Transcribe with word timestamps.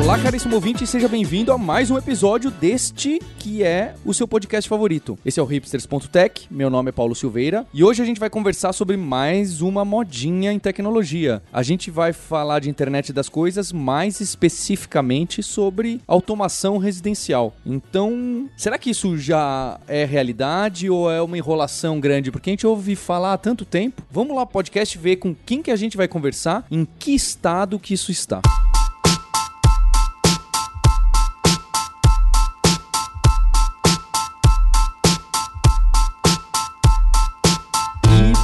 Olá, 0.00 0.18
caríssimo 0.18 0.54
ouvinte, 0.54 0.86
seja 0.86 1.06
bem-vindo 1.06 1.52
a 1.52 1.58
mais 1.58 1.90
um 1.90 1.98
episódio 1.98 2.50
deste 2.50 3.20
que 3.38 3.62
é 3.62 3.94
o 4.02 4.14
seu 4.14 4.26
podcast 4.26 4.68
favorito. 4.68 5.18
Esse 5.24 5.38
é 5.38 5.42
o 5.42 5.46
hipsters.tech, 5.46 6.46
meu 6.50 6.70
nome 6.70 6.88
é 6.88 6.92
Paulo 6.92 7.14
Silveira 7.14 7.66
e 7.72 7.84
hoje 7.84 8.00
a 8.02 8.04
gente 8.04 8.18
vai 8.18 8.30
conversar 8.30 8.72
sobre 8.72 8.96
mais 8.96 9.60
uma 9.60 9.84
modinha 9.84 10.52
em 10.52 10.58
tecnologia. 10.58 11.42
A 11.52 11.62
gente 11.62 11.90
vai 11.90 12.14
falar 12.14 12.60
de 12.60 12.70
internet 12.70 13.12
das 13.12 13.28
coisas, 13.28 13.72
mais 13.72 14.20
especificamente 14.20 15.42
sobre 15.42 16.00
automação 16.06 16.78
residencial. 16.78 17.54
Então, 17.64 18.48
será 18.56 18.78
que 18.78 18.90
isso 18.90 19.18
já 19.18 19.78
é 19.86 20.06
realidade 20.06 20.88
ou 20.88 21.10
é 21.10 21.20
uma 21.20 21.36
enrolação 21.36 22.00
grande? 22.00 22.32
Porque 22.32 22.48
a 22.48 22.52
gente 22.52 22.66
ouve 22.66 22.96
falar 22.96 23.34
há 23.34 23.38
tanto 23.38 23.66
tempo. 23.66 24.02
Vamos 24.10 24.34
lá, 24.34 24.46
podcast, 24.46 24.96
ver 24.96 25.16
com 25.16 25.34
quem 25.34 25.62
que 25.62 25.70
a 25.70 25.76
gente 25.76 25.96
vai 25.96 26.08
conversar, 26.08 26.64
em 26.70 26.88
que 26.98 27.14
estado 27.14 27.78
que 27.78 27.92
isso 27.92 28.10
está. 28.10 28.40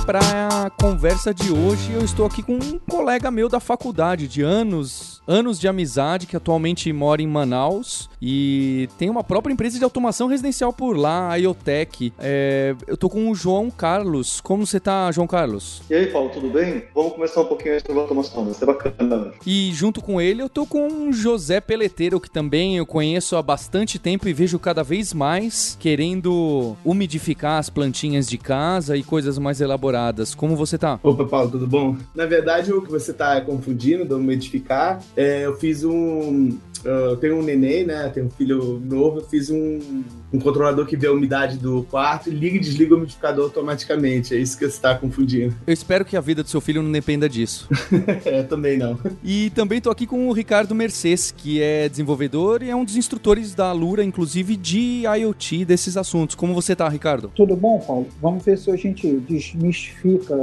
Para 0.07 0.21
a 0.21 0.71
conversa 0.71 1.35
de 1.35 1.51
hoje, 1.51 1.93
eu 1.93 2.01
estou 2.01 2.27
aqui 2.27 2.41
com 2.41 2.53
um 2.53 2.79
colega 2.79 3.29
meu 3.29 3.49
da 3.49 3.59
faculdade 3.59 4.29
de 4.29 4.41
anos, 4.41 5.21
anos 5.27 5.59
de 5.59 5.67
amizade, 5.67 6.29
que 6.29 6.37
atualmente 6.37 6.93
mora 6.93 7.21
em 7.21 7.27
Manaus 7.27 8.09
e 8.23 8.89
tem 8.97 9.11
uma 9.11 9.25
própria 9.25 9.53
empresa 9.53 9.79
de 9.79 9.83
automação 9.83 10.29
residencial 10.29 10.73
por 10.73 10.97
lá, 10.97 11.33
a 11.33 11.37
IoTech. 11.37 12.13
É, 12.21 12.77
eu 12.87 12.97
tô 12.97 13.11
com 13.11 13.29
o 13.29 13.35
João 13.35 13.69
Carlos. 13.69 14.41
Como 14.41 14.65
você 14.65 14.79
tá, 14.79 15.11
João 15.11 15.27
Carlos? 15.27 15.83
E 15.91 15.95
aí, 15.95 16.07
Paulo, 16.07 16.31
tudo 16.31 16.51
bem? 16.51 16.85
Vamos 16.95 17.15
começar 17.15 17.41
um 17.41 17.47
pouquinho 17.47 17.81
sobre 17.81 18.01
automação, 18.01 18.45
vai 18.45 18.55
ser 18.55 18.65
bacana. 18.65 19.33
E 19.45 19.73
junto 19.73 20.01
com 20.01 20.21
ele, 20.21 20.41
eu 20.41 20.49
tô 20.49 20.65
com 20.67 21.09
o 21.09 21.13
José 21.13 21.61
Peleteiro, 21.61 22.21
que 22.21 22.31
também 22.31 22.77
eu 22.77 22.87
conheço 22.87 23.35
há 23.35 23.43
bastante 23.43 23.99
tempo 23.99 24.29
e 24.29 24.33
vejo 24.33 24.57
cada 24.57 24.85
vez 24.85 25.13
mais 25.13 25.77
querendo 25.81 26.77
umidificar 26.85 27.59
as 27.59 27.69
plantinhas 27.69 28.29
de 28.29 28.39
casa 28.39 28.97
e 28.97 29.03
coisas 29.03 29.37
mais 29.37 29.61
elaboradas 29.61 29.96
como 30.37 30.57
você 30.57 30.79
tá? 30.79 30.99
Opa, 31.03 31.25
Paulo, 31.25 31.51
tudo 31.51 31.67
bom? 31.67 31.97
Na 32.15 32.27
verdade, 32.27 32.73
o 32.73 32.83
que 32.83 32.91
você 32.91 33.13
tá 33.13 33.41
confundindo 33.41 34.05
do 34.05 34.17
umidificar, 34.17 35.03
é, 35.17 35.47
eu 35.47 35.57
fiz 35.57 35.85
um, 35.85 36.59
eu 36.87 37.17
tenho 37.17 37.37
um 37.37 37.43
neném, 37.43 37.85
né? 37.85 38.09
Tenho 38.09 38.27
um 38.27 38.31
filho 38.31 38.81
novo, 38.85 39.19
eu 39.19 39.25
fiz 39.25 39.51
um, 39.51 40.05
um 40.33 40.39
controlador 40.39 40.87
que 40.87 40.97
vê 40.97 41.07
a 41.07 41.13
umidade 41.13 41.59
do 41.59 41.83
quarto 41.85 42.29
e 42.29 42.33
liga 42.33 42.57
e 42.57 42.61
desliga 42.61 42.95
o 42.95 42.97
umidificador 42.99 43.45
automaticamente. 43.45 44.35
É 44.35 44.39
isso 44.39 44.57
que 44.57 44.65
você 44.65 44.77
está 44.77 44.95
confundindo. 44.95 45.55
Eu 45.67 45.73
espero 45.73 46.05
que 46.05 46.17
a 46.17 46.21
vida 46.21 46.43
do 46.43 46.49
seu 46.49 46.61
filho 46.61 46.83
não 46.83 46.93
dependa 46.93 47.29
disso. 47.29 47.69
é, 48.25 48.43
também 48.43 48.79
não. 48.79 48.99
E 49.23 49.51
também 49.51 49.81
tô 49.81 49.91
aqui 49.91 50.07
com 50.07 50.29
o 50.29 50.33
Ricardo 50.33 50.75
Mercedes, 50.75 51.31
que 51.31 51.61
é 51.61 51.89
desenvolvedor 51.89 52.63
e 52.63 52.71
é 52.71 52.77
um 52.77 52.85
dos 52.85 52.97
instrutores 52.97 53.55
da 53.55 53.73
Lura, 53.73 54.05
inclusive 54.05 54.57
de 54.57 55.03
IoT 55.07 55.65
desses 55.65 55.97
assuntos. 55.97 56.37
Como 56.37 56.55
você 56.55 56.77
tá, 56.77 56.89
Ricardo? 56.89 57.33
Tudo 57.35 57.57
bom, 57.57 57.81
Paulo? 57.81 58.07
Vamos 58.21 58.45
ver 58.45 58.59
se 58.59 58.71
a 58.71 58.77
gente 58.77 59.17
desmistifica 59.21 59.86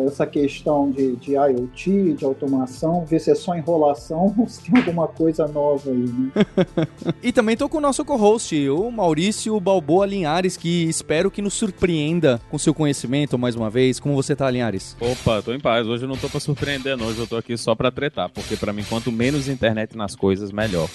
essa 0.06 0.26
questão 0.26 0.92
de, 0.92 1.16
de 1.16 1.34
IoT, 1.34 2.14
de 2.14 2.26
automação, 2.26 3.06
ver 3.06 3.20
se 3.20 3.32
é 3.32 3.36
só 3.36 3.56
enrolação 3.56 4.34
ou 4.38 4.48
se 4.48 4.62
tem 4.62 4.80
alguma 4.80 5.08
coisa 5.08 5.48
nova 5.48 5.90
aí, 5.90 5.98
né? 5.98 6.32
e 7.22 7.32
também 7.32 7.58
tô 7.58 7.68
com 7.68 7.78
o 7.78 7.82
nosso 7.82 8.04
co-host, 8.06 8.70
o 8.70 8.92
Maurício 8.92 9.60
Balboa 9.60 10.06
Linhares, 10.06 10.58
que 10.58 10.84
espero 10.84 11.32
que 11.32 11.42
nos 11.42 11.54
surpreenda 11.54 12.40
com 12.50 12.58
seu 12.58 12.74
conhecimento 12.74 13.38
mais 13.38 13.56
uma 13.56 13.70
vez. 13.70 14.00
Como 14.00 14.16
você 14.16 14.36
tá, 14.36 14.50
Linhares? 14.50 14.96
Opa, 15.00 15.42
tô 15.42 15.54
em 15.54 15.60
paz. 15.60 15.88
Hoje 15.88 16.04
eu 16.06 16.10
não 16.10 16.18
tô 16.18 16.30
pra 16.30 16.40
surpreender, 16.40 16.98
não. 16.98 17.08
Hoje 17.08 17.20
eu 17.20 17.28
tô 17.28 17.38
aqui 17.38 17.58
só 17.58 17.76
pra 17.76 17.92
tretar, 17.92 18.30
porque 18.30 18.56
para 18.56 18.74
mim, 18.74 18.84
quanto 18.88 19.12
menos 19.12 19.48
internet 19.48 19.98
nas 19.98 20.16
coisas, 20.16 20.52
melhor. 20.52 20.90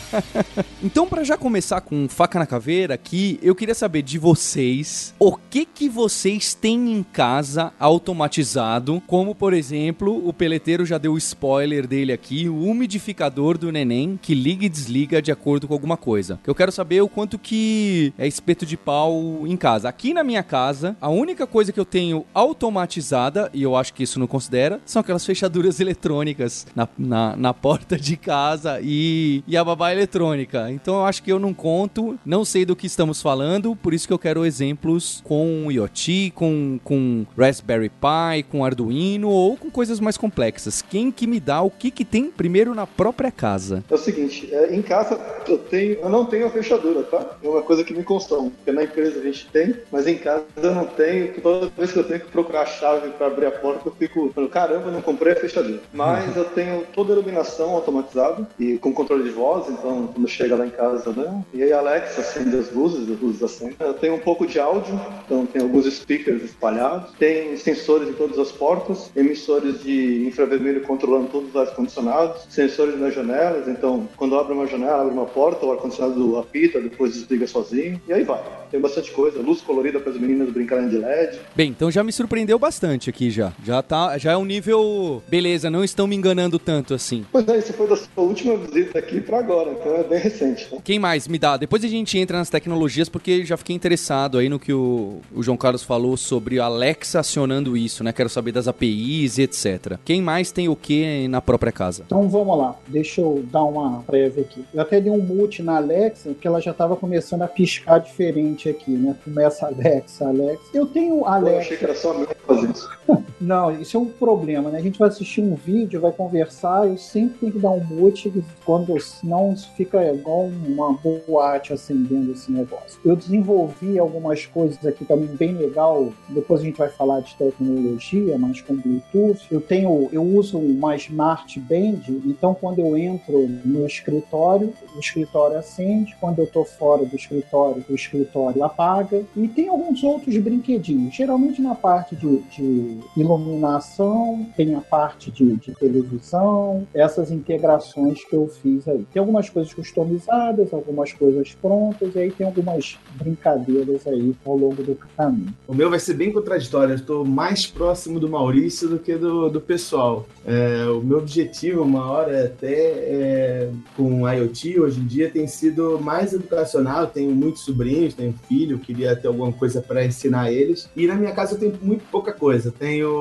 então, 0.82 1.06
para 1.06 1.24
já 1.24 1.36
começar 1.36 1.80
com 1.80 2.08
faca 2.08 2.38
na 2.38 2.46
caveira 2.46 2.94
aqui, 2.94 3.38
eu 3.42 3.54
queria 3.54 3.74
saber 3.74 4.02
de 4.02 4.18
vocês 4.18 5.14
o 5.18 5.36
que 5.36 5.64
que 5.64 5.88
vocês 5.88 6.54
têm 6.54 6.92
em 6.92 7.02
casa 7.02 7.49
automatizado, 7.78 9.02
como 9.06 9.34
por 9.34 9.52
exemplo, 9.52 10.26
o 10.26 10.32
peleteiro 10.32 10.84
já 10.84 10.98
deu 10.98 11.12
o 11.12 11.18
spoiler 11.18 11.86
dele 11.86 12.12
aqui, 12.12 12.48
o 12.48 12.64
umidificador 12.64 13.56
do 13.56 13.72
neném, 13.72 14.18
que 14.20 14.34
liga 14.34 14.64
e 14.64 14.68
desliga 14.68 15.22
de 15.22 15.32
acordo 15.32 15.66
com 15.66 15.74
alguma 15.74 15.96
coisa. 15.96 16.38
Eu 16.46 16.54
quero 16.54 16.72
saber 16.72 17.00
o 17.00 17.08
quanto 17.08 17.38
que 17.38 18.12
é 18.18 18.26
espeto 18.26 18.66
de 18.66 18.76
pau 18.76 19.46
em 19.46 19.56
casa. 19.56 19.88
Aqui 19.88 20.12
na 20.12 20.22
minha 20.22 20.42
casa, 20.42 20.96
a 21.00 21.08
única 21.08 21.46
coisa 21.46 21.72
que 21.72 21.80
eu 21.80 21.84
tenho 21.84 22.24
automatizada, 22.34 23.50
e 23.52 23.62
eu 23.62 23.76
acho 23.76 23.94
que 23.94 24.02
isso 24.02 24.18
não 24.18 24.26
considera, 24.26 24.80
são 24.84 25.00
aquelas 25.00 25.24
fechaduras 25.24 25.80
eletrônicas 25.80 26.66
na, 26.74 26.88
na, 26.98 27.36
na 27.36 27.54
porta 27.54 27.96
de 27.96 28.16
casa 28.16 28.80
e, 28.82 29.42
e 29.46 29.56
a 29.56 29.64
babá 29.64 29.92
eletrônica. 29.92 30.70
Então 30.70 30.94
eu 30.96 31.04
acho 31.04 31.22
que 31.22 31.32
eu 31.32 31.38
não 31.38 31.54
conto, 31.54 32.18
não 32.24 32.44
sei 32.44 32.64
do 32.64 32.76
que 32.76 32.86
estamos 32.86 33.20
falando, 33.20 33.74
por 33.76 33.94
isso 33.94 34.06
que 34.06 34.12
eu 34.12 34.18
quero 34.18 34.44
exemplos 34.44 35.20
com 35.24 35.70
IoT, 35.70 36.32
com, 36.34 36.78
com 36.82 37.26
Raspberry 37.40 37.88
Pi, 37.88 38.42
com 38.50 38.64
Arduino 38.64 39.30
ou 39.30 39.56
com 39.56 39.70
coisas 39.70 39.98
mais 39.98 40.18
complexas. 40.18 40.82
Quem 40.82 41.10
que 41.10 41.26
me 41.26 41.40
dá 41.40 41.62
o 41.62 41.70
que, 41.70 41.90
que 41.90 42.04
tem 42.04 42.30
primeiro 42.30 42.74
na 42.74 42.86
própria 42.86 43.32
casa? 43.32 43.82
É 43.90 43.94
o 43.94 43.98
seguinte, 43.98 44.48
é, 44.52 44.74
em 44.74 44.82
casa 44.82 45.18
eu 45.48 45.56
tenho, 45.56 46.00
eu 46.00 46.08
não 46.10 46.26
tenho 46.26 46.46
a 46.46 46.50
fechadura, 46.50 47.02
tá? 47.04 47.38
É 47.42 47.48
uma 47.48 47.62
coisa 47.62 47.82
que 47.82 47.94
me 47.94 48.04
consome, 48.04 48.50
porque 48.50 48.70
na 48.70 48.84
empresa 48.84 49.18
a 49.18 49.22
gente 49.22 49.48
tem, 49.48 49.74
mas 49.90 50.06
em 50.06 50.18
casa 50.18 50.44
eu 50.56 50.74
não 50.74 50.84
tenho. 50.84 51.32
Toda 51.40 51.70
vez 51.76 51.92
que 51.92 51.98
eu 51.98 52.04
tenho 52.04 52.20
que 52.20 52.30
procurar 52.30 52.62
a 52.62 52.66
chave 52.66 53.08
para 53.10 53.28
abrir 53.28 53.46
a 53.46 53.50
porta, 53.50 53.88
eu 53.88 53.92
fico 53.92 54.30
falando, 54.34 54.50
caramba, 54.50 54.90
não 54.90 55.00
comprei 55.00 55.32
a 55.32 55.36
fechadura. 55.36 55.80
Mas 55.92 56.36
eu 56.36 56.44
tenho 56.44 56.84
toda 56.92 57.12
a 57.12 57.16
iluminação 57.16 57.70
automatizada 57.70 58.46
e 58.58 58.76
com 58.78 58.92
controle 58.92 59.24
de 59.24 59.30
voz, 59.30 59.66
então 59.68 60.08
quando 60.08 60.28
chega 60.28 60.56
lá 60.56 60.66
em 60.66 60.70
casa, 60.70 61.10
né? 61.12 61.42
E 61.54 61.62
aí 61.62 61.72
Alexa 61.72 62.20
acende 62.20 62.56
as 62.56 62.70
luzes, 62.72 63.10
as 63.10 63.18
luzes 63.18 63.42
acendem. 63.42 63.76
Eu 63.80 63.94
tenho 63.94 64.14
um 64.14 64.20
pouco 64.20 64.46
de 64.46 64.60
áudio, 64.60 65.00
então 65.24 65.46
tem 65.46 65.62
alguns 65.62 65.86
speakers 65.86 66.42
espalhados, 66.42 67.12
tem 67.18 67.29
sensores 67.56 68.08
em 68.08 68.12
todas 68.12 68.38
as 68.38 68.52
portas, 68.52 69.10
emissores 69.14 69.82
de 69.82 70.26
infravermelho 70.26 70.82
controlando 70.82 71.28
todos 71.28 71.50
os 71.50 71.56
ar-condicionados, 71.56 72.46
sensores 72.48 72.98
nas 72.98 73.14
janelas, 73.14 73.68
então 73.68 74.08
quando 74.16 74.38
abre 74.38 74.52
uma 74.52 74.66
janela, 74.66 75.02
abre 75.02 75.14
uma 75.14 75.26
porta, 75.26 75.64
o 75.64 75.72
ar-condicionado 75.72 76.38
apita, 76.38 76.80
depois 76.80 77.14
desliga 77.14 77.46
sozinho, 77.46 78.00
e 78.06 78.12
aí 78.12 78.24
vai. 78.24 78.40
Tem 78.70 78.80
bastante 78.80 79.10
coisa, 79.10 79.40
luz 79.40 79.60
colorida 79.60 79.98
para 79.98 80.12
as 80.12 80.18
meninas 80.18 80.50
brincarem 80.50 80.88
de 80.88 80.96
LED. 80.96 81.38
Bem, 81.56 81.70
então 81.70 81.90
já 81.90 82.04
me 82.04 82.12
surpreendeu 82.12 82.58
bastante 82.58 83.10
aqui 83.10 83.28
já. 83.28 83.52
Já 83.64 83.82
tá, 83.82 84.16
já 84.16 84.32
é 84.32 84.36
um 84.36 84.44
nível, 84.44 85.22
beleza, 85.28 85.68
não 85.68 85.82
estão 85.82 86.06
me 86.06 86.14
enganando 86.14 86.58
tanto 86.58 86.94
assim. 86.94 87.26
Pois 87.32 87.46
é, 87.48 87.58
isso 87.58 87.72
foi 87.72 87.88
da 87.88 87.96
sua 87.96 88.22
última 88.22 88.56
visita 88.56 88.98
aqui 88.98 89.20
para 89.20 89.38
agora, 89.38 89.72
então 89.72 89.96
é 89.96 90.04
bem 90.04 90.20
recente. 90.20 90.68
Né? 90.72 90.78
Quem 90.84 90.98
mais 90.98 91.26
me 91.26 91.38
dá? 91.38 91.56
Depois 91.56 91.84
a 91.84 91.88
gente 91.88 92.16
entra 92.16 92.38
nas 92.38 92.48
tecnologias 92.48 93.08
porque 93.08 93.44
já 93.44 93.56
fiquei 93.56 93.74
interessado 93.74 94.38
aí 94.38 94.48
no 94.48 94.58
que 94.58 94.72
o, 94.72 95.20
o 95.34 95.42
João 95.42 95.56
Carlos 95.56 95.82
falou 95.82 96.16
sobre 96.16 96.60
a 96.60 96.66
Alexa 96.66 97.09
acionando 97.18 97.76
isso, 97.76 98.02
né? 98.04 98.12
Quero 98.12 98.28
saber 98.28 98.52
das 98.52 98.68
APIs 98.68 99.38
e 99.38 99.42
etc. 99.42 99.98
Quem 100.04 100.22
mais 100.22 100.52
tem 100.52 100.68
o 100.68 100.76
que 100.76 101.28
na 101.28 101.40
própria 101.40 101.72
casa? 101.72 102.04
Então 102.06 102.28
vamos 102.28 102.58
lá, 102.58 102.76
deixa 102.86 103.20
eu 103.20 103.44
dar 103.50 103.64
uma 103.64 104.02
prévia 104.02 104.42
aqui. 104.42 104.64
Eu 104.72 104.82
até 104.82 105.00
dei 105.00 105.12
um 105.12 105.20
mute 105.20 105.62
na 105.62 105.76
Alexa, 105.76 106.30
porque 106.30 106.46
ela 106.46 106.60
já 106.60 106.70
estava 106.70 106.96
começando 106.96 107.42
a 107.42 107.48
piscar 107.48 107.98
diferente 107.98 108.68
aqui, 108.68 108.92
né? 108.92 109.16
Começa 109.24 109.66
Alexa, 109.66 110.26
Alexa. 110.26 110.64
Eu 110.72 110.86
tenho 110.86 111.24
Alexa. 111.24 111.54
Eu 111.54 111.60
achei 111.60 111.76
que 111.76 111.84
era 111.84 111.94
só 111.94 112.14
meu 112.14 112.28
fazer 112.46 112.70
isso. 112.70 112.88
Não, 113.40 113.80
isso 113.80 113.96
é 113.96 114.00
um 114.00 114.06
problema, 114.06 114.70
né? 114.70 114.78
A 114.78 114.82
gente 114.82 114.98
vai 114.98 115.08
assistir 115.08 115.40
um 115.40 115.54
vídeo, 115.54 116.00
vai 116.00 116.12
conversar, 116.12 116.86
eu 116.86 116.98
sempre 116.98 117.38
tenho 117.38 117.52
que 117.52 117.58
dar 117.58 117.70
um 117.70 117.82
mute, 117.82 118.30
quando 118.66 118.98
senão 119.00 119.56
fica 119.76 120.12
igual 120.12 120.50
uma 120.66 120.92
boate 121.26 121.72
acendendo 121.72 122.32
esse 122.32 122.52
negócio. 122.52 123.00
Eu 123.04 123.16
desenvolvi 123.16 123.98
algumas 123.98 124.44
coisas 124.44 124.84
aqui 124.84 125.04
também 125.04 125.28
bem 125.28 125.54
legal, 125.54 126.12
depois 126.28 126.60
a 126.60 126.64
gente 126.64 126.76
vai 126.76 126.90
falar 126.90 127.20
de 127.20 127.34
tecnologia, 127.36 128.36
mas 128.38 128.60
com 128.60 128.76
Bluetooth. 128.76 129.46
Eu 129.50 129.60
tenho, 129.60 130.08
eu 130.12 130.22
uso 130.22 130.58
uma 130.58 130.94
Smart 130.96 131.58
Band, 131.60 132.02
então 132.26 132.54
quando 132.54 132.80
eu 132.80 132.96
entro 132.96 133.48
no 133.64 133.86
escritório, 133.86 134.74
o 134.94 135.00
escritório 135.00 135.56
acende, 135.56 136.14
quando 136.20 136.40
eu 136.40 136.44
estou 136.44 136.64
fora 136.64 137.06
do 137.06 137.16
escritório, 137.16 137.82
o 137.88 137.94
escritório 137.94 138.62
apaga. 138.62 139.22
E 139.34 139.48
tem 139.48 139.68
alguns 139.68 140.04
outros 140.04 140.36
brinquedinhos, 140.36 141.14
geralmente 141.14 141.62
na 141.62 141.74
parte 141.74 142.14
de, 142.14 142.38
de 142.50 142.98
iluminação, 143.36 144.46
tem 144.56 144.74
a 144.74 144.80
parte 144.80 145.30
de, 145.30 145.56
de, 145.56 145.72
televisão, 145.74 146.86
essas 146.94 147.30
integrações 147.30 148.24
que 148.24 148.34
eu 148.34 148.48
fiz 148.48 148.86
aí. 148.88 149.04
Tem 149.12 149.20
algumas 149.20 149.48
coisas 149.48 149.72
customizadas, 149.72 150.72
algumas 150.72 151.12
coisas 151.12 151.54
prontas, 151.54 152.14
e 152.14 152.18
aí 152.18 152.30
tem 152.30 152.46
algumas 152.46 152.98
brincadeiras 153.14 154.06
aí 154.06 154.34
ao 154.44 154.56
longo 154.56 154.82
do 154.82 154.98
caminho. 155.16 155.54
O 155.66 155.74
meu 155.74 155.90
vai 155.90 155.98
ser 155.98 156.14
bem 156.14 156.32
contraditório, 156.32 156.92
eu 156.92 156.96
estou 156.96 157.24
mais 157.24 157.66
próximo 157.66 158.18
do 158.18 158.28
Maurício 158.28 158.88
do 158.88 158.98
que 158.98 159.16
do, 159.16 159.48
do 159.48 159.60
pessoal. 159.60 160.26
É, 160.44 160.86
o 160.86 161.00
meu 161.00 161.18
objetivo, 161.18 161.82
uma 161.82 162.10
hora 162.10 162.46
até 162.46 162.74
é, 162.74 163.70
com 163.96 164.28
IoT, 164.28 164.80
hoje 164.80 165.00
em 165.00 165.06
dia, 165.06 165.30
tem 165.30 165.46
sido 165.46 165.98
mais 166.00 166.32
educacional. 166.32 167.02
Eu 167.02 167.06
tenho 167.08 167.30
muitos 167.34 167.62
sobrinhos, 167.62 168.14
tenho 168.14 168.34
filho, 168.48 168.78
queria 168.78 169.14
ter 169.14 169.28
alguma 169.28 169.52
coisa 169.52 169.80
para 169.80 170.04
ensinar 170.04 170.52
eles. 170.52 170.88
E 170.96 171.06
na 171.06 171.14
minha 171.14 171.32
casa 171.32 171.54
eu 171.54 171.58
tenho 171.58 171.78
muito 171.82 172.04
pouca 172.10 172.32
coisa. 172.32 172.72
Tenho 172.72 173.19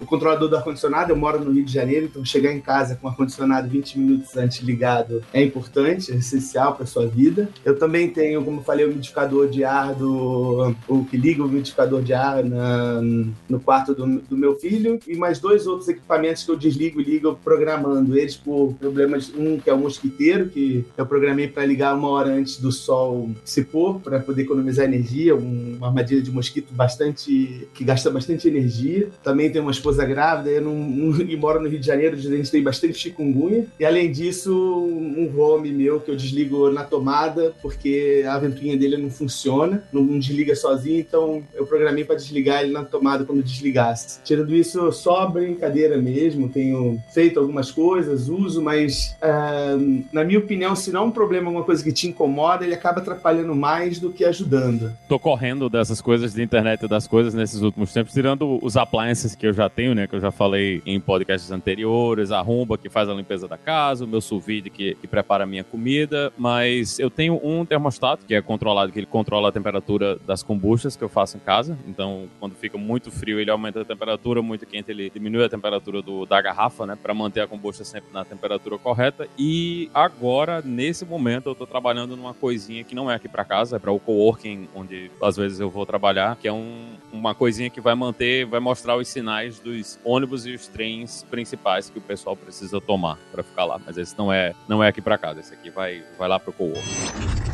o 0.00 0.06
controlador 0.06 0.48
do 0.48 0.56
ar-condicionado, 0.56 1.12
eu 1.12 1.16
moro 1.16 1.42
no 1.42 1.52
Rio 1.52 1.64
de 1.64 1.72
Janeiro, 1.72 2.06
então 2.06 2.24
chegar 2.24 2.52
em 2.52 2.60
casa 2.60 2.96
com 2.96 3.06
o 3.06 3.10
ar-condicionado 3.10 3.68
20 3.68 3.98
minutos 3.98 4.36
antes 4.36 4.60
ligado 4.60 5.22
é 5.32 5.42
importante, 5.42 6.12
é 6.12 6.16
essencial 6.16 6.74
para 6.74 6.86
sua 6.86 7.06
vida. 7.06 7.48
Eu 7.64 7.78
também 7.78 8.08
tenho, 8.08 8.44
como 8.44 8.62
falei, 8.62 8.86
o 8.86 8.90
umidificador 8.90 9.48
de 9.48 9.64
ar 9.64 9.94
do. 9.94 10.74
o 10.88 11.04
que 11.04 11.16
liga 11.16 11.42
o 11.42 11.46
umidificador 11.46 12.02
de 12.02 12.12
ar 12.12 12.44
na, 12.44 13.00
no 13.48 13.60
quarto 13.60 13.94
do, 13.94 14.20
do 14.20 14.36
meu 14.36 14.56
filho 14.56 14.98
e 15.06 15.16
mais 15.16 15.38
dois 15.38 15.66
outros 15.66 15.88
equipamentos 15.88 16.44
que 16.44 16.50
eu 16.50 16.56
desligo 16.56 17.00
e 17.00 17.04
ligo 17.04 17.38
programando 17.42 18.16
eles 18.16 18.36
por 18.36 18.74
problemas. 18.74 19.32
Um 19.36 19.58
que 19.58 19.70
é 19.70 19.74
o 19.74 19.78
mosquiteiro, 19.78 20.48
que 20.48 20.84
eu 20.96 21.06
programei 21.06 21.48
para 21.48 21.64
ligar 21.64 21.94
uma 21.94 22.08
hora 22.08 22.30
antes 22.30 22.58
do 22.58 22.70
sol 22.70 23.30
se 23.44 23.64
pôr, 23.64 24.00
para 24.00 24.20
poder 24.20 24.42
economizar 24.42 24.84
energia, 24.84 25.34
uma 25.34 25.88
armadilha 25.88 26.22
de 26.22 26.30
mosquito 26.30 26.72
bastante. 26.72 27.68
que 27.74 27.84
gasta 27.84 28.10
bastante 28.10 28.48
energia. 28.48 29.08
Também 29.22 29.33
tenho 29.50 29.64
uma 29.64 29.70
esposa 29.70 30.04
grávida 30.04 30.50
eu 30.50 30.62
e 31.28 31.36
moro 31.36 31.60
no 31.60 31.68
Rio 31.68 31.78
de 31.78 31.86
Janeiro, 31.86 32.16
a 32.16 32.18
gente 32.18 32.50
tem 32.50 32.62
bastante 32.62 32.94
chikungunya. 32.94 33.66
E 33.78 33.84
além 33.84 34.10
disso, 34.10 34.54
um 34.54 35.32
home 35.38 35.72
meu 35.72 36.00
que 36.00 36.10
eu 36.10 36.16
desligo 36.16 36.70
na 36.70 36.84
tomada, 36.84 37.54
porque 37.62 38.24
a 38.28 38.38
ventoinha 38.38 38.76
dele 38.76 38.96
não 38.96 39.10
funciona, 39.10 39.84
não, 39.92 40.02
não 40.02 40.18
desliga 40.18 40.54
sozinho, 40.54 41.00
então 41.00 41.42
eu 41.54 41.66
programei 41.66 42.04
para 42.04 42.16
desligar 42.16 42.62
ele 42.62 42.72
na 42.72 42.84
tomada 42.84 43.24
quando 43.24 43.42
desligasse. 43.42 44.20
Tirando 44.22 44.54
isso, 44.54 44.90
só 44.92 45.26
brincadeira 45.26 45.96
mesmo, 45.98 46.48
tenho 46.48 47.00
feito 47.12 47.40
algumas 47.40 47.70
coisas, 47.70 48.28
uso, 48.28 48.62
mas 48.62 49.16
uh, 49.22 50.04
na 50.12 50.24
minha 50.24 50.38
opinião, 50.38 50.74
se 50.74 50.90
não 50.90 51.02
é 51.02 51.04
um 51.06 51.10
problema, 51.10 51.48
alguma 51.48 51.64
coisa 51.64 51.82
que 51.82 51.92
te 51.92 52.08
incomoda, 52.08 52.64
ele 52.64 52.74
acaba 52.74 53.00
atrapalhando 53.00 53.54
mais 53.54 53.98
do 53.98 54.10
que 54.10 54.24
ajudando. 54.24 54.92
Tô 55.08 55.18
correndo 55.18 55.68
dessas 55.68 56.00
coisas 56.00 56.34
de 56.34 56.42
internet 56.42 56.86
das 56.88 57.06
coisas 57.06 57.34
nesses 57.34 57.60
últimos 57.62 57.92
tempos, 57.92 58.12
tirando 58.12 58.58
os 58.62 58.76
appliances 58.76 59.13
que 59.36 59.46
eu 59.46 59.52
já 59.52 59.68
tenho, 59.68 59.94
né, 59.94 60.06
que 60.06 60.14
eu 60.14 60.20
já 60.20 60.30
falei 60.30 60.82
em 60.84 60.98
podcasts 61.00 61.50
anteriores, 61.50 62.30
a 62.30 62.40
Rumba 62.40 62.76
que 62.76 62.88
faz 62.88 63.08
a 63.08 63.14
limpeza 63.14 63.46
da 63.46 63.56
casa, 63.56 64.04
o 64.04 64.08
meu 64.08 64.20
sous 64.20 64.44
que, 64.44 64.94
que 64.94 65.06
prepara 65.06 65.44
a 65.44 65.46
minha 65.46 65.64
comida, 65.64 66.32
mas 66.36 66.98
eu 66.98 67.08
tenho 67.08 67.40
um 67.42 67.64
termostato 67.64 68.26
que 68.26 68.34
é 68.34 68.42
controlado, 68.42 68.92
que 68.92 68.98
ele 68.98 69.06
controla 69.06 69.48
a 69.48 69.52
temperatura 69.52 70.16
das 70.26 70.42
combustas 70.42 70.96
que 70.96 71.04
eu 71.04 71.08
faço 71.08 71.36
em 71.36 71.40
casa, 71.40 71.78
então 71.86 72.28
quando 72.40 72.54
fica 72.54 72.76
muito 72.76 73.10
frio 73.10 73.38
ele 73.38 73.50
aumenta 73.50 73.80
a 73.80 73.84
temperatura, 73.84 74.42
muito 74.42 74.66
quente 74.66 74.90
ele 74.90 75.08
diminui 75.08 75.44
a 75.44 75.48
temperatura 75.48 76.02
do, 76.02 76.26
da 76.26 76.40
garrafa, 76.40 76.86
né, 76.86 76.98
para 77.00 77.14
manter 77.14 77.40
a 77.40 77.46
kombucha 77.46 77.84
sempre 77.84 78.12
na 78.12 78.24
temperatura 78.24 78.78
correta. 78.78 79.28
E 79.38 79.90
agora, 79.94 80.60
nesse 80.62 81.04
momento, 81.04 81.48
eu 81.48 81.54
tô 81.54 81.66
trabalhando 81.66 82.16
numa 82.16 82.34
coisinha 82.34 82.84
que 82.84 82.94
não 82.94 83.10
é 83.10 83.14
aqui 83.14 83.28
para 83.28 83.44
casa, 83.44 83.76
é 83.76 83.78
para 83.78 83.92
o 83.92 84.00
coworking, 84.00 84.68
onde 84.74 85.10
às 85.22 85.36
vezes 85.36 85.60
eu 85.60 85.70
vou 85.70 85.86
trabalhar, 85.86 86.36
que 86.36 86.48
é 86.48 86.52
um, 86.52 86.94
uma 87.12 87.34
coisinha 87.34 87.70
que 87.70 87.80
vai 87.80 87.94
manter, 87.94 88.44
vai 88.46 88.60
mostrar 88.60 88.96
os 89.04 89.08
sinais 89.08 89.60
dos 89.60 89.98
ônibus 90.02 90.46
e 90.46 90.54
os 90.54 90.66
trens 90.66 91.24
principais 91.30 91.88
que 91.88 91.98
o 91.98 92.02
pessoal 92.02 92.34
precisa 92.36 92.80
tomar 92.80 93.18
para 93.30 93.42
ficar 93.42 93.64
lá. 93.64 93.80
Mas 93.84 93.96
esse 93.96 94.16
não 94.18 94.32
é, 94.32 94.54
não 94.66 94.82
é 94.82 94.88
aqui 94.88 95.00
para 95.00 95.16
casa, 95.16 95.40
esse 95.40 95.54
aqui 95.54 95.70
vai, 95.70 96.02
vai 96.18 96.28
lá 96.28 96.40
pro 96.40 96.52
coworking. 96.52 97.53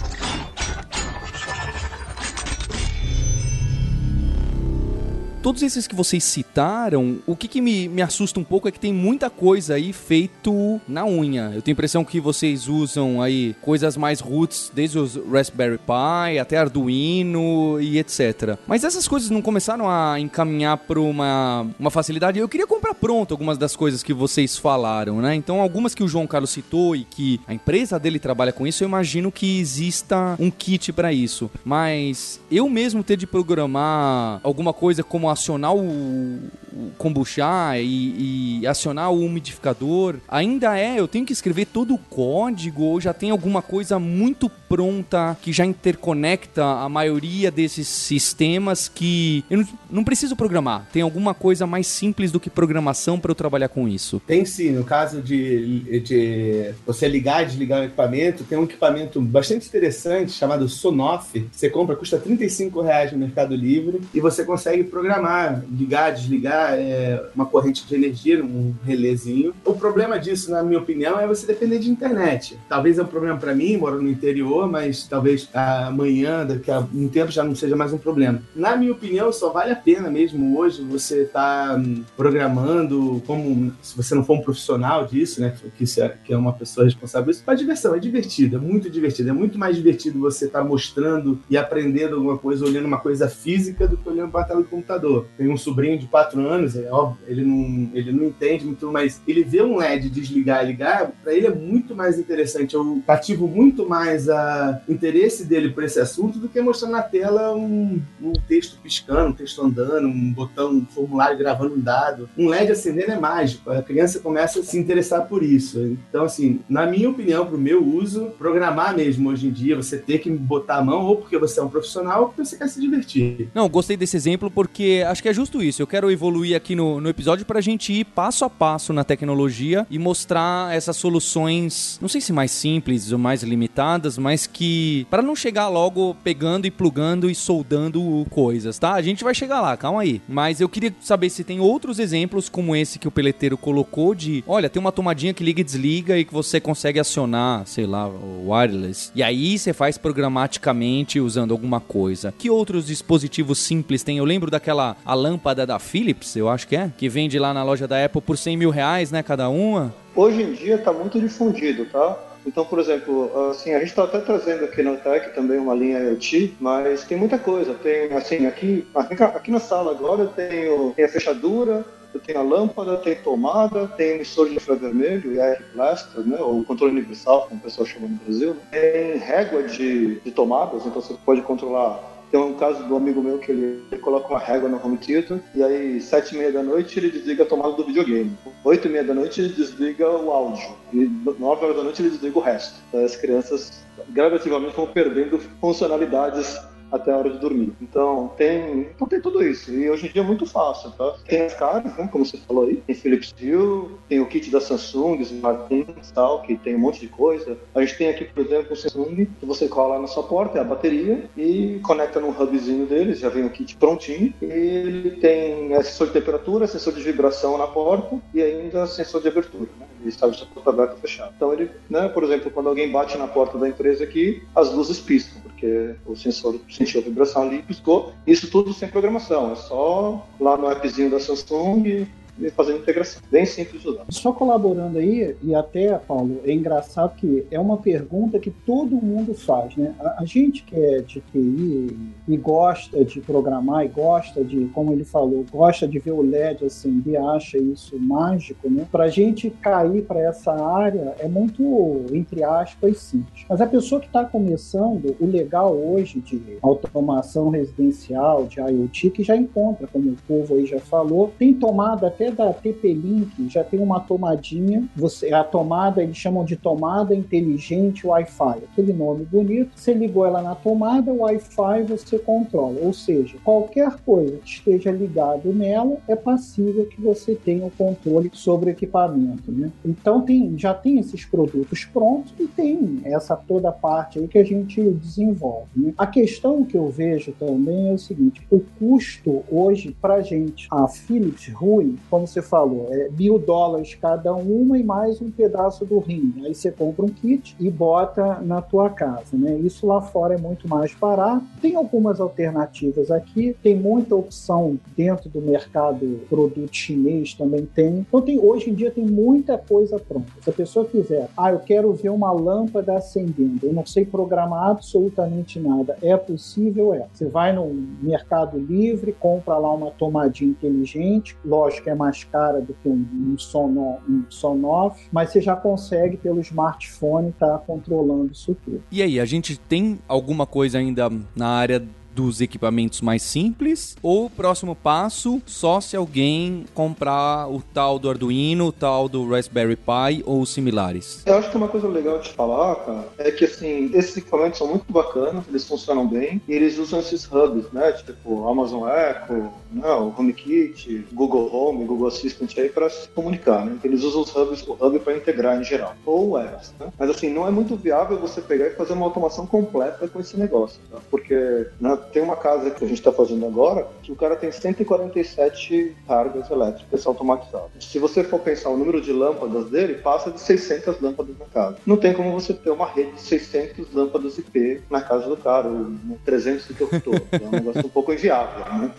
Todos 5.42 5.62
esses 5.62 5.86
que 5.86 5.94
vocês 5.94 6.22
citaram, 6.22 7.18
o 7.26 7.34
que, 7.34 7.48
que 7.48 7.60
me, 7.60 7.88
me 7.88 8.02
assusta 8.02 8.38
um 8.38 8.44
pouco 8.44 8.68
é 8.68 8.70
que 8.70 8.78
tem 8.78 8.92
muita 8.92 9.30
coisa 9.30 9.74
aí 9.74 9.92
feito 9.92 10.80
na 10.86 11.04
unha. 11.06 11.52
Eu 11.54 11.62
tenho 11.62 11.74
a 11.74 11.76
impressão 11.76 12.04
que 12.04 12.20
vocês 12.20 12.68
usam 12.68 13.22
aí 13.22 13.54
coisas 13.60 13.96
mais 13.96 14.20
roots, 14.20 14.70
desde 14.74 14.98
os 14.98 15.18
Raspberry 15.30 15.78
Pi 15.78 16.38
até 16.38 16.58
Arduino 16.58 17.80
e 17.80 17.98
etc. 17.98 18.58
Mas 18.66 18.84
essas 18.84 19.08
coisas 19.08 19.30
não 19.30 19.40
começaram 19.40 19.88
a 19.88 20.20
encaminhar 20.20 20.76
para 20.76 21.00
uma, 21.00 21.66
uma 21.78 21.90
facilidade. 21.90 22.38
Eu 22.38 22.48
queria 22.48 22.66
comprar 22.66 22.94
pronto 22.94 23.32
algumas 23.32 23.56
das 23.56 23.74
coisas 23.74 24.02
que 24.02 24.12
vocês 24.12 24.56
falaram, 24.56 25.20
né? 25.20 25.34
Então, 25.34 25.60
algumas 25.60 25.94
que 25.94 26.02
o 26.02 26.08
João 26.08 26.26
Carlos 26.26 26.50
citou 26.50 26.94
e 26.94 27.04
que 27.04 27.40
a 27.46 27.54
empresa 27.54 27.98
dele 27.98 28.18
trabalha 28.18 28.52
com 28.52 28.66
isso, 28.66 28.84
eu 28.84 28.88
imagino 28.88 29.32
que 29.32 29.58
exista 29.58 30.36
um 30.38 30.50
kit 30.50 30.92
para 30.92 31.12
isso. 31.12 31.50
Mas 31.64 32.40
eu 32.50 32.68
mesmo 32.68 33.02
ter 33.02 33.16
de 33.16 33.26
programar 33.26 34.40
alguma 34.42 34.72
coisa 34.72 35.02
como 35.02 35.29
acionar 35.30 35.74
o, 35.74 35.80
o 35.80 36.90
kombucha 36.98 37.78
e, 37.78 38.60
e, 38.60 38.66
acionar 38.66 39.10
o 39.10 39.24
umidificador, 39.24 40.16
ainda 40.28 40.78
é, 40.78 40.98
eu 40.98 41.08
tenho 41.08 41.26
que 41.26 41.32
escrever 41.32 41.66
todo 41.66 41.94
o 41.94 41.98
código 41.98 42.82
ou 42.82 43.00
já 43.00 43.12
tem 43.12 43.30
alguma 43.30 43.62
coisa 43.62 43.98
muito 43.98 44.50
pronta 44.70 45.36
que 45.42 45.52
já 45.52 45.66
interconecta 45.66 46.64
a 46.64 46.88
maioria 46.88 47.50
desses 47.50 47.88
sistemas 47.88 48.88
que 48.88 49.44
eu 49.50 49.62
não, 49.90 50.04
preciso 50.04 50.34
programar. 50.34 50.86
Tem 50.92 51.02
alguma 51.02 51.34
coisa 51.34 51.66
mais 51.66 51.86
simples 51.86 52.32
do 52.32 52.40
que 52.40 52.48
programação 52.48 53.20
para 53.20 53.32
eu 53.32 53.34
trabalhar 53.34 53.68
com 53.68 53.86
isso? 53.86 54.22
Tem 54.26 54.44
sim, 54.44 54.70
no 54.70 54.84
caso 54.84 55.20
de, 55.20 56.00
de 56.00 56.72
você 56.86 57.08
ligar 57.08 57.42
e 57.42 57.46
desligar 57.46 57.80
o 57.80 57.84
equipamento, 57.84 58.44
tem 58.44 58.56
um 58.56 58.64
equipamento 58.64 59.20
bastante 59.20 59.66
interessante 59.68 60.32
chamado 60.32 60.68
Sonoff. 60.68 61.46
Você 61.52 61.68
compra, 61.68 61.96
custa 61.96 62.16
35 62.18 62.80
reais 62.80 63.12
no 63.12 63.18
Mercado 63.18 63.54
Livre 63.54 64.00
e 64.14 64.20
você 64.20 64.44
consegue 64.44 64.84
programar 64.84 65.10
programar, 65.10 65.64
ligar, 65.70 66.12
desligar 66.12 66.74
é, 66.74 67.22
uma 67.34 67.44
corrente 67.46 67.86
de 67.86 67.94
energia, 67.94 68.42
um 68.44 68.74
relézinho. 68.84 69.52
O 69.64 69.74
problema 69.74 70.18
disso, 70.18 70.50
na 70.50 70.62
minha 70.62 70.78
opinião, 70.78 71.18
é 71.18 71.26
você 71.26 71.46
depender 71.46 71.78
de 71.78 71.90
internet. 71.90 72.58
Talvez 72.68 72.98
é 72.98 73.02
um 73.02 73.06
problema 73.06 73.36
para 73.36 73.54
mim, 73.54 73.76
moro 73.76 74.00
no 74.00 74.08
interior, 74.08 74.59
mas 74.66 75.06
talvez 75.06 75.48
amanhã, 75.54 76.46
daqui 76.46 76.70
a 76.70 76.80
um 76.94 77.08
tempo, 77.08 77.30
já 77.30 77.44
não 77.44 77.54
seja 77.54 77.76
mais 77.76 77.92
um 77.92 77.98
problema. 77.98 78.42
Na 78.54 78.76
minha 78.76 78.92
opinião, 78.92 79.32
só 79.32 79.50
vale 79.50 79.72
a 79.72 79.76
pena 79.76 80.10
mesmo 80.10 80.58
hoje 80.58 80.82
você 80.82 81.22
estar 81.22 81.74
tá 81.74 81.82
programando, 82.16 83.22
como 83.26 83.72
se 83.82 83.96
você 83.96 84.14
não 84.14 84.24
for 84.24 84.38
um 84.38 84.42
profissional 84.42 85.06
disso, 85.06 85.40
né, 85.40 85.54
que, 85.76 85.84
é, 86.00 86.16
é 86.28 86.36
uma 86.36 86.52
pessoa 86.52 86.84
responsável 86.84 87.30
isso, 87.30 87.42
para 87.44 87.54
diversão, 87.54 87.94
é 87.94 87.98
divertido, 87.98 88.56
é 88.56 88.58
muito 88.58 88.88
divertido, 88.88 89.30
é 89.30 89.32
muito 89.32 89.58
mais 89.58 89.76
divertido 89.76 90.20
você 90.20 90.46
estar 90.46 90.60
tá 90.60 90.64
mostrando 90.64 91.38
e 91.48 91.56
aprendendo 91.56 92.16
alguma 92.16 92.38
coisa, 92.38 92.64
olhando 92.64 92.86
uma 92.86 92.98
coisa 92.98 93.28
física 93.28 93.86
do 93.86 93.96
que 93.96 94.08
olhando 94.08 94.30
para 94.30 94.42
a 94.42 94.44
tela 94.44 94.62
do 94.62 94.68
computador. 94.68 95.26
Tem 95.36 95.48
um 95.48 95.56
sobrinho 95.56 95.98
de 95.98 96.06
4 96.06 96.40
anos, 96.40 96.76
é 96.76 96.90
óbvio, 96.90 97.18
ele 97.26 97.44
não, 97.44 97.90
ele 97.94 98.12
não 98.12 98.24
entende 98.24 98.64
muito, 98.64 98.90
mas 98.90 99.20
ele 99.26 99.44
vê 99.44 99.62
um 99.62 99.76
LED 99.76 100.08
desligar 100.08 100.64
e 100.64 100.68
ligar, 100.68 101.12
para 101.22 101.34
ele 101.34 101.46
é 101.46 101.54
muito 101.54 101.94
mais 101.94 102.18
interessante. 102.18 102.74
Eu 102.74 103.02
ativo 103.06 103.46
muito 103.46 103.88
mais 103.88 104.28
a 104.28 104.49
interesse 104.88 105.44
dele 105.44 105.70
por 105.70 105.84
esse 105.84 106.00
assunto 106.00 106.38
do 106.38 106.48
que 106.48 106.60
mostrar 106.60 106.88
na 106.88 107.02
tela 107.02 107.54
um, 107.54 108.00
um 108.22 108.32
texto 108.48 108.78
piscando, 108.82 109.30
um 109.30 109.32
texto 109.32 109.62
andando, 109.62 110.06
um 110.06 110.32
botão, 110.32 110.70
um 110.70 110.86
formulário 110.86 111.38
gravando 111.38 111.74
um 111.74 111.80
dado. 111.80 112.28
Um 112.36 112.48
LED 112.48 112.72
acendendo 112.72 113.12
é 113.12 113.18
mágico. 113.18 113.70
A 113.70 113.82
criança 113.82 114.20
começa 114.20 114.60
a 114.60 114.62
se 114.62 114.78
interessar 114.78 115.26
por 115.26 115.42
isso. 115.42 115.78
Então, 116.08 116.24
assim, 116.24 116.60
na 116.68 116.86
minha 116.86 117.08
opinião, 117.08 117.46
para 117.46 117.56
o 117.56 117.60
meu 117.60 117.84
uso, 117.84 118.32
programar 118.38 118.96
mesmo 118.96 119.30
hoje 119.30 119.48
em 119.48 119.50
dia, 119.50 119.76
você 119.76 119.96
ter 119.96 120.18
que 120.18 120.30
botar 120.30 120.76
a 120.76 120.84
mão 120.84 121.04
ou 121.04 121.16
porque 121.16 121.38
você 121.38 121.60
é 121.60 121.62
um 121.62 121.68
profissional 121.68 122.22
ou 122.22 122.28
porque 122.28 122.44
você 122.44 122.56
quer 122.56 122.68
se 122.68 122.80
divertir. 122.80 123.48
Não, 123.54 123.68
gostei 123.68 123.96
desse 123.96 124.16
exemplo 124.16 124.50
porque 124.50 125.04
acho 125.06 125.22
que 125.22 125.28
é 125.28 125.34
justo 125.34 125.62
isso. 125.62 125.82
Eu 125.82 125.86
quero 125.86 126.10
evoluir 126.10 126.56
aqui 126.56 126.74
no, 126.74 127.00
no 127.00 127.08
episódio 127.08 127.44
pra 127.44 127.60
gente 127.60 127.92
ir 127.92 128.04
passo 128.04 128.44
a 128.44 128.50
passo 128.50 128.92
na 128.92 129.04
tecnologia 129.04 129.86
e 129.90 129.98
mostrar 129.98 130.74
essas 130.74 130.96
soluções, 130.96 131.98
não 132.00 132.08
sei 132.08 132.20
se 132.20 132.32
mais 132.32 132.50
simples 132.50 133.12
ou 133.12 133.18
mais 133.18 133.42
limitadas, 133.42 134.18
mas 134.18 134.39
que 134.46 135.06
para 135.10 135.22
não 135.22 135.34
chegar 135.34 135.68
logo 135.68 136.14
pegando 136.22 136.66
e 136.66 136.70
plugando 136.70 137.30
e 137.30 137.34
soldando 137.34 138.26
coisas, 138.30 138.78
tá? 138.78 138.94
A 138.94 139.02
gente 139.02 139.24
vai 139.24 139.34
chegar 139.34 139.60
lá, 139.60 139.76
calma 139.76 140.02
aí. 140.02 140.20
Mas 140.28 140.60
eu 140.60 140.68
queria 140.68 140.94
saber 141.00 141.30
se 141.30 141.44
tem 141.44 141.60
outros 141.60 141.98
exemplos 141.98 142.48
como 142.48 142.74
esse 142.74 142.98
que 142.98 143.08
o 143.08 143.10
peleteiro 143.10 143.56
colocou 143.56 144.14
de, 144.14 144.44
olha, 144.46 144.68
tem 144.68 144.80
uma 144.80 144.92
tomadinha 144.92 145.34
que 145.34 145.44
liga 145.44 145.60
e 145.60 145.64
desliga 145.64 146.18
e 146.18 146.24
que 146.24 146.32
você 146.32 146.60
consegue 146.60 146.98
acionar, 146.98 147.66
sei 147.66 147.86
lá, 147.86 148.08
o 148.08 148.50
wireless. 148.50 149.10
E 149.14 149.22
aí 149.22 149.58
você 149.58 149.72
faz 149.72 149.98
programaticamente 149.98 151.20
usando 151.20 151.52
alguma 151.52 151.80
coisa. 151.80 152.32
Que 152.36 152.50
outros 152.50 152.86
dispositivos 152.86 153.58
simples 153.58 154.02
tem? 154.02 154.18
Eu 154.18 154.24
lembro 154.24 154.50
daquela 154.50 154.96
a 155.04 155.14
lâmpada 155.14 155.66
da 155.66 155.78
Philips, 155.78 156.36
eu 156.36 156.48
acho 156.48 156.66
que 156.66 156.76
é, 156.76 156.90
que 156.96 157.08
vende 157.08 157.38
lá 157.38 157.52
na 157.52 157.62
loja 157.62 157.86
da 157.86 158.04
Apple 158.04 158.20
por 158.20 158.36
100 158.36 158.56
mil 158.56 158.70
reais, 158.70 159.10
né, 159.10 159.22
cada 159.22 159.48
uma. 159.48 159.94
Hoje 160.14 160.42
em 160.42 160.52
dia 160.52 160.74
está 160.76 160.92
muito 160.92 161.20
difundido, 161.20 161.84
tá? 161.86 162.29
Então, 162.46 162.64
por 162.64 162.78
exemplo, 162.78 163.50
assim, 163.50 163.74
a 163.74 163.78
gente 163.78 163.88
está 163.88 164.04
até 164.04 164.18
trazendo 164.20 164.64
aqui 164.64 164.82
na 164.82 164.96
Tech 164.96 165.34
também 165.34 165.58
uma 165.58 165.74
linha 165.74 165.98
IoT, 165.98 166.56
mas 166.60 167.04
tem 167.04 167.18
muita 167.18 167.38
coisa. 167.38 167.74
Tem, 167.74 168.12
assim, 168.12 168.46
aqui, 168.46 168.86
aqui, 168.94 169.22
aqui 169.22 169.50
na 169.50 169.60
sala 169.60 169.90
agora 169.92 170.22
eu 170.22 170.28
tenho, 170.28 170.92
tenho 170.94 171.08
a 171.08 171.10
fechadura, 171.10 171.84
Eu 172.12 172.20
tenho 172.20 172.40
a 172.40 172.42
lâmpada, 172.42 172.96
tem 172.96 173.14
tomada, 173.14 173.86
tem 173.86 174.14
emissor 174.16 174.48
de 174.48 174.56
infravermelho, 174.56 175.34
IR 175.34 175.64
Blaster, 175.72 176.26
né? 176.26 176.38
Ou 176.40 176.64
controle 176.64 176.92
universal, 176.92 177.46
como 177.46 177.60
o 177.60 177.62
pessoal 177.62 177.86
chama 177.86 178.08
no 178.08 178.16
Brasil. 178.16 178.56
Tem 178.70 179.16
régua 179.16 179.62
de, 179.62 180.18
de 180.20 180.30
tomadas, 180.32 180.84
então 180.84 181.00
você 181.00 181.14
pode 181.24 181.42
controlar 181.42 182.09
tem 182.30 182.40
um 182.40 182.54
caso 182.54 182.86
do 182.86 182.96
amigo 182.96 183.22
meu 183.22 183.38
que 183.38 183.50
ele, 183.50 183.82
ele, 183.90 184.00
coloca 184.00 184.28
uma 184.28 184.38
régua 184.38 184.68
no 184.68 184.84
home 184.84 184.96
theater 184.96 185.40
e 185.54 185.62
aí 185.62 186.00
sete 186.00 186.34
e 186.34 186.38
meia 186.38 186.52
da 186.52 186.62
noite 186.62 186.98
ele 186.98 187.10
desliga 187.10 187.42
a 187.42 187.46
tomada 187.46 187.72
do 187.72 187.84
videogame. 187.84 188.36
Oito 188.64 188.86
e 188.86 188.90
meia 188.90 189.04
da 189.04 189.14
noite 189.14 189.40
ele 189.40 189.52
desliga 189.52 190.08
o 190.08 190.30
áudio 190.30 190.70
e 190.92 191.10
nove 191.38 191.64
horas 191.64 191.76
da 191.76 191.82
noite 191.82 192.02
ele 192.02 192.10
desliga 192.10 192.38
o 192.38 192.42
resto. 192.42 192.80
As 192.94 193.16
crianças 193.16 193.84
gradativamente 194.10 194.76
vão 194.76 194.86
perdendo 194.86 195.40
funcionalidades 195.60 196.56
até 196.90 197.12
a 197.12 197.16
hora 197.16 197.30
de 197.30 197.38
dormir. 197.38 197.72
Então 197.80 198.32
tem, 198.36 198.80
então 198.94 199.06
tem 199.06 199.20
tudo 199.20 199.42
isso. 199.42 199.72
E 199.72 199.88
hoje 199.90 200.06
em 200.06 200.10
dia 200.10 200.22
é 200.22 200.24
muito 200.24 200.46
fácil, 200.46 200.90
tá? 200.92 201.16
Tem 201.26 201.42
as 201.42 201.54
caras, 201.54 201.96
né? 201.96 202.08
Como 202.10 202.24
você 202.24 202.36
falou 202.38 202.64
aí, 202.64 202.76
tem 202.76 202.94
Philips 202.94 203.34
Hue, 203.40 203.90
tem 204.08 204.20
o 204.20 204.26
kit 204.26 204.50
da 204.50 204.60
Samsung, 204.60 205.20
Smartthings 205.20 206.10
tal, 206.12 206.42
que 206.42 206.56
tem 206.56 206.74
um 206.74 206.78
monte 206.78 207.00
de 207.00 207.08
coisa. 207.08 207.56
A 207.74 207.80
gente 207.80 207.96
tem 207.96 208.08
aqui, 208.08 208.24
por 208.24 208.44
exemplo, 208.44 208.72
o 208.72 208.76
Samsung, 208.76 209.26
que 209.38 209.46
você 209.46 209.68
cola 209.68 209.98
na 209.98 210.06
sua 210.06 210.22
porta, 210.22 210.58
é 210.58 210.60
a 210.60 210.64
bateria, 210.64 211.28
e 211.36 211.80
conecta 211.82 212.20
no 212.20 212.30
hubzinho 212.30 212.86
deles, 212.86 213.18
já 213.18 213.28
vem 213.28 213.44
o 213.44 213.50
kit 213.50 213.76
prontinho. 213.76 214.32
E 214.40 214.44
ele 214.44 215.10
tem 215.12 215.68
sensor 215.82 216.08
de 216.08 216.12
temperatura, 216.14 216.66
sensor 216.66 216.92
de 216.92 217.02
vibração 217.02 217.56
na 217.56 217.66
porta 217.66 218.20
e 218.34 218.42
ainda 218.42 218.86
sensor 218.86 219.20
de 219.20 219.28
abertura, 219.28 219.68
né? 219.78 219.86
Ele 220.02 220.12
sabe 220.12 220.36
se 220.36 220.42
a 220.42 220.46
porta 220.46 220.70
aberta 220.70 220.94
ou 220.94 220.98
fechada. 220.98 221.32
Então 221.36 221.52
ele, 221.52 221.70
né, 221.88 222.08
por 222.08 222.24
exemplo, 222.24 222.50
quando 222.50 222.68
alguém 222.68 222.90
bate 222.90 223.18
na 223.18 223.26
porta 223.26 223.58
da 223.58 223.68
empresa 223.68 224.04
aqui, 224.04 224.42
as 224.54 224.72
luzes 224.72 224.98
piscam, 224.98 225.40
porque 225.42 225.94
o 226.06 226.16
sensor 226.16 226.58
sentiu 226.80 227.00
a 227.00 227.04
vibração 227.04 227.42
ali 227.42 227.62
piscou. 227.62 228.12
Isso 228.26 228.50
tudo 228.50 228.72
sem 228.72 228.88
programação, 228.88 229.52
é 229.52 229.56
só 229.56 230.26
lá 230.40 230.56
no 230.56 230.68
appzinho 230.68 231.10
da 231.10 231.20
Samsung 231.20 232.06
fazendo 232.48 232.78
integração. 232.78 233.20
Bem 233.30 233.44
simples 233.44 233.84
usar. 233.84 234.04
Só 234.08 234.32
colaborando 234.32 234.98
aí, 234.98 235.36
e 235.42 235.54
até, 235.54 235.96
Paulo, 235.98 236.40
é 236.44 236.52
engraçado 236.52 237.14
que 237.16 237.46
é 237.50 237.58
uma 237.58 237.76
pergunta 237.76 238.38
que 238.38 238.50
todo 238.50 238.96
mundo 238.96 239.34
faz, 239.34 239.76
né? 239.76 239.94
A, 240.00 240.22
a 240.22 240.24
gente 240.24 240.62
que 240.62 240.74
é 240.74 241.00
de 241.00 241.20
TI 241.20 241.96
e 242.28 242.36
gosta 242.36 243.04
de 243.04 243.20
programar 243.20 243.84
e 243.84 243.88
gosta 243.88 244.44
de, 244.44 244.66
como 244.66 244.92
ele 244.92 245.04
falou, 245.04 245.44
gosta 245.50 245.86
de 245.86 245.98
ver 245.98 246.12
o 246.12 246.22
LED 246.22 246.64
acender, 246.64 247.20
acha 247.20 247.58
isso 247.58 247.98
mágico, 247.98 248.70
né? 248.70 248.86
Pra 248.90 249.08
gente 249.08 249.50
cair 249.50 250.02
para 250.02 250.20
essa 250.20 250.52
área 250.52 251.14
é 251.18 251.28
muito, 251.28 252.04
entre 252.12 252.42
aspas, 252.44 252.98
simples. 252.98 253.44
Mas 253.48 253.60
a 253.60 253.66
pessoa 253.66 254.00
que 254.00 254.06
está 254.06 254.24
começando, 254.24 255.16
o 255.20 255.26
legal 255.26 255.74
hoje 255.76 256.20
de 256.20 256.40
automação 256.62 257.50
residencial, 257.50 258.44
de 258.44 258.60
IoT, 258.60 259.10
que 259.10 259.22
já 259.22 259.36
encontra, 259.36 259.86
como 259.86 260.10
o 260.10 260.16
povo 260.26 260.54
aí 260.54 260.66
já 260.66 260.78
falou, 260.78 261.32
tem 261.38 261.54
tomada 261.54 262.06
até 262.06 262.29
da 262.30 262.52
TP-Link 262.52 263.48
já 263.48 263.64
tem 263.64 263.80
uma 263.80 264.00
tomadinha, 264.00 264.88
você 264.94 265.32
a 265.32 265.44
tomada, 265.44 266.02
eles 266.02 266.16
chamam 266.16 266.44
de 266.44 266.56
tomada 266.56 267.14
inteligente 267.14 268.06
Wi-Fi, 268.06 268.64
aquele 268.72 268.92
nome 268.92 269.24
bonito. 269.24 269.72
Você 269.74 269.92
ligou 269.92 270.26
ela 270.26 270.42
na 270.42 270.54
tomada, 270.54 271.12
Wi-Fi 271.12 271.82
você 271.88 272.18
controla, 272.18 272.78
ou 272.82 272.92
seja, 272.92 273.36
qualquer 273.44 273.96
coisa 274.04 274.38
que 274.38 274.50
esteja 274.50 274.90
ligado 274.90 275.52
nela 275.52 275.96
é 276.08 276.16
passível 276.16 276.86
que 276.86 277.00
você 277.00 277.34
tenha 277.34 277.64
o 277.64 277.70
controle 277.70 278.30
sobre 278.32 278.70
o 278.70 278.72
equipamento, 278.72 279.50
né? 279.50 279.70
Então 279.84 280.22
tem, 280.22 280.58
já 280.58 280.74
tem 280.74 280.98
esses 280.98 281.24
produtos 281.24 281.84
prontos 281.84 282.32
e 282.38 282.46
tem 282.46 283.00
essa 283.04 283.36
toda 283.36 283.72
parte 283.72 284.18
aí 284.18 284.28
que 284.28 284.38
a 284.38 284.44
gente 284.44 284.80
desenvolve. 284.82 285.68
Né? 285.76 285.94
A 285.96 286.06
questão 286.06 286.64
que 286.64 286.76
eu 286.76 286.88
vejo 286.88 287.32
também 287.32 287.90
é 287.90 287.92
o 287.92 287.98
seguinte: 287.98 288.42
o 288.50 288.60
custo 288.78 289.42
hoje 289.50 289.96
para 290.00 290.20
gente, 290.22 290.66
a 290.70 290.86
Philips 290.88 291.52
Rui, 291.52 291.96
como 292.10 292.26
você 292.26 292.42
falou, 292.42 292.88
é 292.90 293.08
mil 293.08 293.38
dólares 293.38 293.94
cada 293.94 294.34
uma 294.34 294.76
e 294.76 294.82
mais 294.82 295.22
um 295.22 295.30
pedaço 295.30 295.84
do 295.84 295.98
rim. 295.98 296.34
Aí 296.44 296.54
você 296.54 296.70
compra 296.70 297.04
um 297.04 297.08
kit 297.08 297.54
e 297.58 297.70
bota 297.70 298.40
na 298.40 298.60
tua 298.60 298.90
casa, 298.90 299.36
né? 299.36 299.54
Isso 299.58 299.86
lá 299.86 300.02
fora 300.02 300.34
é 300.34 300.38
muito 300.38 300.68
mais 300.68 300.92
barato. 300.94 301.44
Tem 301.62 301.76
algumas 301.76 302.20
alternativas 302.20 303.10
aqui, 303.10 303.56
tem 303.62 303.76
muita 303.76 304.16
opção 304.16 304.78
dentro 304.96 305.30
do 305.30 305.40
mercado 305.40 306.20
produto 306.28 306.74
chinês 306.74 307.34
também 307.34 307.64
tem. 307.66 308.04
Então 308.08 308.20
tem, 308.20 308.38
hoje 308.38 308.70
em 308.70 308.74
dia 308.74 308.90
tem 308.90 309.06
muita 309.06 309.56
coisa 309.56 309.98
pronta. 309.98 310.26
Se 310.40 310.50
a 310.50 310.52
pessoa 310.52 310.84
quiser, 310.84 311.28
ah, 311.36 311.52
eu 311.52 311.60
quero 311.60 311.92
ver 311.92 312.10
uma 312.10 312.32
lâmpada 312.32 312.96
acendendo, 312.96 313.66
eu 313.66 313.72
não 313.72 313.86
sei 313.86 314.04
programar 314.04 314.70
absolutamente 314.70 315.60
nada. 315.60 315.96
É 316.02 316.16
possível, 316.16 316.92
é. 316.94 317.06
Você 317.12 317.26
vai 317.26 317.52
no 317.52 317.66
Mercado 318.02 318.58
Livre, 318.58 319.12
compra 319.12 319.56
lá 319.58 319.72
uma 319.72 319.90
tomadinha 319.90 320.50
inteligente, 320.50 321.36
lógico, 321.44 321.88
é 321.88 321.94
mais 322.00 322.24
cara 322.24 322.60
do 322.60 322.74
que 322.74 322.88
um, 322.88 323.06
um, 323.14 323.38
sono, 323.38 323.98
um 324.08 324.24
sonoff, 324.30 325.06
mas 325.12 325.30
você 325.30 325.40
já 325.40 325.54
consegue 325.54 326.16
pelo 326.16 326.40
smartphone 326.40 327.28
estar 327.28 327.46
tá 327.46 327.58
controlando 327.58 328.32
isso 328.32 328.56
tudo. 328.64 328.82
E 328.90 329.02
aí, 329.02 329.20
a 329.20 329.24
gente 329.26 329.58
tem 329.58 329.98
alguma 330.08 330.46
coisa 330.46 330.78
ainda 330.78 331.10
na 331.36 331.48
área 331.48 331.86
dos 332.14 332.40
equipamentos 332.40 333.00
mais 333.00 333.22
simples 333.22 333.96
ou 334.02 334.26
o 334.26 334.30
próximo 334.30 334.74
passo 334.74 335.40
só 335.46 335.80
se 335.80 335.96
alguém 335.96 336.64
comprar 336.74 337.48
o 337.48 337.62
tal 337.72 337.98
do 337.98 338.08
Arduino, 338.08 338.66
o 338.66 338.72
tal 338.72 339.08
do 339.08 339.28
Raspberry 339.28 339.76
Pi 339.76 340.22
ou 340.26 340.44
similares? 340.44 341.22
Eu 341.26 341.36
acho 341.36 341.50
que 341.50 341.56
uma 341.56 341.68
coisa 341.68 341.88
legal 341.88 342.18
de 342.18 342.30
falar, 342.30 342.76
cara, 342.76 343.08
é 343.18 343.30
que 343.30 343.44
assim, 343.44 343.90
esses 343.94 344.16
equipamentos 344.16 344.58
são 344.58 344.66
muito 344.66 344.90
bacanas, 344.92 345.44
eles 345.48 345.66
funcionam 345.66 346.06
bem 346.06 346.40
e 346.48 346.52
eles 346.52 346.78
usam 346.78 347.00
esses 347.00 347.24
hubs, 347.30 347.70
né? 347.72 347.92
Tipo 347.92 348.48
Amazon 348.48 348.88
Echo, 348.88 349.50
né? 349.72 349.88
o 349.92 350.12
HomeKit, 350.16 351.06
Google 351.12 351.50
Home, 351.54 351.84
Google 351.84 352.08
Assistant 352.08 352.56
aí 352.58 352.68
para 352.68 352.88
se 352.90 353.08
comunicar, 353.08 353.64
né? 353.64 353.78
Eles 353.84 354.02
usam 354.02 354.22
os 354.22 354.34
hubs, 354.34 354.66
o 354.66 354.72
hub 354.80 354.98
para 355.00 355.16
integrar 355.16 355.60
em 355.60 355.64
geral, 355.64 355.94
ou 356.04 356.38
apps, 356.38 356.72
né? 356.78 356.88
Mas 356.98 357.10
assim, 357.10 357.32
não 357.32 357.46
é 357.46 357.50
muito 357.50 357.76
viável 357.76 358.18
você 358.18 358.40
pegar 358.40 358.66
e 358.66 358.70
fazer 358.70 358.92
uma 358.92 359.06
automação 359.06 359.46
completa 359.46 360.08
com 360.08 360.20
esse 360.20 360.38
negócio, 360.38 360.80
tá? 360.90 360.98
Porque 361.10 361.66
né, 361.80 361.98
tem 362.12 362.22
uma 362.22 362.36
casa 362.36 362.70
que 362.70 362.84
a 362.84 362.88
gente 362.88 362.98
está 362.98 363.12
fazendo 363.12 363.46
agora 363.46 363.86
que 364.02 364.12
o 364.12 364.16
cara 364.16 364.36
tem 364.36 364.50
147 364.50 365.96
cargas 366.06 366.50
elétricas 366.50 367.06
automatizadas. 367.06 367.70
Se 367.80 367.98
você 367.98 368.24
for 368.24 368.40
pensar 368.40 368.70
o 368.70 368.76
número 368.76 369.00
de 369.00 369.12
lâmpadas 369.12 369.70
dele, 369.70 369.94
passa 369.94 370.30
de 370.30 370.40
600 370.40 371.00
lâmpadas 371.00 371.38
na 371.38 371.46
casa. 371.46 371.76
Não 371.86 371.96
tem 371.96 372.12
como 372.12 372.32
você 372.32 372.52
ter 372.52 372.70
uma 372.70 372.86
rede 372.86 373.12
de 373.12 373.20
600 373.20 373.92
lâmpadas 373.94 374.38
IP 374.38 374.82
na 374.90 375.00
casa 375.00 375.28
do 375.28 375.36
cara, 375.36 375.68
ou 375.68 375.90
300 376.24 376.66
que 376.66 376.80
eu 376.80 376.88
tô. 377.00 377.12
É 377.14 377.46
um 377.46 377.50
negócio 377.50 377.86
um 377.86 377.90
pouco 377.90 378.12
inviável, 378.12 378.64
né? 378.74 378.90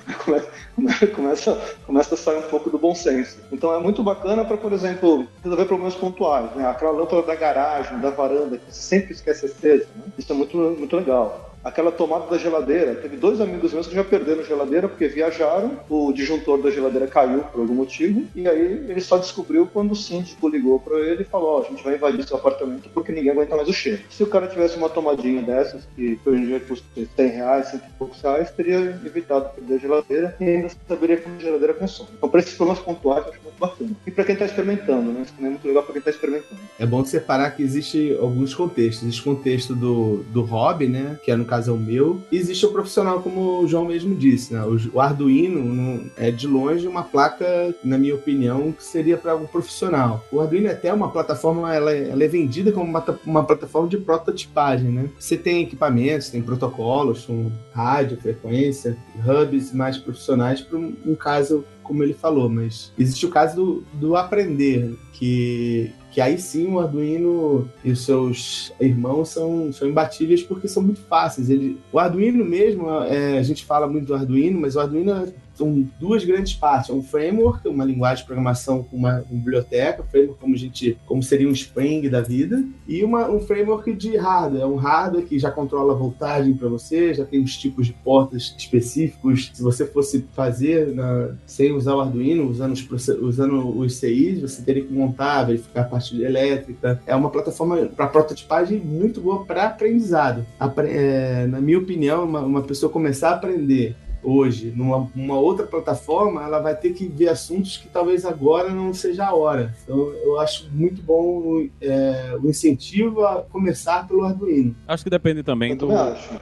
Começa, 1.16 1.76
começa 1.86 2.16
a 2.16 2.18
sair 2.18 2.38
um 2.38 2.50
pouco 2.50 2.70
do 2.70 2.78
bom 2.78 2.96
senso. 2.96 3.38
Então 3.52 3.74
é 3.74 3.80
muito 3.80 4.04
bacana 4.04 4.46
para, 4.46 4.58
por 4.58 4.72
exemplo, 4.72 5.28
resolver 5.44 5.66
problemas 5.66 5.96
pontuais, 5.96 6.52
né? 6.56 6.68
Aquela 6.68 6.92
lâmpada 6.92 7.24
da 7.24 7.36
garagem, 7.36 8.00
da 8.00 8.10
varanda, 8.10 8.58
que 8.58 8.74
você 8.74 8.82
sempre 8.82 9.14
esquece 9.14 9.46
acesa, 9.46 9.88
né? 9.96 10.04
Isso 10.18 10.32
é 10.32 10.36
muito, 10.36 10.58
muito 10.58 10.96
legal 10.96 11.51
aquela 11.64 11.92
tomada 11.92 12.28
da 12.28 12.38
geladeira. 12.38 12.96
Teve 12.96 13.18
dois 13.18 13.40
amigos 13.40 13.74
meus 13.74 13.88
que 13.88 13.96
já 13.96 14.04
perderam 14.04 14.42
a 14.42 14.46
geladeira 14.46 14.88
porque 14.88 15.08
viajaram, 15.08 15.80
o 15.90 16.12
disjuntor 16.12 16.62
da 16.62 16.72
geladeira 16.72 17.08
caiu 17.08 17.40
por 17.44 17.62
algum 17.62 17.76
motivo, 17.76 18.26
e 18.36 18.48
aí 18.48 18.86
ele 18.90 19.02
só 19.02 19.18
descobriu 19.18 19.68
quando 19.68 19.92
o 19.92 19.96
síndico 19.96 20.48
ligou 20.48 20.80
para 20.80 21.00
ele 21.00 21.22
e 21.22 21.26
falou: 21.26 21.50
Ó, 21.50 21.60
oh, 21.60 21.64
a 21.64 21.70
gente 21.70 21.84
vai 21.84 21.96
invadir 21.96 22.28
seu 22.28 22.38
apartamento 22.38 22.90
porque 22.94 23.12
ninguém 23.12 23.32
aguenta 23.32 23.56
mais 23.56 23.68
o 23.68 23.74
cheiro. 23.74 24.02
Se 24.10 24.24
o 24.24 24.28
cara 24.28 24.48
tivesse 24.48 24.78
uma 24.78 24.90
tomadinha 24.90 25.42
dessas, 25.42 25.88
que 25.96 26.20
hoje 26.26 26.42
em 26.42 26.46
dia 26.46 26.60
custa 26.60 26.86
100 27.16 27.28
reais, 27.28 27.68
100 27.68 27.80
e 27.80 27.92
poucos 27.98 28.22
reais, 28.22 28.52
teria 28.52 29.00
evitado 29.06 29.50
perder 29.56 29.76
a 29.76 29.78
geladeira 29.78 30.36
e 30.40 30.44
ainda 30.44 30.70
saberia 30.88 31.18
como 31.18 31.36
a 31.36 31.40
geladeira 31.40 31.74
consome. 31.74 32.10
Então, 32.18 32.30
para 32.30 32.40
esses 32.40 32.56
problemas 32.56 32.84
pontuais, 32.84 33.26
eu 33.26 33.32
acho 33.32 33.42
muito 33.44 33.60
bacana. 33.60 33.92
E 34.06 34.12
para 34.12 34.24
quem 34.24 34.34
está 34.34 34.46
experimentando, 34.46 35.12
né? 35.12 35.22
Isso 35.24 35.34
também 35.34 35.48
é 35.48 35.50
muito 35.52 35.68
legal 35.68 35.84
para 35.84 35.94
quem 35.94 36.00
está 36.00 36.12
experimentando. 36.12 36.62
É 36.80 36.86
bom 36.86 37.04
separar 37.06 37.52
que 37.52 37.64
existe 37.64 38.18
alguns 38.20 38.54
contextos. 38.54 39.04
Existe 39.04 39.22
o 39.22 39.36
contexto 39.36 39.76
do, 39.76 40.18
do 40.32 40.42
hobby, 40.44 40.88
né? 40.88 41.20
Que 41.24 41.32
é 41.32 41.36
no 41.36 41.46
caso 41.52 41.72
é 41.72 41.74
o 41.74 41.78
meu. 41.78 42.22
Existe 42.32 42.66
o 42.66 42.72
profissional, 42.72 43.22
como 43.22 43.60
o 43.60 43.68
João 43.68 43.84
mesmo 43.84 44.16
disse, 44.16 44.54
né? 44.54 44.64
O, 44.64 44.96
o 44.96 45.02
Arduino 45.02 46.10
é 46.16 46.32
de 46.32 46.48
longe 46.48 46.88
uma 46.88 47.04
placa, 47.04 47.76
na 47.84 47.98
minha 47.98 48.16
opinião, 48.16 48.72
que 48.72 48.82
seria 48.82 49.18
para 49.18 49.36
o 49.36 49.44
um 49.44 49.46
profissional. 49.46 50.24
O 50.32 50.40
Arduino 50.40 50.68
é 50.68 50.72
até 50.72 50.94
uma 50.94 51.12
plataforma, 51.12 51.76
ela, 51.76 51.92
é, 51.92 52.10
ela 52.10 52.24
é 52.24 52.28
vendida 52.28 52.72
como 52.72 52.86
uma, 52.86 53.04
uma 53.26 53.44
plataforma 53.44 53.90
de 53.90 53.98
prototipagem, 53.98 54.90
né? 54.90 55.10
Você 55.20 55.36
tem 55.36 55.62
equipamentos, 55.64 56.30
tem 56.30 56.42
protocolos, 56.42 57.26
com 57.26 57.52
rádio, 57.74 58.18
frequência, 58.22 58.96
hubs 59.28 59.74
mais 59.74 59.98
profissionais 59.98 60.62
para 60.62 60.78
um, 60.78 60.96
um 61.06 61.16
caso 61.16 61.66
como 61.84 62.04
ele 62.04 62.14
falou, 62.14 62.48
mas 62.48 62.94
existe 62.98 63.26
o 63.26 63.30
caso 63.30 63.56
do, 63.56 63.84
do 63.94 64.16
aprender, 64.16 64.96
que 65.12 65.92
que 66.12 66.20
aí 66.20 66.38
sim 66.38 66.68
o 66.68 66.80
Arduino 66.80 67.70
e 67.84 67.92
os 67.92 68.04
seus 68.04 68.74
irmãos 68.80 69.30
são, 69.30 69.72
são 69.72 69.88
imbatíveis 69.88 70.44
porque 70.44 70.68
são 70.68 70.84
muito 70.84 71.00
fáceis. 71.02 71.50
Ele, 71.50 71.80
o 71.92 71.98
Arduino 71.98 72.44
mesmo, 72.44 72.90
é, 73.04 73.38
a 73.38 73.44
gente 73.44 73.66
fala 73.66 73.88
muito 73.88 74.08
do 74.08 74.14
Arduino, 74.14 74.60
mas 74.60 74.76
o 74.76 74.82
Arduino 74.82 75.32
são 75.62 75.88
duas 76.00 76.26
grandes 76.26 76.54
partes. 76.56 76.90
É 76.90 76.94
um 76.94 77.04
framework, 77.04 77.68
uma 77.68 77.86
linguagem 77.86 78.24
de 78.24 78.26
programação 78.26 78.84
com 78.84 78.98
uma, 78.98 79.24
uma 79.30 79.40
biblioteca, 79.40 80.04
framework 80.04 80.40
como 80.40 80.56
a 80.56 80.58
gente, 80.58 80.98
como 81.06 81.22
seria 81.22 81.48
um 81.48 81.52
Spring 81.52 82.10
da 82.10 82.22
vida, 82.22 82.64
e 82.88 83.04
uma, 83.04 83.30
um 83.30 83.40
framework 83.40 83.94
de 83.94 84.18
hardware, 84.18 84.64
é 84.64 84.66
um 84.66 84.76
hardware 84.76 85.26
que 85.26 85.38
já 85.38 85.52
controla 85.52 85.94
a 85.94 85.96
voltagem 85.96 86.54
para 86.56 86.68
você, 86.68 87.14
já 87.14 87.24
tem 87.24 87.44
os 87.44 87.56
tipos 87.56 87.86
de 87.86 87.94
portas 87.94 88.56
específicos. 88.58 89.52
Se 89.54 89.62
você 89.62 89.86
fosse 89.86 90.26
fazer 90.34 90.96
na, 90.96 91.36
sem 91.46 91.72
usar 91.72 91.96
o 91.96 92.02
Arduino, 92.02 92.50
usando 92.50 92.74
os, 92.74 93.08
usando 93.08 93.78
os 93.78 93.96
CIs, 93.96 94.42
você 94.42 94.62
teria 94.64 94.84
que 94.84 94.92
montar, 94.92 95.44
verificar 95.44 95.82
a 95.82 95.86
parte 95.86 96.20
elétrica. 96.22 97.00
É 97.06 97.16
uma 97.16 97.30
plataforma 97.30 97.78
para 97.96 98.08
prototipagem 98.08 98.80
muito 98.80 99.22
boa 99.22 99.46
para 99.46 99.66
aprendizado. 99.66 100.46
Apre 100.60 100.90
é, 100.90 101.46
na 101.48 101.62
minha 101.62 101.78
opinião, 101.78 102.24
uma, 102.24 102.40
uma 102.42 102.62
pessoa 102.62 102.92
começar 102.92 103.30
a 103.30 103.34
aprender 103.36 103.96
hoje 104.24 104.72
numa, 104.76 105.38
outra 105.38 105.66
plataforma, 105.66 106.44
ela 106.44 106.60
vai 106.60 106.76
ter 106.76 106.94
que 106.94 107.08
ver 107.08 107.30
assuntos 107.30 107.78
que 107.78 107.88
talvez 107.88 108.26
agora 108.26 108.70
não 108.70 108.94
seja 108.94 109.26
a 109.26 109.34
hora. 109.34 109.74
Então, 109.84 109.98
eu 110.24 110.40
acho 110.40 110.70
muito 110.72 111.02
bom 111.02 111.68
é, 111.82 112.38
o 112.42 112.50
incentivo 112.50 113.26
a 113.26 113.42
começar 113.44 114.08
pelo 114.08 114.24
Arduino. 114.24 114.76
Acho 114.88 115.04
que 115.04 115.10
depende 115.10 115.44
também 115.44 115.76
do, 115.76 115.88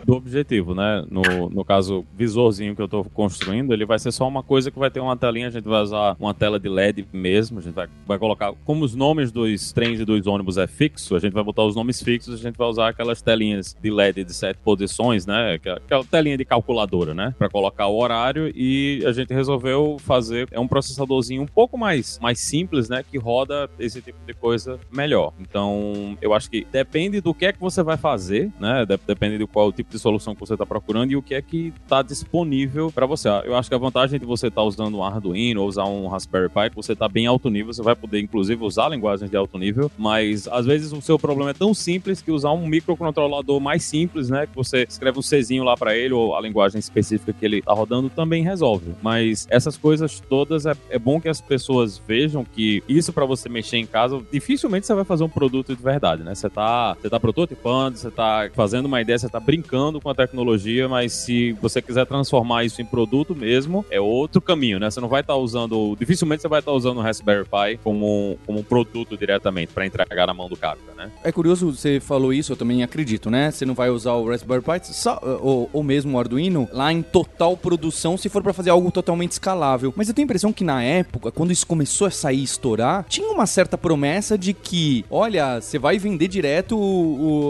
do 0.05 0.13
objetivo, 0.13 0.73
né? 0.73 1.05
No, 1.09 1.49
no 1.49 1.63
caso, 1.63 2.05
visorzinho 2.15 2.75
que 2.75 2.81
eu 2.81 2.85
estou 2.85 3.03
construindo, 3.05 3.73
ele 3.73 3.85
vai 3.85 3.99
ser 3.99 4.11
só 4.11 4.27
uma 4.27 4.43
coisa 4.43 4.71
que 4.71 4.79
vai 4.79 4.91
ter 4.91 4.99
uma 4.99 5.15
telinha, 5.15 5.47
a 5.47 5.51
gente 5.51 5.67
vai 5.67 5.81
usar 5.81 6.15
uma 6.19 6.33
tela 6.33 6.59
de 6.59 6.69
LED 6.69 7.07
mesmo, 7.13 7.59
a 7.59 7.61
gente 7.61 7.73
vai, 7.73 7.87
vai 8.05 8.17
colocar, 8.17 8.53
como 8.65 8.83
os 8.83 8.95
nomes 8.95 9.31
dos 9.31 9.71
trens 9.71 9.99
e 9.99 10.05
dos 10.05 10.27
ônibus 10.27 10.57
é 10.57 10.67
fixo, 10.67 11.15
a 11.15 11.19
gente 11.19 11.33
vai 11.33 11.43
botar 11.43 11.63
os 11.63 11.75
nomes 11.75 12.01
fixos, 12.01 12.33
a 12.33 12.37
gente 12.37 12.57
vai 12.57 12.67
usar 12.67 12.89
aquelas 12.89 13.21
telinhas 13.21 13.75
de 13.81 13.89
LED 13.89 14.23
de 14.23 14.33
sete 14.33 14.57
posições, 14.63 15.25
né? 15.25 15.53
Aquela 15.53 16.03
telinha 16.03 16.37
de 16.37 16.45
calculadora, 16.45 17.13
né? 17.13 17.33
Para 17.37 17.49
colocar 17.49 17.68
colocar 17.69 17.87
o 17.87 17.97
horário 17.97 18.51
e 18.55 19.03
a 19.05 19.11
gente 19.11 19.33
resolveu 19.33 19.97
fazer 19.99 20.47
é 20.51 20.59
um 20.59 20.67
processadorzinho 20.67 21.41
um 21.41 21.47
pouco 21.47 21.77
mais, 21.77 22.19
mais 22.21 22.39
simples, 22.39 22.89
né, 22.89 23.03
que 23.03 23.17
roda 23.17 23.69
esse 23.79 24.01
tipo 24.01 24.19
de 24.25 24.33
coisa 24.33 24.79
melhor. 24.91 25.33
Então, 25.39 26.17
eu 26.21 26.33
acho 26.33 26.49
que 26.49 26.65
depende 26.71 27.21
do 27.21 27.33
que 27.33 27.45
é 27.45 27.53
que 27.53 27.59
você 27.59 27.83
vai 27.83 27.97
fazer, 27.97 28.51
né? 28.59 28.85
Depende 29.07 29.37
de 29.37 29.45
qual 29.45 29.71
tipo 29.71 29.91
de 29.91 29.99
solução 29.99 30.33
que 30.33 30.39
você 30.39 30.53
está 30.53 30.65
procurando 30.65 31.11
e 31.11 31.15
o 31.15 31.21
que 31.21 31.35
é 31.35 31.41
que 31.41 31.73
está 31.83 32.01
disponível 32.01 32.91
para 32.91 33.05
você. 33.05 33.29
Eu 33.45 33.55
acho 33.55 33.69
que 33.69 33.75
a 33.75 33.77
vantagem 33.77 34.19
de 34.19 34.25
você 34.25 34.47
estar 34.47 34.61
tá 34.61 34.67
usando 34.67 34.97
um 34.97 35.03
Arduino 35.03 35.61
ou 35.61 35.67
usar 35.67 35.85
um 35.85 36.07
Raspberry 36.07 36.49
Pi, 36.49 36.75
você 36.75 36.93
está 36.93 37.07
bem 37.07 37.27
alto 37.27 37.49
nível, 37.49 37.73
você 37.73 37.81
vai 37.81 37.95
poder 37.95 38.19
inclusive 38.19 38.63
usar 38.63 38.89
linguagens 38.89 39.29
de 39.29 39.37
alto 39.37 39.57
nível, 39.57 39.91
mas 39.97 40.47
às 40.47 40.65
vezes 40.65 40.91
o 40.91 41.01
seu 41.01 41.19
problema 41.19 41.51
é 41.51 41.53
tão 41.53 41.73
simples 41.73 42.21
que 42.21 42.31
usar 42.31 42.51
um 42.51 42.65
microcontrolador 42.65 43.59
mais 43.59 43.83
simples, 43.83 44.29
né, 44.29 44.47
que 44.47 44.55
você 44.55 44.83
escreve 44.83 45.19
um 45.19 45.21
Czinho 45.21 45.63
lá 45.63 45.75
para 45.75 45.95
ele 45.95 46.13
ou 46.13 46.35
a 46.35 46.41
linguagem 46.41 46.79
específica 46.79 47.33
que 47.33 47.45
ele 47.45 47.58
tá 47.61 47.73
rodando 47.73 48.09
também 48.09 48.43
resolve. 48.43 48.93
Mas 49.01 49.47
essas 49.49 49.77
coisas 49.77 50.19
todas 50.19 50.65
é, 50.65 50.73
é 50.89 50.99
bom 50.99 51.19
que 51.19 51.29
as 51.29 51.41
pessoas 51.41 51.97
vejam 51.97 52.43
que 52.43 52.83
isso 52.87 53.13
para 53.13 53.25
você 53.25 53.49
mexer 53.49 53.77
em 53.77 53.85
casa, 53.85 54.21
dificilmente 54.31 54.85
você 54.85 54.93
vai 54.93 55.03
fazer 55.03 55.23
um 55.23 55.29
produto 55.29 55.75
de 55.75 55.81
verdade, 55.81 56.23
né? 56.23 56.35
Você 56.35 56.49
tá, 56.49 56.95
você 56.99 57.09
tá 57.09 57.19
prototipando, 57.19 57.97
você 57.97 58.11
tá 58.11 58.49
fazendo 58.53 58.85
uma 58.85 59.01
ideia, 59.01 59.17
você 59.17 59.29
tá 59.29 59.39
brincando 59.39 59.99
com 59.99 60.09
a 60.09 60.15
tecnologia, 60.15 60.87
mas 60.87 61.13
se 61.13 61.53
você 61.53 61.81
quiser 61.81 62.05
transformar 62.05 62.63
isso 62.63 62.81
em 62.81 62.85
produto 62.85 63.35
mesmo, 63.35 63.85
é 63.89 63.99
outro 63.99 64.41
caminho, 64.41 64.79
né? 64.79 64.89
Você 64.89 64.99
não 64.99 65.07
vai 65.07 65.21
estar 65.21 65.33
tá 65.33 65.39
usando, 65.39 65.95
dificilmente 65.99 66.41
você 66.41 66.47
vai 66.47 66.59
estar 66.59 66.71
tá 66.71 66.77
usando 66.77 66.97
o 66.97 67.01
Raspberry 67.01 67.45
Pi 67.45 67.79
como 67.83 68.31
um, 68.31 68.37
como 68.45 68.59
um 68.59 68.63
produto 68.63 69.17
diretamente 69.17 69.73
para 69.73 69.85
entregar 69.85 70.27
na 70.27 70.33
mão 70.33 70.49
do 70.49 70.57
cara, 70.57 70.77
né? 70.95 71.11
É 71.23 71.31
curioso, 71.31 71.71
você 71.73 71.99
falou 71.99 72.33
isso, 72.33 72.53
eu 72.53 72.57
também 72.57 72.83
acredito, 72.83 73.29
né? 73.29 73.51
Você 73.51 73.65
não 73.65 73.73
vai 73.73 73.89
usar 73.89 74.13
o 74.13 74.27
Raspberry 74.29 74.61
Pi 74.61 74.87
só, 74.87 75.19
ou, 75.41 75.69
ou 75.71 75.83
mesmo 75.83 76.15
o 76.15 76.19
Arduino 76.19 76.67
lá 76.71 76.91
em 76.91 77.01
total 77.01 77.48
produção 77.57 78.17
se 78.17 78.29
for 78.29 78.41
para 78.41 78.53
fazer 78.53 78.69
algo 78.69 78.91
totalmente 78.91 79.33
escalável. 79.33 79.93
Mas 79.95 80.07
eu 80.07 80.13
tenho 80.13 80.25
a 80.25 80.27
impressão 80.27 80.53
que 80.53 80.63
na 80.63 80.83
época, 80.83 81.31
quando 81.31 81.51
isso 81.51 81.65
começou 81.65 82.07
a 82.07 82.11
sair 82.11 82.43
estourar, 82.43 83.05
tinha 83.07 83.29
uma 83.29 83.45
certa 83.45 83.77
promessa 83.77 84.37
de 84.37 84.53
que, 84.53 85.05
olha, 85.09 85.61
você 85.61 85.77
vai 85.79 85.97
vender 85.97 86.27
direto, 86.27 86.77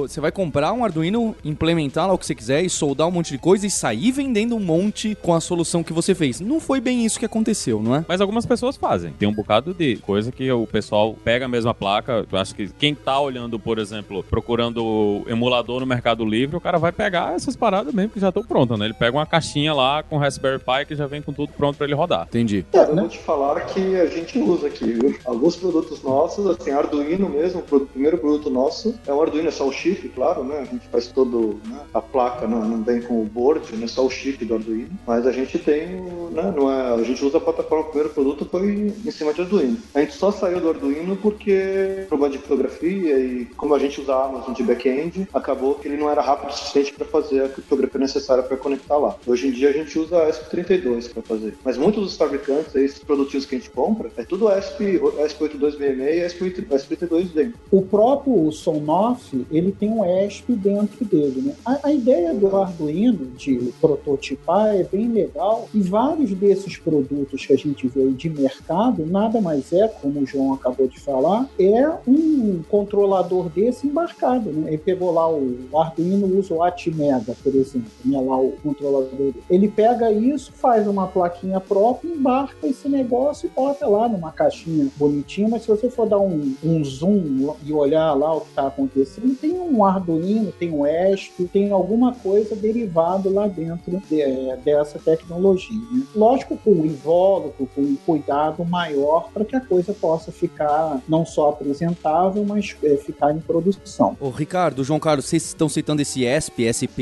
você 0.02 0.20
vai 0.20 0.32
comprar 0.32 0.74
um 0.74 0.84
Arduino, 0.84 1.36
implementar 1.44 2.08
lá 2.08 2.14
o 2.14 2.18
que 2.18 2.26
você 2.26 2.36
quiser 2.36 2.64
e 2.64 2.70
soldar 2.70 3.08
um 3.08 3.12
monte 3.12 3.32
de 3.32 3.38
coisa 3.38 3.66
e 3.66 3.70
sair 3.70 4.12
vendendo 4.12 4.56
um 4.56 4.60
monte 4.60 5.16
com 5.16 5.34
a 5.34 5.42
solução 5.42 5.84
que 5.84 5.94
você 5.94 6.14
fez. 6.16 6.40
Não 6.40 6.60
foi 6.60 6.80
bem 6.80 7.06
isso 7.06 7.20
que 7.20 7.26
aconteceu, 7.26 7.82
não 7.82 7.96
é? 7.96 8.06
Mas 8.08 8.22
algumas 8.22 8.46
pessoas 8.46 8.78
fazem. 8.78 9.14
Tem 9.14 9.28
um 9.28 9.34
bocado 9.34 9.74
de 9.74 9.98
coisa 9.98 10.32
que 10.32 10.52
o 10.52 10.68
pessoal 10.68 11.16
pega 11.24 11.46
a 11.46 11.50
mesma 11.50 11.74
placa. 11.74 12.26
Eu 12.32 12.38
acho 12.38 12.56
que 12.56 12.70
quem 12.78 12.94
tá 12.96 13.20
olhando, 13.20 13.60
por 13.60 13.80
exemplo, 13.80 14.24
procurando 14.24 15.24
emulador 15.28 15.80
no 15.80 15.86
Mercado 15.86 16.26
Livre, 16.26 16.56
o 16.56 16.62
cara 16.62 16.78
vai 16.78 16.92
pegar 16.92 17.34
essas 17.34 17.56
paradas 17.56 17.94
mesmo 17.94 18.12
que 18.12 18.20
já 18.20 18.30
estão 18.30 18.44
prontas, 18.44 18.78
né? 18.78 18.86
Ele 18.86 18.94
pega 18.94 19.18
uma 19.18 19.26
caixinha 19.26 19.74
lá 19.74 19.89
com 20.08 20.18
Raspberry 20.18 20.60
Pi 20.60 20.86
que 20.88 20.96
já 20.96 21.08
vem 21.08 21.22
com 21.22 21.34
tudo 21.34 21.52
pronto 21.54 21.78
para 21.78 21.86
ele 21.86 21.96
rodar. 21.96 22.28
Entendi. 22.30 22.66
É, 22.74 22.84
eu 22.84 22.96
vou 22.96 23.08
te 23.08 23.20
falar 23.20 23.62
que 23.62 23.96
a 23.96 24.06
gente 24.06 24.38
usa 24.40 24.68
aqui, 24.68 24.94
viu? 24.94 25.16
Alguns 25.26 25.56
produtos 25.56 26.02
nossos, 26.04 26.46
assim, 26.48 26.72
Arduino 26.72 27.30
mesmo, 27.30 27.64
o 27.70 27.80
primeiro 27.86 28.18
produto 28.18 28.50
nosso 28.50 29.00
é 29.08 29.14
um 29.14 29.22
Arduino, 29.22 29.48
é 29.48 29.52
só 29.52 29.68
o 29.68 29.72
chip, 29.72 30.08
claro, 30.10 30.44
né? 30.44 30.60
A 30.60 30.66
gente 30.66 30.88
faz 30.88 31.08
todo, 31.08 31.60
né? 31.68 31.80
a 31.94 32.02
placa 32.02 32.48
não, 32.48 32.64
não 32.64 32.84
vem 32.84 33.02
com 33.02 33.22
o 33.22 33.26
board, 33.26 33.76
né? 33.76 33.88
Só 33.88 34.06
o 34.06 34.10
chip 34.10 34.44
do 34.46 34.56
Arduino, 34.56 34.90
mas 35.06 35.26
a 35.26 35.32
gente 35.32 35.58
tem, 35.60 35.88
né? 36.32 36.54
Não 36.56 36.72
é, 36.72 36.94
a 36.94 37.04
gente 37.04 37.24
usa 37.24 37.38
a 37.38 37.42
plataforma, 37.42 37.86
o 37.86 37.88
primeiro 37.88 38.14
produto 38.14 38.46
foi 38.46 38.94
em 39.06 39.12
cima 39.12 39.34
de 39.34 39.42
Arduino. 39.42 39.78
A 39.94 40.00
gente 40.00 40.14
só 40.14 40.32
saiu 40.32 40.60
do 40.60 40.70
Arduino 40.70 41.16
porque 41.18 42.06
problema 42.08 42.32
de 42.32 42.38
criptografia 42.40 43.20
e 43.20 43.46
como 43.58 43.74
a 43.74 43.80
gente 43.80 44.02
usa 44.02 44.14
a 44.14 44.26
Amazon 44.26 44.54
de 44.54 44.64
back-end, 44.64 45.28
acabou 45.34 45.76
que 45.76 45.88
ele 45.88 45.98
não 45.98 46.10
era 46.10 46.22
rápido 46.22 46.50
o 46.50 46.54
suficiente 46.54 46.94
para 46.94 47.06
fazer 47.06 47.44
a 47.44 47.50
criptografia 47.50 48.00
necessária 48.00 48.44
para 48.44 48.58
conectar 48.58 48.98
lá. 48.98 49.16
Hoje 49.26 49.48
em 49.48 49.52
dia 49.52 49.70
a 49.70 49.74
gente 49.74 49.79
usa 49.98 50.24
a 50.24 50.30
ESP32 50.30 51.12
para 51.14 51.22
fazer. 51.24 51.56
Mas 51.64 51.78
muitos 51.78 52.04
dos 52.04 52.18
fabricantes, 52.18 52.76
esses 52.76 53.00
produtinhos 53.00 53.46
que 53.46 53.56
a 53.56 53.58
gente 53.58 53.70
compra, 53.70 54.12
é 54.18 54.24
tudo 54.24 54.50
ESP, 54.50 55.00
ESP8266 55.00 56.00
e 56.00 56.66
ESP32 56.66 57.34
dentro. 57.34 57.60
O 57.72 57.82
próprio 57.82 58.52
Sonoff, 58.52 59.46
ele 59.52 59.72
tem 59.72 59.90
um 59.90 60.04
ESP 60.06 60.54
dentro 60.54 61.06
dele, 61.06 61.42
né? 61.42 61.56
A, 61.66 61.88
a 61.88 61.94
ideia 61.94 62.34
do 62.34 62.56
Arduino 62.56 63.28
de 63.38 63.74
prototipar 63.80 64.76
é 64.76 64.84
bem 64.84 65.12
legal 65.12 65.70
e 65.74 65.82
vários 65.82 66.32
desses 66.34 66.78
produtos 66.78 67.46
que 67.46 67.54
a 67.54 67.58
gente 67.58 67.88
vê 67.88 68.10
de 68.10 68.30
mercado, 68.30 69.06
nada 69.06 69.40
mais 69.42 69.72
é, 69.74 69.88
como 69.88 70.22
o 70.22 70.26
João 70.26 70.54
acabou 70.54 70.88
de 70.88 71.00
falar, 71.00 71.48
é 71.60 71.90
um 72.08 72.62
controlador 72.70 73.50
desse 73.50 73.88
embarcado, 73.88 74.52
né? 74.52 74.70
Ele 74.70 74.78
pegou 74.78 75.12
lá 75.12 75.30
o 75.30 75.58
Arduino, 75.76 76.38
usa 76.38 76.54
o 76.54 76.64
Atmega, 76.64 77.36
por 77.44 77.54
exemplo, 77.56 77.90
né? 78.06 78.20
lá 78.20 78.40
o 78.40 78.52
controlador 78.64 79.10
dele. 79.10 79.36
Ele 79.60 79.68
pega 79.68 80.10
isso, 80.10 80.54
faz 80.54 80.88
uma 80.88 81.06
plaquinha 81.06 81.60
própria, 81.60 82.10
embarca 82.10 82.66
esse 82.66 82.88
negócio 82.88 83.48
e 83.48 83.50
bota 83.50 83.86
lá 83.86 84.08
numa 84.08 84.32
caixinha 84.32 84.88
bonitinha, 84.96 85.50
mas 85.50 85.64
se 85.64 85.68
você 85.68 85.90
for 85.90 86.08
dar 86.08 86.18
um, 86.18 86.56
um 86.64 86.82
zoom 86.86 87.54
e 87.66 87.74
olhar 87.74 88.14
lá 88.14 88.34
o 88.38 88.40
que 88.40 88.52
está 88.52 88.68
acontecendo, 88.68 89.36
tem 89.36 89.60
um 89.60 89.84
Arduino, 89.84 90.54
tem 90.54 90.72
um 90.72 90.88
ESP, 90.88 91.44
tem 91.52 91.72
alguma 91.72 92.16
coisa 92.16 92.56
derivado 92.56 93.30
lá 93.30 93.48
dentro 93.48 94.02
de, 94.10 94.56
dessa 94.64 94.98
tecnologia. 94.98 95.78
Né? 95.92 96.04
Lógico, 96.16 96.56
com 96.56 96.72
um 96.72 96.86
invólucro, 96.86 97.70
com 97.76 97.82
um 97.82 97.98
cuidado 98.06 98.64
maior 98.64 99.30
para 99.34 99.44
que 99.44 99.58
a 99.58 99.60
coisa 99.60 99.94
possa 99.94 100.32
ficar 100.32 101.02
não 101.06 101.26
só 101.26 101.50
apresentável, 101.50 102.46
mas 102.46 102.78
é, 102.82 102.96
ficar 102.96 103.36
em 103.36 103.40
produção. 103.40 104.16
Ô, 104.22 104.30
Ricardo, 104.30 104.86
João 104.86 105.02
Carlos, 105.02 105.26
vocês 105.26 105.44
estão 105.44 105.68
citando 105.68 106.02
esse 106.02 106.24
ESP, 106.24 106.64
SP, 106.72 106.98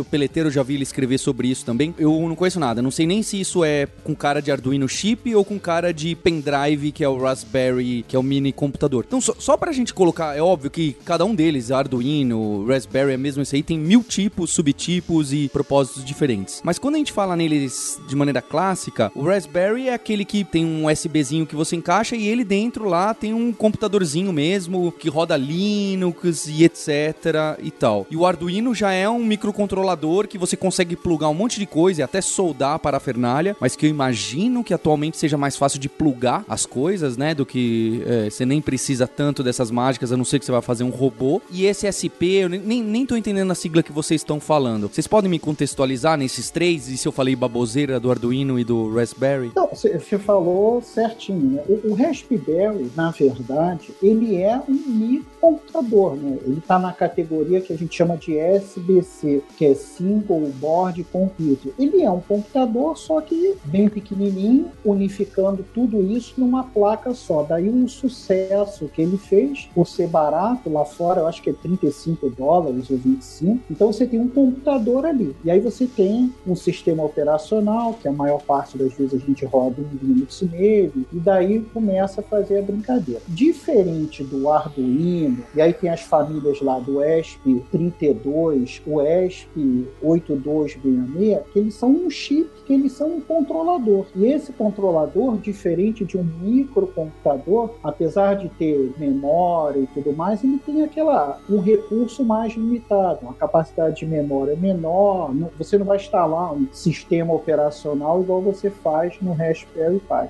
o 0.00 0.04
Peleteiro 0.04 0.50
já 0.50 0.62
vi 0.62 0.76
ele 0.76 0.82
escrever 0.82 1.18
sobre 1.18 1.48
isso 1.48 1.62
também. 1.62 1.73
Eu 1.98 2.28
não 2.28 2.34
conheço 2.34 2.60
nada, 2.60 2.82
não 2.82 2.90
sei 2.90 3.06
nem 3.06 3.22
se 3.22 3.40
isso 3.40 3.64
é 3.64 3.86
com 4.02 4.14
cara 4.14 4.40
de 4.40 4.50
Arduino 4.50 4.88
chip 4.88 5.34
ou 5.34 5.44
com 5.44 5.58
cara 5.58 5.92
de 5.92 6.14
pendrive, 6.14 6.92
que 6.92 7.04
é 7.04 7.08
o 7.08 7.18
Raspberry, 7.18 8.04
que 8.06 8.16
é 8.16 8.18
o 8.18 8.22
mini 8.22 8.52
computador. 8.52 9.04
Então, 9.06 9.20
só, 9.20 9.34
só 9.38 9.56
pra 9.56 9.72
gente 9.72 9.92
colocar, 9.94 10.36
é 10.36 10.42
óbvio 10.42 10.70
que 10.70 10.96
cada 11.04 11.24
um 11.24 11.34
deles, 11.34 11.70
Arduino, 11.70 12.66
Raspberry, 12.66 13.12
é 13.12 13.16
mesmo 13.16 13.42
isso 13.42 13.54
aí, 13.54 13.62
tem 13.62 13.78
mil 13.78 14.02
tipos, 14.02 14.50
subtipos 14.50 15.32
e 15.32 15.48
propósitos 15.48 16.04
diferentes. 16.04 16.60
Mas 16.64 16.78
quando 16.78 16.96
a 16.96 16.98
gente 16.98 17.12
fala 17.12 17.36
neles 17.36 18.00
de 18.08 18.16
maneira 18.16 18.42
clássica, 18.42 19.10
o 19.14 19.22
Raspberry 19.22 19.88
é 19.88 19.94
aquele 19.94 20.24
que 20.24 20.44
tem 20.44 20.64
um 20.64 20.90
USBzinho 20.90 21.46
que 21.46 21.56
você 21.56 21.76
encaixa 21.76 22.16
e 22.16 22.26
ele 22.26 22.44
dentro 22.44 22.88
lá 22.88 23.14
tem 23.14 23.32
um 23.32 23.52
computadorzinho 23.52 24.32
mesmo 24.32 24.92
que 24.92 25.08
roda 25.08 25.36
Linux 25.36 26.46
e 26.46 26.64
etc 26.64 27.58
e 27.62 27.70
tal. 27.70 28.06
E 28.10 28.16
o 28.16 28.26
Arduino 28.26 28.74
já 28.74 28.92
é 28.92 29.08
um 29.08 29.24
microcontrolador 29.24 30.28
que 30.28 30.38
você 30.38 30.56
consegue 30.56 30.96
plugar 30.96 31.28
um 31.28 31.34
monte 31.34 31.58
de 31.58 31.63
coisa 31.66 32.00
e 32.00 32.04
até 32.04 32.20
soldar 32.20 32.80
a 32.82 33.00
fernália, 33.00 33.56
mas 33.60 33.74
que 33.74 33.86
eu 33.86 33.90
imagino 33.90 34.62
que 34.62 34.74
atualmente 34.74 35.16
seja 35.16 35.36
mais 35.36 35.56
fácil 35.56 35.78
de 35.78 35.88
plugar 35.88 36.44
as 36.48 36.66
coisas, 36.66 37.16
né? 37.16 37.34
Do 37.34 37.46
que 37.46 38.02
é, 38.06 38.30
você 38.30 38.44
nem 38.44 38.60
precisa 38.60 39.06
tanto 39.06 39.42
dessas 39.42 39.70
mágicas, 39.70 40.12
a 40.12 40.16
não 40.16 40.24
ser 40.24 40.38
que 40.38 40.44
você 40.44 40.52
vai 40.52 40.62
fazer 40.62 40.84
um 40.84 40.90
robô. 40.90 41.40
E 41.50 41.66
esse 41.66 41.90
SP, 41.90 42.44
eu 42.44 42.48
nem, 42.48 42.82
nem 42.82 43.06
tô 43.06 43.16
entendendo 43.16 43.50
a 43.50 43.54
sigla 43.54 43.82
que 43.82 43.92
vocês 43.92 44.20
estão 44.20 44.38
falando. 44.38 44.88
Vocês 44.88 45.06
podem 45.06 45.30
me 45.30 45.38
contextualizar 45.38 46.16
nesses 46.16 46.50
três? 46.50 46.88
E 46.88 46.96
se 46.96 47.06
eu 47.06 47.12
falei 47.12 47.34
baboseira 47.34 47.98
do 47.98 48.10
Arduino 48.10 48.58
e 48.58 48.64
do 48.64 48.94
Raspberry? 48.94 49.52
Não, 49.54 49.68
você 49.68 50.18
falou 50.18 50.82
certinho, 50.82 51.52
né? 51.52 51.62
O, 51.68 51.92
o 51.92 51.94
Raspberry, 51.94 52.90
na 52.96 53.10
verdade, 53.10 53.92
ele 54.02 54.36
é 54.36 54.60
um 54.68 54.72
microcomputador, 54.72 56.16
né? 56.16 56.38
Ele 56.44 56.58
está 56.58 56.78
na 56.78 56.92
categoria 56.92 57.60
que 57.60 57.72
a 57.72 57.76
gente 57.76 57.94
chama 57.94 58.16
de 58.16 58.36
SBC, 58.36 59.42
que 59.56 59.64
é 59.64 59.74
Single 59.74 60.52
Board 60.60 61.04
Computer 61.04 61.53
Ele 61.78 62.02
é 62.02 62.10
um 62.10 62.20
computador, 62.20 62.96
só 62.96 63.20
que 63.20 63.54
bem 63.64 63.88
pequenininho, 63.88 64.70
unificando 64.84 65.64
tudo 65.74 66.02
isso 66.02 66.34
numa 66.38 66.64
placa 66.64 67.14
só. 67.14 67.42
Daí 67.42 67.68
um 67.68 67.88
sucesso 67.88 68.88
que 68.88 69.02
ele 69.02 69.16
fez, 69.16 69.68
por 69.74 69.86
ser 69.86 70.08
barato, 70.08 70.70
lá 70.70 70.84
fora 70.84 71.20
eu 71.20 71.26
acho 71.26 71.42
que 71.42 71.50
é 71.50 71.52
35 71.52 72.30
dólares 72.30 72.90
ou 72.90 72.96
25. 72.96 73.60
Então 73.70 73.92
você 73.92 74.06
tem 74.06 74.20
um 74.20 74.28
computador 74.28 75.06
ali. 75.06 75.34
E 75.44 75.50
aí 75.50 75.60
você 75.60 75.86
tem 75.86 76.32
um 76.46 76.56
sistema 76.56 77.04
operacional, 77.04 77.94
que 77.94 78.08
a 78.08 78.12
maior 78.12 78.42
parte 78.42 78.76
das 78.76 78.92
vezes 78.92 79.14
a 79.14 79.18
gente 79.18 79.44
roda 79.44 79.76
um 79.80 79.88
Linux 80.02 80.42
nele, 80.42 81.06
e 81.12 81.18
daí 81.18 81.60
começa 81.72 82.20
a 82.20 82.24
fazer 82.24 82.58
a 82.58 82.62
brincadeira. 82.62 83.20
Diferente 83.28 84.24
do 84.24 84.50
Arduino, 84.50 85.44
e 85.54 85.60
aí 85.60 85.72
tem 85.72 85.90
as 85.90 86.02
famílias 86.02 86.60
lá 86.60 86.78
do 86.78 86.94
ESP32, 86.94 88.80
o 88.86 88.96
ESP8266, 88.96 91.42
que 91.52 91.58
eles 91.58 91.74
são 91.74 91.90
um 91.90 92.10
chip, 92.10 92.50
que 92.66 92.72
eles 92.72 92.92
são 92.92 93.16
um 93.16 93.20
controlador. 93.20 94.06
E 94.14 94.26
esse 94.26 94.52
controlador, 94.52 95.36
diferente 95.38 96.04
de 96.04 96.16
um 96.16 96.24
microcomputador, 96.24 97.70
apesar 97.82 98.34
de 98.34 98.48
ter 98.50 98.92
memória 98.98 99.80
e 99.80 99.86
tudo 99.88 100.12
mais, 100.12 100.42
ele 100.42 100.58
tem 100.58 100.82
aquela 100.82 101.38
um 101.48 101.60
recurso 101.60 102.24
mais 102.24 102.54
limitado, 102.54 103.20
uma 103.22 103.34
capacidade 103.34 103.96
de 103.96 104.06
memória 104.06 104.56
menor. 104.56 105.32
Você 105.58 105.78
não 105.78 105.86
vai 105.86 105.96
instalar 105.96 106.54
um 106.54 106.66
sistema 106.72 107.34
operacional 107.34 108.22
igual 108.22 108.40
você 108.40 108.70
faz 108.70 109.16
no 109.20 109.32
Raspberry 109.32 110.00
Pi. 110.00 110.28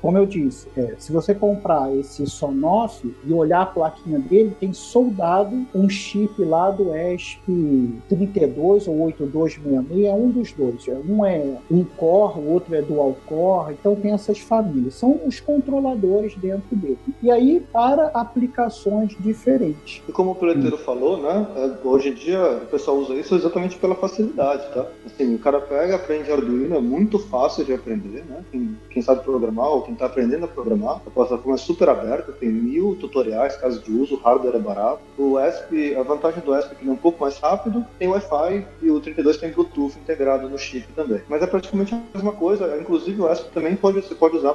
Como 0.00 0.18
eu 0.18 0.26
disse, 0.26 0.68
é, 0.76 0.94
se 0.98 1.12
você 1.12 1.34
comprar 1.34 1.94
esse 1.96 2.26
Sonoff 2.26 3.14
e 3.24 3.32
olhar 3.32 3.62
a 3.62 3.66
plaquinha 3.66 4.18
dele, 4.18 4.56
tem 4.58 4.72
soldado 4.72 5.64
um 5.74 5.88
chip 5.88 6.42
lá 6.44 6.70
do 6.70 6.86
ESP32 6.86 8.88
ou 8.88 9.00
8266, 9.02 10.06
é 10.06 10.12
um 10.12 10.30
dos 10.30 10.51
dois. 10.52 10.86
É, 10.88 11.00
um 11.08 11.24
é 11.24 11.56
um 11.70 11.84
core, 11.84 12.38
o 12.38 12.52
outro 12.52 12.74
é 12.74 12.82
dual 12.82 13.16
core, 13.26 13.74
então 13.74 13.94
tem 13.94 14.12
essas 14.12 14.38
famílias. 14.38 14.94
São 14.94 15.20
os 15.26 15.40
controladores 15.40 16.34
dentro 16.36 16.76
dele. 16.76 16.98
E 17.22 17.30
aí, 17.30 17.60
para 17.72 18.08
aplicações 18.08 19.16
diferentes. 19.18 20.02
E 20.08 20.12
como 20.12 20.32
o 20.32 20.34
Peleteiro 20.34 20.78
falou, 20.78 21.20
né? 21.20 21.46
É, 21.56 21.86
hoje 21.86 22.10
em 22.10 22.14
dia 22.14 22.62
o 22.62 22.66
pessoal 22.66 22.98
usa 22.98 23.14
isso 23.14 23.34
exatamente 23.34 23.78
pela 23.78 23.94
facilidade, 23.94 24.72
tá? 24.72 24.86
Assim, 25.06 25.34
o 25.34 25.38
cara 25.38 25.60
pega, 25.60 25.96
aprende 25.96 26.30
Arduino, 26.30 26.76
é 26.76 26.80
muito 26.80 27.18
fácil 27.18 27.64
de 27.64 27.72
aprender, 27.72 28.24
né? 28.24 28.44
Quem, 28.50 28.76
quem 28.90 29.02
sabe 29.02 29.22
programar 29.22 29.68
ou 29.68 29.82
quem 29.82 29.94
está 29.94 30.06
aprendendo 30.06 30.44
a 30.44 30.48
programar, 30.48 31.00
a 31.06 31.10
plataforma 31.10 31.54
é 31.54 31.58
super 31.58 31.88
aberta, 31.88 32.32
tem 32.32 32.50
mil 32.50 32.96
tutoriais, 32.96 33.56
casos 33.56 33.82
de 33.82 33.92
uso, 33.92 34.14
o 34.14 34.18
hardware 34.18 34.56
é 34.56 34.58
barato. 34.58 35.00
O 35.18 35.38
ESP, 35.38 35.94
a 35.96 36.02
vantagem 36.02 36.42
do 36.42 36.56
ESP 36.56 36.72
é 36.72 36.74
que 36.74 36.82
ele 36.82 36.90
é 36.90 36.94
um 36.94 36.96
pouco 36.96 37.22
mais 37.22 37.38
rápido, 37.38 37.84
tem 37.98 38.08
Wi-Fi 38.08 38.66
e 38.82 38.90
o 38.90 39.00
32 39.00 39.36
tem 39.36 39.52
Bluetooth 39.52 39.98
integrado 39.98 40.41
no 40.48 40.58
chip 40.58 40.86
também. 40.94 41.20
Mas 41.28 41.42
é 41.42 41.46
praticamente 41.46 41.94
a 41.94 42.02
mesma 42.14 42.32
coisa, 42.32 42.78
inclusive 42.80 43.20
o 43.20 43.30
ESP 43.30 43.50
também 43.52 43.76
pode, 43.76 44.00
você 44.00 44.14
pode 44.14 44.36
usar 44.36 44.50
a 44.50 44.54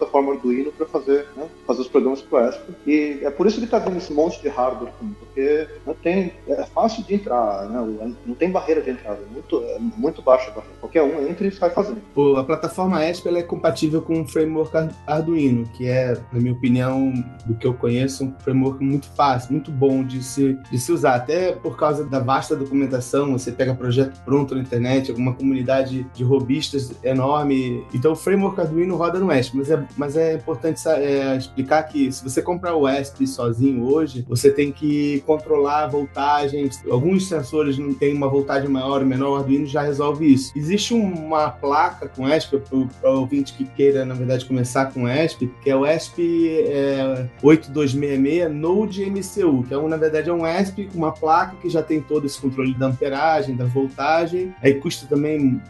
plataforma 0.00 0.32
Arduino 0.32 0.72
para 0.72 0.86
fazer, 0.86 1.26
né, 1.36 1.46
fazer 1.66 1.82
os 1.82 1.88
programas 1.88 2.22
para 2.22 2.46
o 2.46 2.48
ESP. 2.48 2.62
E 2.86 3.20
é 3.22 3.30
por 3.30 3.46
isso 3.46 3.58
que 3.58 3.64
está 3.64 3.78
vindo 3.78 3.98
esse 3.98 4.12
monte 4.12 4.40
de 4.40 4.48
hardware, 4.48 4.92
porque 5.18 5.68
não 5.86 5.94
tem, 5.94 6.32
é 6.48 6.64
fácil 6.64 7.04
de 7.04 7.14
entrar, 7.14 7.68
né, 7.68 8.14
não 8.26 8.34
tem 8.34 8.50
barreira 8.50 8.80
de 8.80 8.90
entrada, 8.90 9.18
é 9.20 9.32
muito, 9.32 9.62
é 9.62 9.78
muito 9.78 10.22
baixa 10.22 10.50
a 10.50 10.54
barreira. 10.54 10.76
Qualquer 10.80 11.02
um 11.02 11.26
entra 11.28 11.46
e 11.46 11.52
sai 11.52 11.70
fazendo. 11.70 12.00
A 12.36 12.44
plataforma 12.44 13.04
ESP 13.04 13.28
é 13.28 13.42
compatível 13.42 14.02
com 14.02 14.22
o 14.22 14.26
framework 14.26 14.76
Arduino, 15.06 15.68
que 15.74 15.86
é, 15.86 16.16
na 16.32 16.40
minha 16.40 16.52
opinião, 16.52 17.12
do 17.46 17.54
que 17.54 17.66
eu 17.66 17.74
conheço, 17.74 18.24
um 18.24 18.34
framework 18.40 18.82
muito 18.82 19.08
fácil, 19.10 19.52
muito 19.52 19.70
bom 19.70 20.02
de 20.02 20.22
se, 20.22 20.54
de 20.70 20.78
se 20.78 20.92
usar, 20.92 21.14
até 21.14 21.52
por 21.52 21.76
causa 21.76 22.04
da 22.04 22.18
vasta 22.18 22.56
documentação, 22.56 23.32
você 23.32 23.52
pega 23.52 23.74
projeto 23.74 24.20
pronto 24.24 24.54
na 24.54 24.60
internet, 24.60 25.10
alguma 25.10 25.34
comunidade 25.34 26.06
de 26.14 26.24
robistas 26.24 26.92
enorme. 27.02 27.84
Então 27.92 28.12
o 28.12 28.16
framework 28.16 28.60
Arduino 28.60 28.96
roda 28.96 29.18
no 29.18 29.32
ESP, 29.32 29.56
mas 29.56 29.70
é, 29.70 29.86
mas 29.96 30.16
é 30.16 30.34
importante 30.34 30.80
é, 30.88 31.36
explicar 31.36 31.82
que 31.84 32.10
se 32.12 32.22
você 32.22 32.42
comprar 32.42 32.74
o 32.74 32.88
ESP 32.88 33.26
sozinho 33.26 33.84
hoje, 33.84 34.24
você 34.28 34.50
tem 34.50 34.72
que 34.72 35.22
controlar 35.26 35.84
a 35.84 35.86
voltagem. 35.86 36.68
Alguns 36.90 37.28
sensores 37.28 37.78
não 37.78 37.94
têm 37.94 38.14
uma 38.14 38.28
voltagem 38.28 38.68
maior 38.68 39.00
ou 39.00 39.06
menor, 39.06 39.30
o 39.30 39.36
Arduino 39.36 39.66
já 39.66 39.82
resolve 39.82 40.32
isso. 40.32 40.52
Existe 40.56 40.94
uma 40.94 41.50
placa 41.50 42.08
com 42.08 42.28
ESP, 42.28 42.58
para 43.00 43.10
o 43.12 43.20
ouvinte 43.20 43.52
que 43.54 43.64
queira, 43.64 44.04
na 44.04 44.14
verdade, 44.14 44.44
começar 44.44 44.86
com 44.86 45.08
ESP, 45.08 45.50
que 45.62 45.70
é 45.70 45.76
o 45.76 45.86
ESP 45.86 46.64
é, 46.68 47.26
8266 47.42 48.52
Node 48.52 49.06
MCU, 49.06 49.64
que 49.64 49.74
é, 49.74 49.78
um, 49.78 49.88
na 49.88 49.96
verdade, 49.96 50.30
é 50.30 50.32
um 50.32 50.46
ESP 50.46 50.86
com 50.86 50.98
uma 50.98 51.12
placa 51.12 51.56
que 51.56 51.68
já 51.68 51.82
tem 51.82 52.00
todo 52.00 52.26
esse 52.26 52.40
controle 52.40 52.74
da 52.74 52.86
amperagem, 52.86 53.56
da 53.56 53.64
voltagem. 53.64 54.54
Aí 54.62 54.74
custa 54.74 55.06
também 55.06 55.60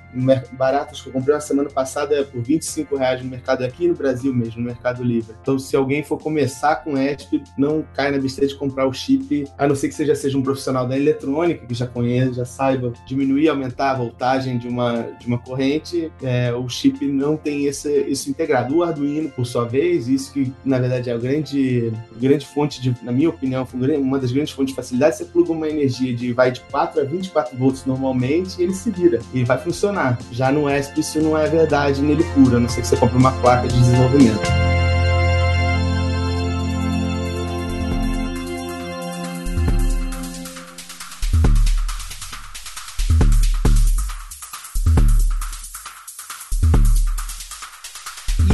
barato, 0.52 1.00
que 1.00 1.08
eu 1.08 1.12
comprei 1.12 1.34
uma 1.34 1.40
semana 1.40 1.70
passada 1.70 2.14
é 2.14 2.24
por 2.24 2.42
25 2.42 2.96
reais 2.96 3.22
no 3.22 3.28
mercado 3.28 3.64
aqui 3.64 3.86
no 3.86 3.94
Brasil 3.94 4.09
mesmo, 4.34 4.60
no 4.60 4.66
Mercado 4.66 5.02
Livre. 5.02 5.34
Então, 5.40 5.58
se 5.58 5.74
alguém 5.76 6.02
for 6.02 6.18
começar 6.18 6.76
com 6.76 6.98
ESP, 6.98 7.42
não 7.56 7.84
cai 7.94 8.10
na 8.10 8.18
besteira 8.18 8.48
de 8.48 8.54
comprar 8.56 8.86
o 8.86 8.92
chip, 8.92 9.46
a 9.56 9.66
não 9.66 9.74
ser 9.74 9.88
que 9.88 9.94
você 9.94 10.06
já 10.06 10.14
seja 10.14 10.36
um 10.36 10.42
profissional 10.42 10.86
da 10.86 10.96
eletrônica, 10.96 11.66
que 11.66 11.74
já 11.74 11.86
conheça, 11.86 12.34
já 12.34 12.44
saiba 12.44 12.92
diminuir 13.06 13.48
aumentar 13.48 13.90
a 13.92 13.94
voltagem 13.94 14.58
de 14.58 14.68
uma, 14.68 15.02
de 15.18 15.26
uma 15.26 15.38
corrente, 15.38 16.10
é, 16.22 16.52
o 16.52 16.68
chip 16.68 17.04
não 17.06 17.36
tem 17.36 17.66
esse, 17.66 17.90
isso 18.02 18.30
integrado. 18.30 18.76
O 18.76 18.82
Arduino, 18.82 19.30
por 19.30 19.46
sua 19.46 19.64
vez, 19.64 20.08
isso 20.08 20.32
que 20.32 20.52
na 20.64 20.78
verdade 20.78 21.10
é 21.10 21.12
a 21.12 21.18
grande, 21.18 21.92
grande 22.16 22.46
fonte 22.46 22.80
de, 22.80 22.94
na 23.02 23.12
minha 23.12 23.28
opinião, 23.28 23.66
uma 23.98 24.18
das 24.18 24.32
grandes 24.32 24.52
fontes 24.52 24.72
de 24.72 24.76
facilidade, 24.76 25.16
você 25.16 25.24
pluga 25.24 25.52
uma 25.52 25.68
energia 25.68 26.14
de 26.14 26.32
vai 26.32 26.50
de 26.50 26.60
4 26.60 27.00
a 27.00 27.04
24 27.04 27.56
volts 27.56 27.84
normalmente 27.84 28.60
e 28.60 28.64
ele 28.64 28.74
se 28.74 28.90
vira 28.90 29.20
e 29.32 29.44
vai 29.44 29.58
funcionar. 29.58 30.18
Já 30.30 30.52
no 30.52 30.70
ESP 30.70 31.00
isso 31.00 31.20
não 31.20 31.36
é 31.36 31.46
verdade 31.48 32.02
nele 32.02 32.24
puro, 32.34 32.56
a 32.56 32.60
não 32.60 32.68
ser 32.68 32.82
que 32.82 32.86
você 32.86 32.96
compre 32.96 33.16
uma 33.16 33.32
placa 33.40 33.68
de 33.68 33.89
desenvolvimento. 33.90 34.79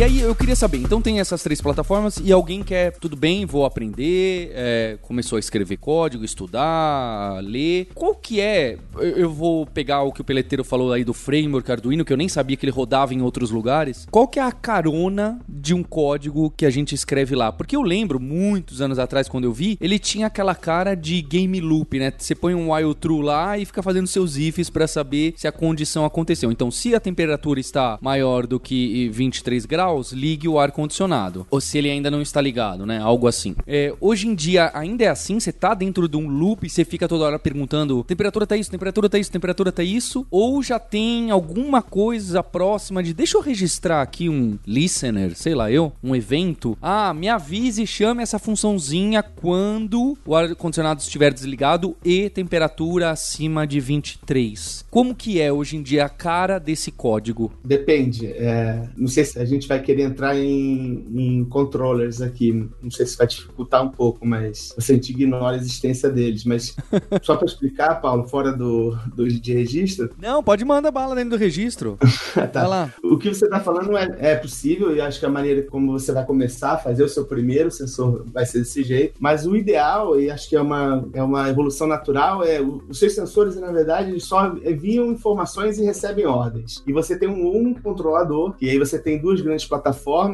Aí 0.06 0.20
eu 0.20 0.34
queria 0.36 0.54
saber, 0.54 0.78
então 0.78 1.02
tem 1.02 1.18
essas 1.18 1.42
três 1.42 1.60
plataformas 1.60 2.20
e 2.22 2.30
alguém 2.30 2.62
quer, 2.62 2.92
tudo 2.92 3.16
bem, 3.16 3.44
vou 3.44 3.64
aprender, 3.64 4.52
é, 4.54 4.98
começou 5.02 5.36
a 5.36 5.40
escrever 5.40 5.76
código, 5.78 6.24
estudar, 6.24 7.42
ler. 7.42 7.88
Qual 7.92 8.14
que 8.14 8.40
é? 8.40 8.78
Eu 9.00 9.32
vou 9.32 9.66
pegar 9.66 10.02
o 10.02 10.12
que 10.12 10.20
o 10.20 10.24
Peleteiro 10.24 10.62
falou 10.62 10.92
aí 10.92 11.02
do 11.02 11.12
framework 11.12 11.70
Arduino, 11.70 12.04
que 12.04 12.12
eu 12.12 12.16
nem 12.16 12.28
sabia 12.28 12.56
que 12.56 12.64
ele 12.64 12.72
rodava 12.72 13.14
em 13.14 13.20
outros 13.20 13.50
lugares. 13.50 14.06
Qual 14.08 14.28
que 14.28 14.38
é 14.38 14.42
a 14.42 14.52
carona 14.52 15.40
de 15.48 15.74
um 15.74 15.82
código 15.82 16.52
que 16.56 16.64
a 16.64 16.70
gente 16.70 16.94
escreve 16.94 17.34
lá? 17.34 17.50
Porque 17.50 17.74
eu 17.74 17.82
lembro, 17.82 18.20
muitos 18.20 18.80
anos 18.80 19.00
atrás, 19.00 19.28
quando 19.28 19.44
eu 19.44 19.52
vi, 19.52 19.76
ele 19.80 19.98
tinha 19.98 20.28
aquela 20.28 20.54
cara 20.54 20.94
de 20.94 21.20
game 21.20 21.60
loop, 21.60 21.98
né? 21.98 22.12
Você 22.16 22.34
põe 22.34 22.54
um 22.54 22.72
while 22.72 22.94
true 22.94 23.22
lá 23.22 23.58
e 23.58 23.64
fica 23.64 23.82
fazendo 23.82 24.06
seus 24.06 24.36
ifs 24.36 24.70
para 24.70 24.86
saber 24.86 25.34
se 25.36 25.48
a 25.48 25.52
condição 25.52 26.04
aconteceu. 26.04 26.52
Então, 26.52 26.70
se 26.70 26.94
a 26.94 27.00
temperatura 27.00 27.58
está 27.58 27.98
maior 28.00 28.46
do 28.46 28.60
que 28.60 29.08
23 29.08 29.66
graus, 29.66 29.95
graus, 29.96 30.12
ligue 30.12 30.48
o 30.48 30.58
ar-condicionado. 30.58 31.46
Ou 31.50 31.60
se 31.60 31.78
ele 31.78 31.90
ainda 31.90 32.10
não 32.10 32.20
está 32.20 32.40
ligado, 32.40 32.84
né? 32.84 32.98
Algo 32.98 33.26
assim. 33.26 33.54
É, 33.66 33.94
hoje 34.00 34.28
em 34.28 34.34
dia 34.34 34.70
ainda 34.74 35.04
é 35.04 35.08
assim, 35.08 35.40
você 35.40 35.52
tá 35.52 35.74
dentro 35.74 36.08
de 36.08 36.16
um 36.16 36.28
loop 36.28 36.66
e 36.66 36.70
você 36.70 36.84
fica 36.84 37.08
toda 37.08 37.24
hora 37.24 37.38
perguntando: 37.38 38.04
temperatura 38.04 38.46
tá 38.46 38.56
isso, 38.56 38.70
temperatura 38.70 39.08
tá 39.08 39.18
isso, 39.18 39.30
temperatura 39.30 39.72
tá 39.72 39.82
isso. 39.82 40.26
Ou 40.30 40.62
já 40.62 40.78
tem 40.78 41.30
alguma 41.30 41.82
coisa 41.82 42.42
próxima 42.42 43.02
de 43.02 43.14
deixa 43.14 43.36
eu 43.36 43.40
registrar 43.40 44.02
aqui 44.02 44.28
um 44.28 44.58
listener, 44.66 45.36
sei 45.36 45.54
lá, 45.54 45.70
eu, 45.70 45.92
um 46.02 46.14
evento. 46.14 46.76
Ah, 46.80 47.14
me 47.14 47.28
avise 47.28 47.82
e 47.82 47.86
chame 47.86 48.22
essa 48.22 48.38
funçãozinha 48.38 49.22
quando 49.22 50.16
o 50.24 50.34
ar-condicionado 50.34 51.00
estiver 51.00 51.32
desligado 51.32 51.96
e 52.04 52.28
temperatura 52.30 53.10
acima 53.10 53.66
de 53.66 53.80
23. 53.80 54.84
Como 54.90 55.14
que 55.14 55.40
é 55.40 55.52
hoje 55.52 55.76
em 55.76 55.82
dia 55.82 56.04
a 56.04 56.08
cara 56.08 56.58
desse 56.58 56.90
código? 56.90 57.52
Depende. 57.64 58.26
É, 58.26 58.88
não 58.96 59.08
sei 59.08 59.24
se 59.24 59.38
a 59.38 59.44
gente 59.44 59.66
vai 59.68 59.76
vai 59.76 59.82
querer 59.86 60.02
entrar 60.02 60.36
em, 60.36 61.06
em 61.14 61.44
controllers 61.44 62.20
aqui. 62.20 62.68
Não 62.82 62.90
sei 62.90 63.06
se 63.06 63.16
vai 63.16 63.26
dificultar 63.28 63.84
um 63.84 63.88
pouco, 63.88 64.26
mas 64.26 64.74
a 64.76 64.80
gente 64.80 65.10
ignora 65.12 65.54
a 65.54 65.58
existência 65.58 66.10
deles. 66.10 66.44
Mas 66.44 66.74
só 67.22 67.36
para 67.36 67.46
explicar, 67.46 68.00
Paulo, 68.00 68.26
fora 68.26 68.52
do, 68.52 68.96
do 69.14 69.28
de 69.28 69.52
registro. 69.52 70.10
Não, 70.20 70.42
pode 70.42 70.64
mandar 70.64 70.90
bala 70.90 71.14
dentro 71.14 71.30
do 71.30 71.36
registro. 71.36 71.96
tá. 72.52 72.60
Vai 72.60 72.68
lá. 72.68 72.94
O 73.02 73.16
que 73.16 73.28
você 73.28 73.44
está 73.44 73.60
falando 73.60 73.96
é, 73.96 74.16
é 74.18 74.34
possível 74.34 74.94
e 74.94 75.00
acho 75.00 75.20
que 75.20 75.26
a 75.26 75.30
maneira 75.30 75.62
como 75.62 75.92
você 75.92 76.10
vai 76.12 76.24
começar 76.24 76.72
a 76.72 76.78
fazer 76.78 77.04
o 77.04 77.08
seu 77.08 77.24
primeiro 77.24 77.70
sensor 77.70 78.24
vai 78.32 78.44
ser 78.44 78.58
desse 78.58 78.82
jeito. 78.82 79.14
Mas 79.20 79.46
o 79.46 79.56
ideal, 79.56 80.18
e 80.20 80.30
acho 80.30 80.48
que 80.48 80.56
é 80.56 80.60
uma, 80.60 81.06
é 81.12 81.22
uma 81.22 81.48
evolução 81.48 81.86
natural, 81.86 82.42
é 82.42 82.60
os 82.60 82.98
seus 82.98 83.14
sensores, 83.14 83.56
na 83.56 83.70
verdade, 83.70 84.18
só 84.20 84.56
enviam 84.64 85.10
informações 85.12 85.78
e 85.78 85.84
recebem 85.84 86.26
ordens. 86.26 86.82
E 86.86 86.92
você 86.92 87.16
tem 87.16 87.28
um, 87.28 87.68
um 87.68 87.74
controlador, 87.74 88.54
e 88.60 88.68
aí 88.68 88.78
você 88.78 88.98
tem 88.98 89.18
duas 89.18 89.40
grandes 89.40 89.64
plataformas. 89.64 89.75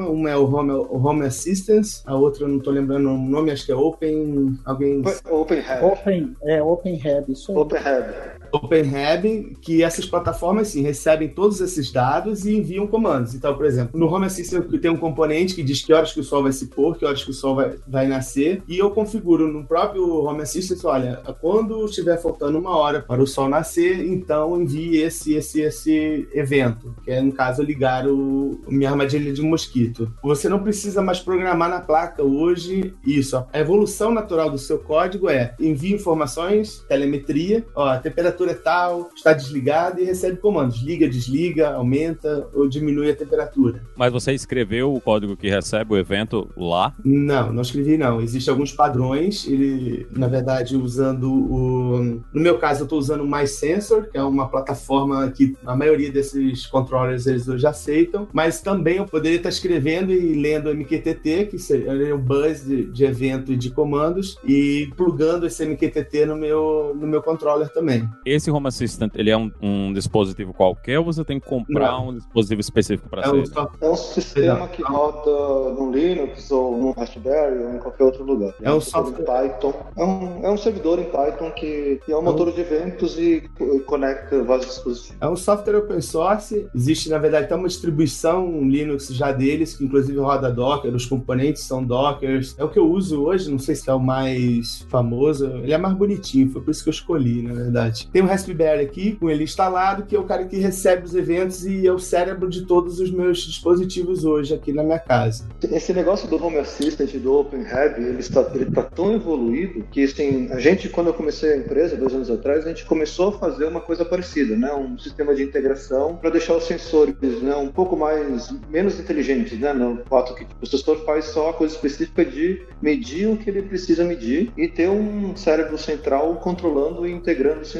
Uma 0.08 0.30
é 0.30 0.36
o 0.36 0.44
Home, 0.44 0.72
o 0.72 0.96
Home 0.96 1.26
Assistance, 1.26 2.02
a 2.06 2.14
outra 2.14 2.44
eu 2.44 2.48
não 2.48 2.58
estou 2.58 2.72
lembrando 2.72 3.08
o 3.08 3.18
nome, 3.18 3.50
acho 3.50 3.66
que 3.66 3.72
é 3.72 3.76
Open. 3.76 4.58
Alguém. 4.64 5.02
Open 5.30 5.58
Hub. 5.58 5.84
Open, 5.84 6.36
é, 6.42 6.62
Open 6.62 6.94
Hub, 6.94 7.32
isso 7.32 7.52
aí. 7.52 7.58
Open 7.58 7.78
Hub. 7.78 8.31
OpenHab, 8.52 9.56
que 9.60 9.82
essas 9.82 10.06
plataformas 10.06 10.68
sim 10.68 10.82
recebem 10.82 11.28
todos 11.28 11.60
esses 11.60 11.90
dados 11.90 12.44
e 12.44 12.56
enviam 12.56 12.86
comandos. 12.86 13.34
Então, 13.34 13.54
por 13.54 13.64
exemplo, 13.64 13.98
no 13.98 14.06
Home 14.12 14.26
Assistant 14.26 14.68
tem 14.80 14.90
um 14.90 14.96
componente 14.96 15.54
que 15.54 15.62
diz 15.62 15.82
que 15.82 15.92
horas 15.92 16.12
que 16.12 16.20
o 16.20 16.24
sol 16.24 16.42
vai 16.42 16.52
se 16.52 16.66
pôr, 16.66 16.96
que 16.96 17.04
horas 17.04 17.24
que 17.24 17.30
o 17.30 17.34
sol 17.34 17.54
vai, 17.54 17.76
vai 17.86 18.06
nascer, 18.06 18.62
e 18.68 18.78
eu 18.78 18.90
configuro 18.90 19.48
no 19.48 19.64
próprio 19.64 20.24
Home 20.24 20.42
Assistant, 20.42 20.84
olha, 20.84 21.22
quando 21.40 21.84
estiver 21.84 22.20
faltando 22.20 22.58
uma 22.58 22.76
hora 22.76 23.00
para 23.00 23.22
o 23.22 23.26
sol 23.26 23.48
nascer, 23.48 24.04
então 24.04 24.60
envie 24.60 25.00
esse, 25.00 25.34
esse, 25.34 25.60
esse 25.60 26.28
evento, 26.32 26.94
que 27.04 27.10
é, 27.10 27.20
no 27.20 27.32
caso, 27.32 27.62
ligar 27.62 28.06
o, 28.06 28.60
minha 28.68 28.90
armadilha 28.90 29.32
de 29.32 29.42
mosquito. 29.42 30.12
Você 30.22 30.48
não 30.48 30.62
precisa 30.62 31.00
mais 31.02 31.20
programar 31.20 31.68
na 31.68 31.80
placa 31.80 32.22
hoje 32.22 32.94
isso. 33.04 33.36
A 33.52 33.58
evolução 33.58 34.12
natural 34.12 34.50
do 34.50 34.58
seu 34.58 34.78
código 34.78 35.28
é 35.28 35.54
envie 35.58 35.94
informações, 35.94 36.84
telemetria, 36.88 37.64
ó, 37.74 37.88
a 37.88 37.98
temperatura 38.42 38.50
é 38.50 38.54
tal, 38.54 39.10
está 39.14 39.32
desligado 39.32 40.00
e 40.00 40.04
recebe 40.04 40.36
comandos. 40.36 40.82
Liga, 40.82 41.08
desliga, 41.08 41.74
aumenta 41.74 42.48
ou 42.52 42.68
diminui 42.68 43.10
a 43.10 43.16
temperatura. 43.16 43.82
Mas 43.96 44.12
você 44.12 44.32
escreveu 44.32 44.92
o 44.94 45.00
código 45.00 45.36
que 45.36 45.48
recebe 45.48 45.94
o 45.94 45.96
evento 45.96 46.48
lá? 46.56 46.94
Não, 47.04 47.52
não 47.52 47.62
escrevi 47.62 47.96
não. 47.96 48.20
Existem 48.20 48.50
alguns 48.50 48.72
padrões, 48.72 49.46
ele, 49.46 50.06
na 50.10 50.26
verdade, 50.26 50.76
usando 50.76 51.32
o... 51.32 52.20
No 52.32 52.40
meu 52.40 52.58
caso, 52.58 52.82
eu 52.82 52.84
estou 52.84 52.98
usando 52.98 53.22
o 53.22 53.30
MySensor, 53.30 54.10
que 54.10 54.18
é 54.18 54.22
uma 54.22 54.48
plataforma 54.48 55.30
que 55.30 55.56
a 55.64 55.76
maioria 55.76 56.10
desses 56.10 56.66
controllers 56.66 57.26
eles 57.26 57.48
hoje 57.48 57.66
aceitam, 57.66 58.28
mas 58.32 58.60
também 58.60 58.96
eu 58.96 59.04
poderia 59.04 59.36
estar 59.36 59.48
escrevendo 59.48 60.12
e 60.12 60.34
lendo 60.34 60.68
o 60.68 60.74
MQTT, 60.74 61.46
que 61.46 61.58
seria 61.58 62.14
o 62.14 62.18
buzz 62.18 62.64
de, 62.64 62.84
de 62.84 63.04
evento 63.04 63.52
e 63.52 63.56
de 63.56 63.70
comandos, 63.70 64.36
e 64.44 64.90
plugando 64.96 65.46
esse 65.46 65.64
MQTT 65.64 66.26
no 66.26 66.36
meu, 66.36 66.96
no 66.98 67.06
meu 67.06 67.22
controller 67.22 67.68
também. 67.72 68.08
Esse 68.32 68.50
Home 68.50 68.68
Assistant, 68.68 69.12
ele 69.14 69.30
é 69.30 69.36
um, 69.36 69.50
um 69.60 69.92
dispositivo 69.92 70.54
qualquer 70.54 70.98
ou 70.98 71.04
você 71.04 71.22
tem 71.24 71.38
que 71.38 71.46
comprar 71.46 71.92
não. 71.92 72.08
um 72.08 72.14
dispositivo 72.14 72.60
específico 72.60 73.08
para 73.08 73.22
é 73.22 73.24
ser? 73.24 73.30
Um, 73.30 73.68
é 73.80 73.90
um 73.90 73.96
sistema 73.96 74.68
que 74.68 74.82
roda 74.82 75.74
no 75.74 75.92
Linux 75.92 76.50
ou 76.50 76.78
no 76.78 76.92
Raspberry 76.92 77.58
ou 77.58 77.74
em 77.74 77.78
qualquer 77.78 78.04
outro 78.04 78.24
lugar. 78.24 78.54
É 78.62 78.72
um, 78.72 78.80
software 78.80 79.24
Python. 79.24 79.74
É 79.96 80.04
um, 80.04 80.46
é 80.46 80.50
um 80.50 80.56
servidor 80.56 80.98
em 80.98 81.04
Python 81.04 81.50
que, 81.50 82.00
que 82.04 82.12
é 82.12 82.16
um 82.16 82.22
motor 82.22 82.50
de 82.52 82.60
eventos 82.60 83.18
e 83.18 83.42
conecta 83.86 84.42
vários 84.42 84.66
dispositivos. 84.66 85.16
É 85.20 85.28
um 85.28 85.36
software 85.36 85.76
open 85.76 86.00
source. 86.00 86.66
Existe, 86.74 87.10
na 87.10 87.18
verdade, 87.18 87.44
até 87.44 87.54
uma 87.54 87.68
distribuição 87.68 88.62
Linux 88.62 89.08
já 89.08 89.30
deles, 89.30 89.76
que 89.76 89.84
inclusive 89.84 90.18
roda 90.18 90.50
Docker, 90.50 90.94
os 90.94 91.04
componentes 91.04 91.64
são 91.64 91.84
Dockers. 91.84 92.54
É 92.58 92.64
o 92.64 92.68
que 92.68 92.78
eu 92.78 92.90
uso 92.90 93.22
hoje, 93.22 93.50
não 93.50 93.58
sei 93.58 93.74
se 93.74 93.90
é 93.90 93.94
o 93.94 94.00
mais 94.00 94.86
famoso. 94.88 95.46
Ele 95.58 95.72
é 95.72 95.78
mais 95.78 95.94
bonitinho, 95.94 96.50
foi 96.50 96.62
por 96.62 96.70
isso 96.70 96.82
que 96.82 96.88
eu 96.88 96.92
escolhi, 96.92 97.42
na 97.42 97.52
verdade. 97.52 98.08
Tem 98.10 98.21
um 98.22 98.26
Raspberry 98.26 98.84
aqui, 98.84 99.12
com 99.12 99.30
ele 99.30 99.44
instalado, 99.44 100.04
que 100.04 100.14
é 100.14 100.18
o 100.18 100.24
cara 100.24 100.44
que 100.44 100.56
recebe 100.56 101.04
os 101.04 101.14
eventos 101.14 101.66
e 101.66 101.86
é 101.86 101.92
o 101.92 101.98
cérebro 101.98 102.48
de 102.48 102.64
todos 102.64 103.00
os 103.00 103.10
meus 103.10 103.38
dispositivos 103.42 104.24
hoje 104.24 104.54
aqui 104.54 104.72
na 104.72 104.82
minha 104.82 104.98
casa. 104.98 105.44
Esse 105.70 105.92
negócio 105.92 106.28
do 106.28 106.42
Home 106.42 106.58
Assistant, 106.58 107.10
do 107.16 107.38
OpenHab, 107.38 108.00
ele 108.00 108.20
está, 108.20 108.50
ele 108.54 108.68
está 108.68 108.82
tão 108.82 109.12
evoluído 109.12 109.84
que, 109.90 110.04
assim, 110.04 110.48
a 110.50 110.58
gente, 110.58 110.88
quando 110.88 111.08
eu 111.08 111.14
comecei 111.14 111.52
a 111.52 111.56
empresa, 111.56 111.96
dois 111.96 112.14
anos 112.14 112.30
atrás, 112.30 112.64
a 112.66 112.68
gente 112.68 112.84
começou 112.84 113.28
a 113.28 113.32
fazer 113.32 113.64
uma 113.64 113.80
coisa 113.80 114.04
parecida, 114.04 114.56
né? 114.56 114.72
Um 114.72 114.98
sistema 114.98 115.34
de 115.34 115.42
integração 115.42 116.16
para 116.16 116.30
deixar 116.30 116.56
os 116.56 116.64
sensores 116.64 117.42
né, 117.42 117.54
um 117.56 117.68
pouco 117.68 117.96
mais, 117.96 118.54
menos 118.68 118.98
inteligentes, 118.98 119.58
né? 119.58 119.72
No 119.72 120.02
fato 120.08 120.34
que 120.34 120.44
tipo, 120.44 120.62
o 120.62 120.66
sensor 120.66 121.04
faz 121.04 121.26
só 121.26 121.50
a 121.50 121.52
coisa 121.52 121.74
específica 121.74 122.24
de 122.24 122.62
medir 122.80 123.28
o 123.28 123.36
que 123.36 123.48
ele 123.50 123.62
precisa 123.62 124.04
medir 124.04 124.52
e 124.56 124.68
ter 124.68 124.88
um 124.88 125.34
cérebro 125.36 125.76
central 125.78 126.36
controlando 126.36 127.06
e 127.06 127.12
integrando 127.12 127.62
os 127.62 127.70